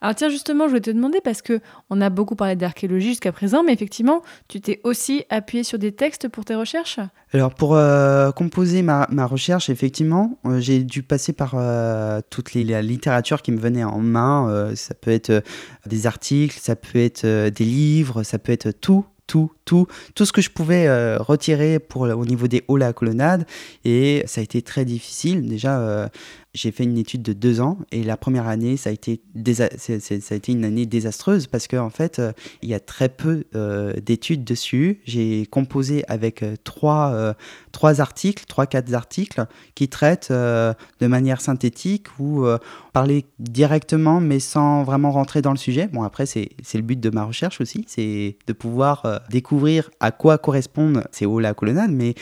Alors 0.00 0.14
tiens, 0.14 0.28
justement, 0.28 0.64
je 0.64 0.70
voulais 0.70 0.80
te 0.80 0.90
demander, 0.90 1.20
parce 1.22 1.42
que 1.42 1.60
on 1.90 2.00
a 2.00 2.10
beaucoup 2.10 2.36
parlé 2.36 2.56
d'archéologie 2.56 3.08
jusqu'à 3.08 3.32
présent, 3.32 3.62
mais 3.62 3.72
effectivement, 3.72 4.22
tu 4.48 4.60
t'es 4.60 4.80
aussi 4.84 5.24
appuyé 5.30 5.64
sur 5.64 5.78
des 5.78 5.92
textes 5.92 6.28
pour 6.28 6.44
tes 6.44 6.54
recherches? 6.54 7.00
Alors 7.32 7.54
pour 7.54 7.74
euh, 7.74 8.30
composer 8.32 8.82
ma, 8.82 9.06
recherche, 9.26 9.70
effectivement, 9.70 10.38
euh, 10.46 10.60
j'ai 10.60 10.82
dû 10.84 11.02
passer 11.02 11.32
par 11.32 11.54
euh, 11.54 12.20
toute 12.30 12.54
la 12.54 12.82
littérature 12.82 13.42
qui 13.42 13.52
me 13.52 13.58
venait 13.58 13.84
en 13.84 13.98
main. 13.98 14.72
ça 14.74 14.94
peut 14.94 15.10
être 15.10 15.42
des 15.86 16.06
articles, 16.06 16.58
ça 16.60 16.76
peut 16.76 16.98
être 16.98 17.26
des 17.48 17.64
livres, 17.64 18.22
ça 18.22 18.38
peut 18.38 18.52
être 18.52 18.70
tout 18.70 19.04
tout, 19.26 19.50
tout, 19.64 19.86
tout 20.14 20.26
ce 20.26 20.34
que 20.34 20.42
je 20.42 20.50
pouvais 20.50 21.16
retirer 21.16 21.78
pour, 21.78 22.02
au 22.02 22.26
niveau 22.26 22.46
des 22.46 22.62
hauts 22.68 22.76
la 22.76 22.92
colonnade. 22.92 23.46
Et 23.86 24.22
ça 24.26 24.42
a 24.42 24.44
été 24.44 24.60
très 24.60 24.84
difficile. 24.84 25.48
Déjà, 25.48 26.10
j'ai 26.54 26.70
fait 26.70 26.84
une 26.84 26.96
étude 26.96 27.22
de 27.22 27.32
deux 27.32 27.60
ans 27.60 27.78
et 27.90 28.04
la 28.04 28.16
première 28.16 28.46
année, 28.46 28.76
ça 28.76 28.90
a 28.90 28.92
été, 28.92 29.20
ça 29.54 29.64
a 29.66 30.34
été 30.34 30.52
une 30.52 30.64
année 30.64 30.86
désastreuse 30.86 31.48
parce 31.48 31.66
qu'en 31.66 31.86
en 31.86 31.90
fait, 31.90 32.20
euh, 32.20 32.32
il 32.62 32.68
y 32.68 32.74
a 32.74 32.80
très 32.80 33.08
peu 33.08 33.44
euh, 33.56 33.92
d'études 34.00 34.44
dessus. 34.44 35.00
J'ai 35.04 35.46
composé 35.46 36.04
avec 36.06 36.42
euh, 36.42 36.54
trois, 36.62 37.34
trois 37.72 38.00
articles, 38.00 38.44
trois, 38.46 38.66
quatre 38.66 38.94
articles 38.94 39.44
qui 39.74 39.88
traitent 39.88 40.30
de 40.30 41.06
manière 41.06 41.40
synthétique 41.40 42.06
ou 42.18 42.46
parler 42.92 43.24
directement 43.38 44.20
mais 44.20 44.38
sans 44.38 44.84
vraiment 44.84 45.10
rentrer 45.10 45.42
dans 45.42 45.50
le 45.50 45.56
sujet. 45.56 45.88
Bon, 45.92 46.02
après, 46.02 46.26
c'est 46.26 46.48
le 46.74 46.82
but 46.82 47.00
de 47.00 47.10
ma 47.10 47.24
recherche 47.24 47.60
aussi, 47.60 47.84
c'est 47.88 48.36
de 48.46 48.52
pouvoir 48.52 49.20
découvrir 49.30 49.90
à 50.00 50.12
quoi 50.12 50.38
correspondent 50.38 51.04
ces 51.10 51.26
hauts 51.26 51.40
la 51.40 51.54
colonnade, 51.54 51.90
mais 51.90 52.14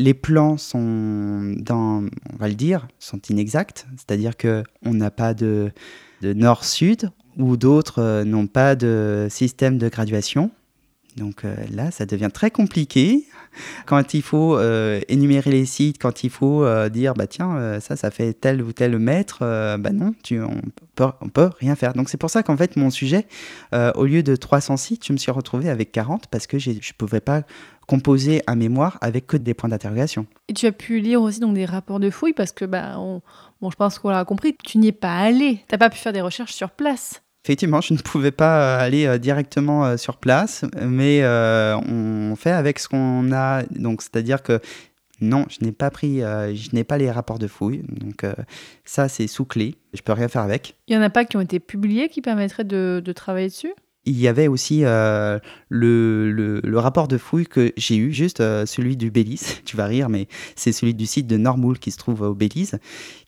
les 0.00 0.14
plans 0.14 0.56
sont, 0.56 1.54
on 1.68 2.36
va 2.38 2.48
le 2.48 2.54
dire, 2.54 2.88
sont 2.98 3.20
inexacts, 3.28 3.86
c'est-à-dire 3.96 4.36
que 4.36 4.64
on 4.84 4.94
n'a 4.94 5.10
pas 5.10 5.34
de, 5.34 5.72
nord-sud 6.22 7.10
ou 7.36 7.56
d'autres 7.56 8.00
euh, 8.02 8.24
n'ont 8.24 8.46
pas 8.46 8.74
de 8.76 9.28
système 9.30 9.78
de 9.78 9.88
graduation. 9.88 10.50
Donc 11.16 11.44
euh, 11.44 11.54
là, 11.72 11.90
ça 11.90 12.06
devient 12.06 12.30
très 12.32 12.50
compliqué. 12.50 13.26
quand 13.86 14.14
il 14.14 14.22
faut 14.22 14.56
euh, 14.56 15.00
énumérer 15.08 15.50
les 15.50 15.66
sites, 15.66 15.98
quand 16.00 16.24
il 16.24 16.30
faut 16.30 16.64
dire 16.88 17.14
bah 17.14 17.26
tiens 17.26 17.80
ça 17.80 17.96
ça 17.96 18.10
fait 18.10 18.32
tel 18.32 18.62
ou 18.62 18.72
tel 18.72 18.98
mètre, 18.98 19.40
bah 19.40 19.90
non, 19.92 20.14
tu, 20.22 20.40
on 20.40 20.60
peut 20.94 21.08
on 21.20 21.28
peut 21.28 21.50
rien 21.58 21.74
faire. 21.74 21.92
Donc 21.92 22.08
c'est 22.08 22.16
pour 22.18 22.30
ça 22.30 22.42
qu'en 22.42 22.56
fait 22.56 22.76
mon 22.76 22.90
sujet, 22.90 23.26
au 23.72 24.04
lieu 24.04 24.22
de 24.22 24.36
300 24.36 24.76
sites, 24.76 25.06
je 25.06 25.12
me 25.12 25.18
suis 25.18 25.32
retrouvé 25.32 25.68
avec 25.68 25.90
40 25.90 26.28
parce 26.28 26.46
que 26.46 26.58
je 26.58 26.92
pouvais 26.96 27.20
pas 27.20 27.42
composer 27.90 28.40
un 28.46 28.54
mémoire 28.54 28.98
avec 29.00 29.26
que 29.26 29.36
des 29.36 29.52
points 29.52 29.68
d'interrogation. 29.68 30.24
Et 30.46 30.54
tu 30.54 30.64
as 30.66 30.70
pu 30.70 31.00
lire 31.00 31.20
aussi 31.20 31.40
donc 31.40 31.54
des 31.54 31.64
rapports 31.64 31.98
de 31.98 32.08
fouilles 32.08 32.32
parce 32.32 32.52
que 32.52 32.64
bah 32.64 32.94
on... 32.98 33.20
bon 33.60 33.68
je 33.68 33.74
pense 33.74 33.98
qu'on 33.98 34.10
l'a 34.10 34.24
compris, 34.24 34.56
tu 34.64 34.78
n'y 34.78 34.86
es 34.86 34.92
pas 34.92 35.16
allé, 35.16 35.64
t'as 35.66 35.76
pas 35.76 35.90
pu 35.90 35.98
faire 35.98 36.12
des 36.12 36.20
recherches 36.20 36.52
sur 36.52 36.70
place. 36.70 37.20
Effectivement, 37.44 37.80
je 37.80 37.94
ne 37.94 37.98
pouvais 37.98 38.30
pas 38.30 38.60
euh, 38.60 38.86
aller 38.86 39.06
euh, 39.06 39.18
directement 39.18 39.84
euh, 39.84 39.96
sur 39.96 40.18
place, 40.18 40.64
mais 40.80 41.22
euh, 41.22 41.76
on 41.78 42.36
fait 42.36 42.52
avec 42.52 42.78
ce 42.78 42.86
qu'on 42.86 43.32
a. 43.32 43.64
Donc, 43.70 44.02
c'est-à-dire 44.02 44.44
que 44.44 44.60
non, 45.20 45.46
je 45.48 45.64
n'ai 45.64 45.72
pas 45.72 45.90
pris, 45.90 46.22
euh, 46.22 46.54
je 46.54 46.68
n'ai 46.72 46.84
pas 46.84 46.96
les 46.96 47.10
rapports 47.10 47.40
de 47.40 47.48
fouilles. 47.48 47.82
Donc, 47.88 48.22
euh, 48.22 48.34
ça, 48.84 49.08
c'est 49.08 49.26
sous 49.26 49.46
clé. 49.46 49.74
Je 49.94 50.02
peux 50.02 50.12
rien 50.12 50.28
faire 50.28 50.42
avec. 50.42 50.76
Il 50.86 50.94
y 50.94 50.96
en 50.96 51.02
a 51.02 51.10
pas 51.10 51.24
qui 51.24 51.36
ont 51.36 51.40
été 51.40 51.58
publiés 51.58 52.08
qui 52.08 52.20
permettraient 52.20 52.62
de, 52.62 53.02
de 53.04 53.12
travailler 53.12 53.48
dessus? 53.48 53.74
Il 54.06 54.18
y 54.18 54.28
avait 54.28 54.48
aussi 54.48 54.80
euh, 54.84 55.38
le, 55.68 56.32
le- 56.32 56.60
le 56.64 56.78
rapport 56.78 57.06
de 57.06 57.18
fouille 57.18 57.46
que 57.46 57.72
j'ai 57.76 57.96
eu, 57.96 58.12
juste 58.12 58.40
euh, 58.40 58.64
celui 58.64 58.96
du 58.96 59.10
Belize. 59.10 59.58
Tu 59.66 59.76
vas 59.76 59.84
rire, 59.86 60.08
mais 60.08 60.26
c'est 60.56 60.72
celui 60.72 60.94
du 60.94 61.04
site 61.06 61.26
de 61.26 61.36
Normoul 61.36 61.78
qui 61.78 61.90
se 61.90 61.98
trouve 61.98 62.22
au 62.22 62.34
Belize, 62.34 62.78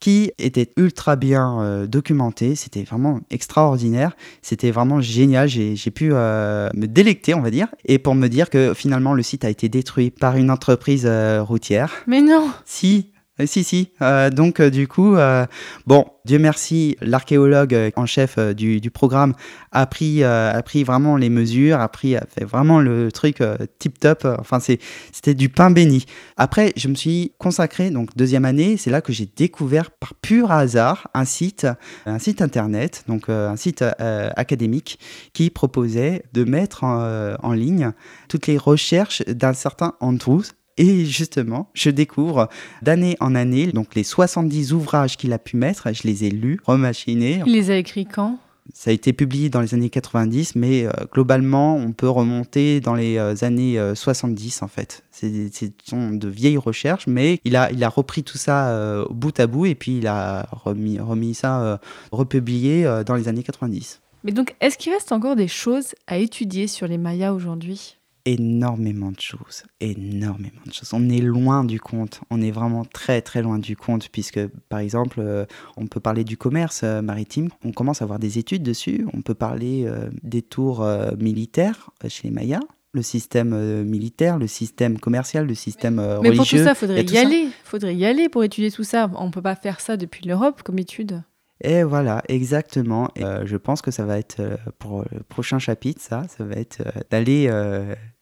qui 0.01 0.33
était 0.39 0.71
ultra 0.79 1.17
bien 1.17 1.61
euh, 1.61 1.87
documenté. 1.87 2.55
C'était 2.55 2.85
vraiment 2.85 3.21
extraordinaire. 3.31 4.17
C'était 4.41 4.71
vraiment 4.71 5.01
génial. 5.01 5.49
J'ai 5.49 5.77
pu 5.91 6.11
me 6.13 6.87
délecter, 6.87 7.35
on 7.35 7.43
va 7.43 7.51
dire, 7.51 7.69
et 7.85 7.99
pour 7.99 8.15
me 8.15 8.29
dire 8.29 8.49
que 8.51 8.73
finalement 8.75 9.13
le 9.13 9.23
site 9.23 9.45
a 9.45 9.51
été 9.51 9.69
détruit 9.69 10.11
par 10.11 10.37
une 10.37 10.51
entreprise 10.51 11.07
routière. 11.41 11.93
Mais 12.07 12.23
non 12.23 12.51
Si, 12.65 13.12
si, 13.47 13.65
si. 13.65 13.93
Euh, 14.03 14.29
donc, 14.29 14.61
euh, 14.61 14.71
du 14.71 14.87
coup, 14.87 15.17
euh, 15.17 15.47
bon, 15.87 16.05
Dieu 16.27 16.39
merci, 16.39 16.97
l'archéologue 17.01 17.75
euh, 17.75 17.91
en 17.97 18.05
chef 18.05 18.37
euh, 18.37 18.53
du, 18.53 18.91
programme 18.91 19.35
a 19.73 19.87
pris, 19.87 20.23
euh, 20.23 20.53
a 20.53 20.63
pris 20.63 20.85
vraiment 20.85 21.17
les 21.17 21.31
mesures, 21.31 21.81
a, 21.81 21.89
pris, 21.89 22.15
a 22.15 22.25
fait 22.29 22.45
vraiment 22.45 22.79
le 22.81 23.11
truc 23.11 23.41
euh, 23.41 23.57
tip-top. 23.79 24.25
Euh, 24.25 24.37
Enfin, 24.39 24.59
c'était 24.61 25.35
du 25.35 25.49
pain 25.49 25.71
béni. 25.71 26.05
Après, 26.37 26.73
je 26.77 26.89
me 26.89 26.95
suis 26.95 27.33
consacré, 27.39 27.91
donc 27.91 28.15
deuxième 28.17 28.45
année, 28.45 28.77
c'est 28.77 28.91
là 28.91 29.01
que 29.01 29.13
j'ai 29.13 29.29
découvert 29.35 29.91
par 29.91 30.15
pur 30.15 30.51
hasard 30.51 31.09
un 31.15 31.25
site, 31.25 31.67
un 32.07 32.19
site 32.19 32.43
internet, 32.43 33.05
donc 33.09 33.29
euh, 33.29 33.49
un 33.49 33.57
site 33.57 33.83
euh, 33.83 34.31
académique 34.37 34.99
qui 35.33 35.49
proposait 35.51 36.25
de 36.33 36.45
mettre 36.45 36.85
en, 36.85 37.01
euh, 37.01 37.35
en 37.43 37.53
ligne 37.53 37.93
toutes 38.29 38.47
les 38.47 38.59
recherches 38.59 39.23
d'un 39.27 39.55
certain 39.55 39.95
Andrews. 40.01 40.45
Et 40.79 41.05
justement, 41.05 41.69
je 41.75 41.91
découvre 41.91 42.49
d'année 42.83 43.17
en 43.21 43.35
année, 43.35 43.67
donc 43.73 43.95
les 43.95 44.05
70 44.05 44.73
ouvrages 44.73 45.17
qu'il 45.17 45.33
a 45.33 45.39
pu 45.39 45.57
mettre, 45.57 45.93
je 45.93 46.03
les 46.05 46.25
ai 46.25 46.31
lus, 46.31 46.59
remachinés. 46.65 47.43
Il 47.47 47.53
les 47.53 47.71
a 47.71 47.77
écrits 47.77 48.07
quand? 48.07 48.39
Ça 48.75 48.91
a 48.91 48.93
été 48.93 49.13
publié 49.13 49.49
dans 49.51 49.61
les 49.61 49.75
années 49.75 49.91
90, 49.91 50.55
mais 50.55 50.87
euh, 50.87 50.91
globalement, 51.13 51.77
on 51.77 51.91
peut 51.93 52.09
remonter 52.09 52.81
dans 52.81 52.95
les 52.95 53.19
euh, 53.19 53.35
années 53.43 53.77
euh, 53.77 53.97
70 53.97 54.63
en 54.63 54.69
fait. 54.69 55.03
C'est 55.11 55.53
c'est- 55.53 55.73
ce 55.85 55.91
sont 55.91 56.11
de 56.13 56.29
vieilles 56.29 56.57
recherches, 56.57 57.09
mais 57.09 57.41
il 57.45 57.57
a, 57.57 57.73
il 57.73 57.83
a 57.83 57.89
repris 57.89 58.23
tout 58.23 58.39
ça 58.39 58.69
euh, 58.71 59.05
bout 59.11 59.39
à 59.41 59.49
bout 59.49 59.67
et 59.67 59.75
puis 59.75 59.99
il 59.99 60.07
a 60.07 60.47
remis, 60.53 61.01
remis 61.01 61.35
ça, 61.35 61.61
euh, 61.61 61.77
republié 62.13 62.87
euh, 62.87 63.03
dans 63.03 63.17
les 63.17 63.27
années 63.29 63.43
90. 63.43 64.01
Mais 64.25 64.31
donc 64.33 64.55
est-ce 64.61 64.79
qu'il 64.79 64.93
reste 64.93 65.11
encore 65.11 65.35
des 65.35 65.49
choses 65.49 65.89
à 66.07 66.19
étudier 66.19 66.69
sur 66.69 66.87
les 66.87 66.99
Mayas 66.99 67.33
aujourd'hui? 67.33 67.97
Énormément 68.25 69.11
de 69.11 69.21
choses, 69.21 69.65
énormément 69.81 70.61
de 70.67 70.73
choses. 70.73 70.91
On 70.93 71.09
est 71.09 71.21
loin 71.21 71.65
du 71.65 71.81
compte, 71.81 72.21
on 72.31 72.41
est 72.41 72.51
vraiment 72.51 72.85
très 72.85 73.21
très 73.23 73.43
loin 73.43 73.59
du 73.59 73.77
compte, 73.77 74.09
puisque 74.11 74.47
par 74.69 74.79
exemple, 74.81 75.21
euh, 75.21 75.45
on 75.77 75.87
peut 75.87 76.01
parler 76.01 76.25
du 76.25 76.37
commerce 76.37 76.83
euh, 76.85 77.03
maritime, 77.03 77.49
on 77.65 77.73
commence 77.73 78.03
à 78.03 78.05
avoir 78.05 78.19
des 78.19 78.39
études 78.39 78.63
dessus, 78.63 79.07
on 79.13 79.23
peut 79.23 79.35
parler 79.35 79.85
euh, 79.87 80.09
des 80.23 80.43
tours 80.43 80.87
militaires 81.19 81.91
chez 82.09 82.29
les 82.29 82.35
Mayas, 82.35 82.61
le 82.93 83.03
système 83.03 83.53
euh, 83.55 83.85
militaire, 83.85 84.39
le 84.39 84.47
système 84.47 84.99
commercial, 84.99 85.47
le 85.47 85.55
système 85.55 85.99
euh, 85.99 86.21
Mais 86.23 86.31
pour 86.31 86.41
religieux. 86.41 86.59
tout 86.59 86.65
ça, 86.65 86.71
il 86.73 86.75
y 86.75 86.77
faudrait 86.77 87.03
y 87.05 87.09
ça. 87.09 87.21
aller. 87.21 87.49
Faudrait 87.65 87.97
y 87.97 88.05
aller 88.05 88.29
pour 88.29 88.45
étudier 88.45 88.71
tout 88.71 88.85
ça. 88.85 89.11
On 89.17 89.31
peut 89.31 89.43
pas 89.43 89.57
faire 89.57 89.81
ça 89.81 89.97
depuis 89.97 90.27
l'Europe 90.27 90.63
comme 90.63 90.79
étude. 90.79 91.23
Et 91.63 91.85
voilà, 91.85 92.23
exactement. 92.29 93.09
Euh, 93.19 93.43
je 93.45 93.57
pense 93.57 93.83
que 93.83 93.93
ça 93.93 94.05
va 94.05 94.19
être 94.19 94.41
euh, 94.41 94.57
pour 94.81 95.05
le 95.13 95.21
prochain 95.21 95.61
chapitre, 95.61 96.01
ça, 96.03 96.25
ça 96.29 96.45
va 96.45 96.57
être 96.57 96.81
euh, 96.81 97.01
d'aller, 97.11 97.47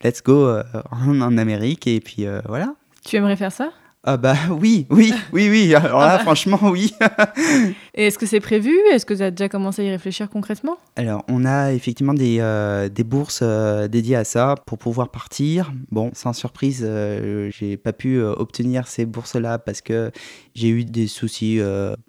let's 0.05 0.23
go 0.23 0.59
en, 0.91 1.39
Amérique, 1.39 1.87
et 1.87 2.01
puis 2.01 2.27
voilà. 2.47 2.75
Tu 3.05 3.17
aimerais 3.17 3.37
faire 3.37 3.53
ça? 3.53 3.73
Ah 4.03 4.17
bah 4.17 4.35
oui, 4.51 4.87
oui, 4.89 5.13
oui, 5.35 5.51
oui. 5.51 5.75
Alors 5.75 6.01
là, 6.01 6.13
Ah 6.13 6.17
bah. 6.17 6.23
franchement, 6.23 6.59
oui. 6.63 6.95
Et 7.95 8.07
est-ce 8.07 8.19
que 8.19 8.25
c'est 8.25 8.41
prévu? 8.41 8.73
Est-ce 8.93 9.05
que 9.05 9.13
tu 9.13 9.23
as 9.23 9.31
déjà 9.31 9.51
commencé 9.51 9.83
à 9.83 9.85
y 9.85 9.91
réfléchir 9.91 10.31
concrètement? 10.31 10.79
Alors, 10.97 11.23
on 11.29 11.45
a 11.45 11.73
effectivement 11.75 12.15
des, 12.15 12.39
euh, 12.41 12.89
des 12.89 13.05
bourses 13.05 13.41
euh, 13.43 13.89
dédiées 13.89 14.17
à 14.17 14.25
ça 14.25 14.55
pour 14.65 14.79
pouvoir 14.79 15.11
partir. 15.11 15.71
Bon, 15.91 16.11
sans 16.15 16.33
surprise, 16.33 16.83
euh, 16.83 17.51
j'ai 17.53 17.77
pas 17.77 17.93
pu 17.93 18.15
euh, 18.17 18.33
obtenir 18.39 18.87
ces 18.89 19.05
bourses-là 19.05 19.59
parce 19.59 19.83
que 19.83 20.11
j'ai 20.55 20.69
eu 20.71 20.87
des 20.87 21.07
soucis 21.07 21.61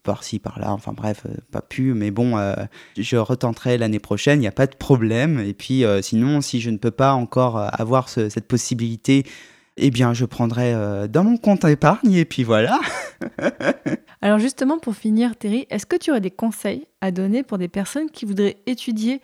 par-ci, 0.04 0.40
par-là. 0.40 0.72
Enfin 0.72 0.94
bref, 0.94 1.26
pas 1.52 1.62
pu. 1.62 1.94
Mais 1.94 2.10
bon, 2.12 2.38
je 2.98 3.18
retenterai 3.18 3.78
l'année 3.78 4.00
prochaine, 4.00 4.40
il 4.40 4.42
n'y 4.44 4.48
a 4.48 4.52
pas 4.54 4.68
de 4.68 4.76
problème. 4.76 5.40
Et 5.42 5.54
puis, 5.54 5.84
sinon, 6.02 6.40
si 6.40 6.62
je 6.62 6.70
ne 6.70 6.78
peux 6.78 6.92
pas 6.92 7.14
encore 7.14 7.58
avoir 7.58 8.08
ce- 8.08 8.30
cette 8.30 8.48
possibilité, 8.48 9.26
eh 9.78 9.92
bien, 9.92 10.14
je 10.14 10.26
prendrai 10.26 10.74
euh, 10.74 11.08
dans 11.08 11.24
mon 11.24 11.38
compte 11.38 11.64
épargne 11.66 12.14
et 12.14 12.26
puis 12.26 12.44
voilà. 12.44 12.80
Alors 14.22 14.40
justement, 14.40 14.78
pour 14.78 14.96
finir, 14.96 15.36
Terry, 15.36 15.66
est-ce 15.70 15.86
que 15.86 15.96
tu 15.96 16.12
aurais 16.12 16.22
des 16.22 16.32
conseils 16.32 16.88
à 17.00 17.12
donner 17.12 17.44
pour 17.44 17.58
des 17.58 17.68
personnes 17.68 18.10
qui 18.12 18.26
voudraient 18.26 18.58
étudier, 18.66 19.22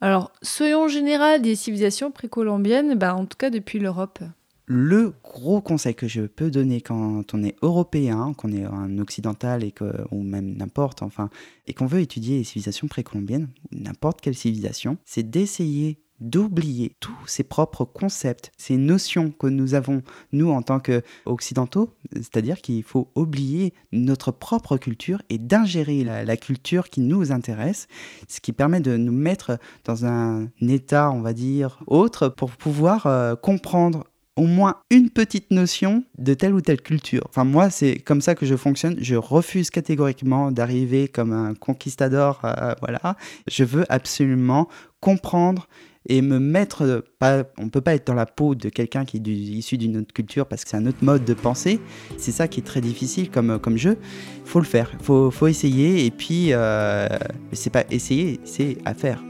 alors 0.00 0.32
soyons 0.42 0.88
général 0.88 1.42
des 1.42 1.56
civilisations 1.56 2.10
précolombiennes, 2.10 2.94
bah, 2.94 3.14
en 3.14 3.26
tout 3.26 3.36
cas 3.36 3.50
depuis 3.50 3.78
l'Europe 3.78 4.20
Le 4.66 5.12
gros 5.24 5.60
conseil 5.60 5.94
que 5.94 6.06
je 6.06 6.22
peux 6.22 6.50
donner 6.50 6.80
quand 6.80 7.34
on 7.34 7.42
est 7.42 7.56
européen, 7.62 8.32
qu'on 8.38 8.52
est 8.52 8.64
un 8.64 8.98
occidental 8.98 9.64
et 9.64 9.72
que, 9.72 9.92
ou 10.12 10.22
même 10.22 10.56
n'importe, 10.56 11.02
enfin, 11.02 11.28
et 11.66 11.74
qu'on 11.74 11.86
veut 11.86 12.00
étudier 12.00 12.38
les 12.38 12.44
civilisations 12.44 12.86
précolombiennes, 12.86 13.48
ou 13.64 13.76
n'importe 13.76 14.20
quelle 14.20 14.36
civilisation, 14.36 14.96
c'est 15.04 15.28
d'essayer 15.28 15.98
d'oublier 16.20 16.96
tous 17.00 17.16
ces 17.26 17.44
propres 17.44 17.84
concepts, 17.84 18.52
ces 18.56 18.76
notions 18.76 19.30
que 19.30 19.46
nous 19.46 19.74
avons, 19.74 20.02
nous, 20.32 20.50
en 20.50 20.62
tant 20.62 20.80
qu'occidentaux, 20.80 21.94
c'est-à-dire 22.14 22.60
qu'il 22.60 22.82
faut 22.82 23.10
oublier 23.14 23.72
notre 23.92 24.32
propre 24.32 24.76
culture 24.76 25.22
et 25.30 25.38
d'ingérer 25.38 26.04
la, 26.04 26.36
culture 26.36 26.88
qui 26.88 27.00
nous 27.00 27.32
intéresse, 27.32 27.88
ce 28.28 28.40
qui 28.40 28.52
permet 28.52 28.80
de 28.80 28.96
nous 28.96 29.12
mettre 29.12 29.58
dans 29.84 30.06
un 30.06 30.48
état, 30.60 31.10
on 31.10 31.20
va 31.20 31.32
dire, 31.32 31.80
autre 31.86 32.28
pour 32.28 32.50
pouvoir 32.50 33.06
euh, 33.06 33.34
comprendre 33.34 34.04
au 34.38 34.46
moins 34.46 34.76
une 34.90 35.10
petite 35.10 35.50
notion 35.50 36.04
de 36.16 36.32
telle 36.32 36.54
ou 36.54 36.60
telle 36.60 36.80
culture. 36.80 37.24
Enfin, 37.28 37.42
moi, 37.42 37.70
c'est 37.70 37.98
comme 37.98 38.20
ça 38.20 38.36
que 38.36 38.46
je 38.46 38.54
fonctionne. 38.54 38.96
Je 39.00 39.16
refuse 39.16 39.68
catégoriquement 39.70 40.52
d'arriver 40.52 41.08
comme 41.08 41.32
un 41.32 41.54
conquistador. 41.54 42.40
euh, 42.44 42.74
voilà. 42.80 43.16
Je 43.48 43.64
veux 43.64 43.84
absolument 43.88 44.68
comprendre 45.00 45.68
et 46.06 46.22
me 46.22 46.38
mettre. 46.38 47.04
Pas, 47.18 47.44
on 47.58 47.68
peut 47.68 47.80
pas 47.80 47.94
être 47.94 48.06
dans 48.06 48.14
la 48.14 48.26
peau 48.26 48.54
de 48.54 48.68
quelqu'un 48.68 49.04
qui 49.04 49.18
est 49.18 49.26
issu 49.26 49.78
d'une 49.78 49.98
autre 49.98 50.12
culture 50.12 50.46
parce 50.46 50.64
que 50.64 50.70
c'est 50.70 50.76
un 50.76 50.86
autre 50.86 51.02
mode 51.02 51.24
de 51.24 51.34
pensée. 51.34 51.80
C'est 52.16 52.32
ça 52.32 52.48
qui 52.48 52.60
est 52.60 52.64
très 52.64 52.80
difficile 52.80 53.30
comme, 53.30 53.58
comme 53.58 53.76
jeu. 53.76 53.96
Faut 54.44 54.60
le 54.60 54.66
faire. 54.66 54.90
Faut, 55.02 55.30
faut 55.30 55.46
essayer. 55.46 56.06
Et 56.06 56.10
puis, 56.10 56.52
euh, 56.52 57.08
c'est 57.52 57.70
pas 57.70 57.84
essayer, 57.90 58.40
c'est 58.44 58.78
à 58.84 58.94
faire. 58.94 59.22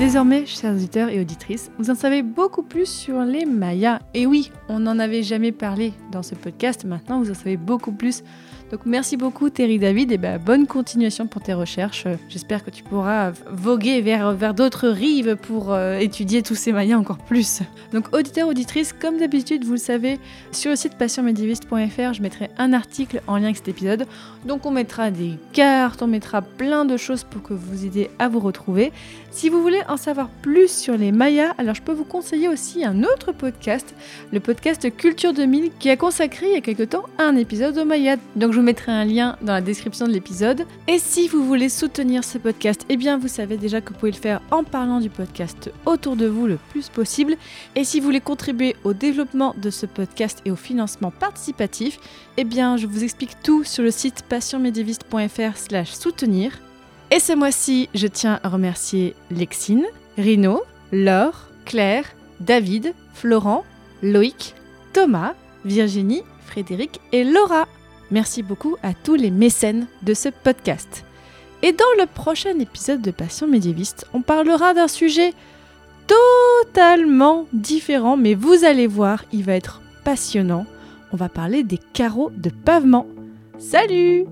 Désormais, 0.00 0.46
chers 0.46 0.72
auditeurs 0.72 1.10
et 1.10 1.20
auditrices, 1.20 1.70
vous 1.78 1.90
en 1.90 1.94
savez 1.94 2.22
beaucoup 2.22 2.62
plus 2.62 2.86
sur 2.86 3.20
les 3.20 3.44
Mayas. 3.44 3.98
Et 4.14 4.24
oui, 4.24 4.50
on 4.70 4.80
n'en 4.80 4.98
avait 4.98 5.22
jamais 5.22 5.52
parlé 5.52 5.92
dans 6.10 6.22
ce 6.22 6.34
podcast, 6.34 6.86
maintenant 6.86 7.20
vous 7.20 7.30
en 7.30 7.34
savez 7.34 7.58
beaucoup 7.58 7.92
plus. 7.92 8.22
Donc 8.70 8.82
merci 8.86 9.16
beaucoup 9.16 9.50
Terry 9.50 9.80
David 9.80 10.12
et 10.12 10.18
bah, 10.18 10.38
bonne 10.38 10.68
continuation 10.68 11.26
pour 11.26 11.42
tes 11.42 11.54
recherches. 11.54 12.06
J'espère 12.28 12.64
que 12.64 12.70
tu 12.70 12.84
pourras 12.84 13.32
voguer 13.50 14.00
vers, 14.00 14.32
vers 14.32 14.54
d'autres 14.54 14.88
rives 14.88 15.34
pour 15.34 15.72
euh, 15.72 15.98
étudier 15.98 16.42
tous 16.42 16.54
ces 16.54 16.70
Mayas 16.70 16.96
encore 16.96 17.18
plus. 17.18 17.62
Donc 17.92 18.14
auditeurs, 18.14 18.46
auditrices, 18.46 18.92
comme 18.92 19.18
d'habitude, 19.18 19.64
vous 19.64 19.72
le 19.72 19.78
savez, 19.78 20.20
sur 20.52 20.70
le 20.70 20.76
site 20.76 20.94
passionmédiéviste.fr, 20.96 22.12
je 22.12 22.22
mettrai 22.22 22.50
un 22.58 22.72
article 22.72 23.22
en 23.26 23.38
lien 23.38 23.44
avec 23.44 23.56
cet 23.56 23.66
épisode. 23.66 24.06
Donc 24.44 24.64
on 24.64 24.70
mettra 24.70 25.10
des 25.10 25.32
cartes, 25.52 26.00
on 26.02 26.06
mettra 26.06 26.40
plein 26.40 26.84
de 26.84 26.96
choses 26.96 27.24
pour 27.24 27.42
que 27.42 27.54
vous 27.54 27.84
aidiez 27.84 28.08
à 28.20 28.28
vous 28.28 28.38
retrouver. 28.38 28.92
Si 29.32 29.48
vous 29.48 29.62
voulez 29.62 29.80
en 29.88 29.96
savoir 29.96 30.28
plus 30.28 30.70
sur 30.70 30.96
les 30.96 31.10
Mayas, 31.10 31.54
alors 31.58 31.74
je 31.74 31.82
peux 31.82 31.92
vous 31.92 32.04
conseiller 32.04 32.48
aussi 32.48 32.84
un 32.84 33.02
autre 33.02 33.32
podcast, 33.32 33.94
le 34.32 34.38
podcast 34.38 34.94
Culture 34.96 35.32
2000, 35.32 35.72
qui 35.80 35.90
a 35.90 35.96
consacré 35.96 36.46
il 36.46 36.52
y 36.52 36.56
a 36.56 36.60
quelque 36.60 36.84
temps 36.84 37.04
un 37.18 37.34
épisode 37.36 37.76
aux 37.78 37.84
Mayas. 37.84 38.18
Donc 38.36 38.52
je 38.52 38.59
vous 38.60 38.66
mettrai 38.66 38.92
un 38.92 39.06
lien 39.06 39.38
dans 39.40 39.54
la 39.54 39.62
description 39.62 40.06
de 40.06 40.12
l'épisode. 40.12 40.66
Et 40.86 40.98
si 40.98 41.28
vous 41.28 41.46
voulez 41.46 41.70
soutenir 41.70 42.24
ce 42.24 42.36
podcast, 42.36 42.84
eh 42.90 42.98
bien 42.98 43.16
vous 43.16 43.26
savez 43.26 43.56
déjà 43.56 43.80
que 43.80 43.94
vous 43.94 43.98
pouvez 43.98 44.12
le 44.12 44.18
faire 44.18 44.42
en 44.50 44.64
parlant 44.64 45.00
du 45.00 45.08
podcast 45.08 45.72
autour 45.86 46.14
de 46.14 46.26
vous 46.26 46.46
le 46.46 46.58
plus 46.68 46.90
possible. 46.90 47.36
Et 47.74 47.84
si 47.84 48.00
vous 48.00 48.06
voulez 48.06 48.20
contribuer 48.20 48.76
au 48.84 48.92
développement 48.92 49.54
de 49.56 49.70
ce 49.70 49.86
podcast 49.86 50.42
et 50.44 50.50
au 50.50 50.56
financement 50.56 51.10
participatif, 51.10 51.98
eh 52.36 52.44
bien 52.44 52.76
je 52.76 52.86
vous 52.86 53.02
explique 53.02 53.40
tout 53.42 53.64
sur 53.64 53.82
le 53.82 53.90
site 53.90 54.24
passionmédiéviste.fr 54.28 55.56
slash 55.56 55.92
soutenir. 55.92 56.60
Et 57.10 57.18
ce 57.18 57.32
mois-ci, 57.32 57.88
je 57.94 58.08
tiens 58.08 58.40
à 58.42 58.50
remercier 58.50 59.14
Lexine, 59.30 59.86
Rino, 60.18 60.60
Laure, 60.92 61.48
Claire, 61.64 62.04
David, 62.40 62.92
Florent, 63.14 63.64
Loïc, 64.02 64.54
Thomas, 64.92 65.32
Virginie, 65.64 66.24
Frédéric 66.44 67.00
et 67.12 67.24
Laura. 67.24 67.66
Merci 68.10 68.42
beaucoup 68.42 68.76
à 68.82 68.92
tous 68.94 69.14
les 69.14 69.30
mécènes 69.30 69.86
de 70.02 70.14
ce 70.14 70.28
podcast. 70.28 71.04
Et 71.62 71.72
dans 71.72 71.84
le 71.98 72.06
prochain 72.06 72.58
épisode 72.58 73.02
de 73.02 73.10
Passion 73.10 73.46
médiéviste, 73.46 74.06
on 74.14 74.22
parlera 74.22 74.74
d'un 74.74 74.88
sujet 74.88 75.34
totalement 76.06 77.46
différent, 77.52 78.16
mais 78.16 78.34
vous 78.34 78.64
allez 78.64 78.86
voir, 78.86 79.24
il 79.32 79.44
va 79.44 79.54
être 79.54 79.80
passionnant. 80.04 80.66
On 81.12 81.16
va 81.16 81.28
parler 81.28 81.62
des 81.62 81.78
carreaux 81.92 82.30
de 82.36 82.50
pavement. 82.50 83.06
Salut 83.58 84.24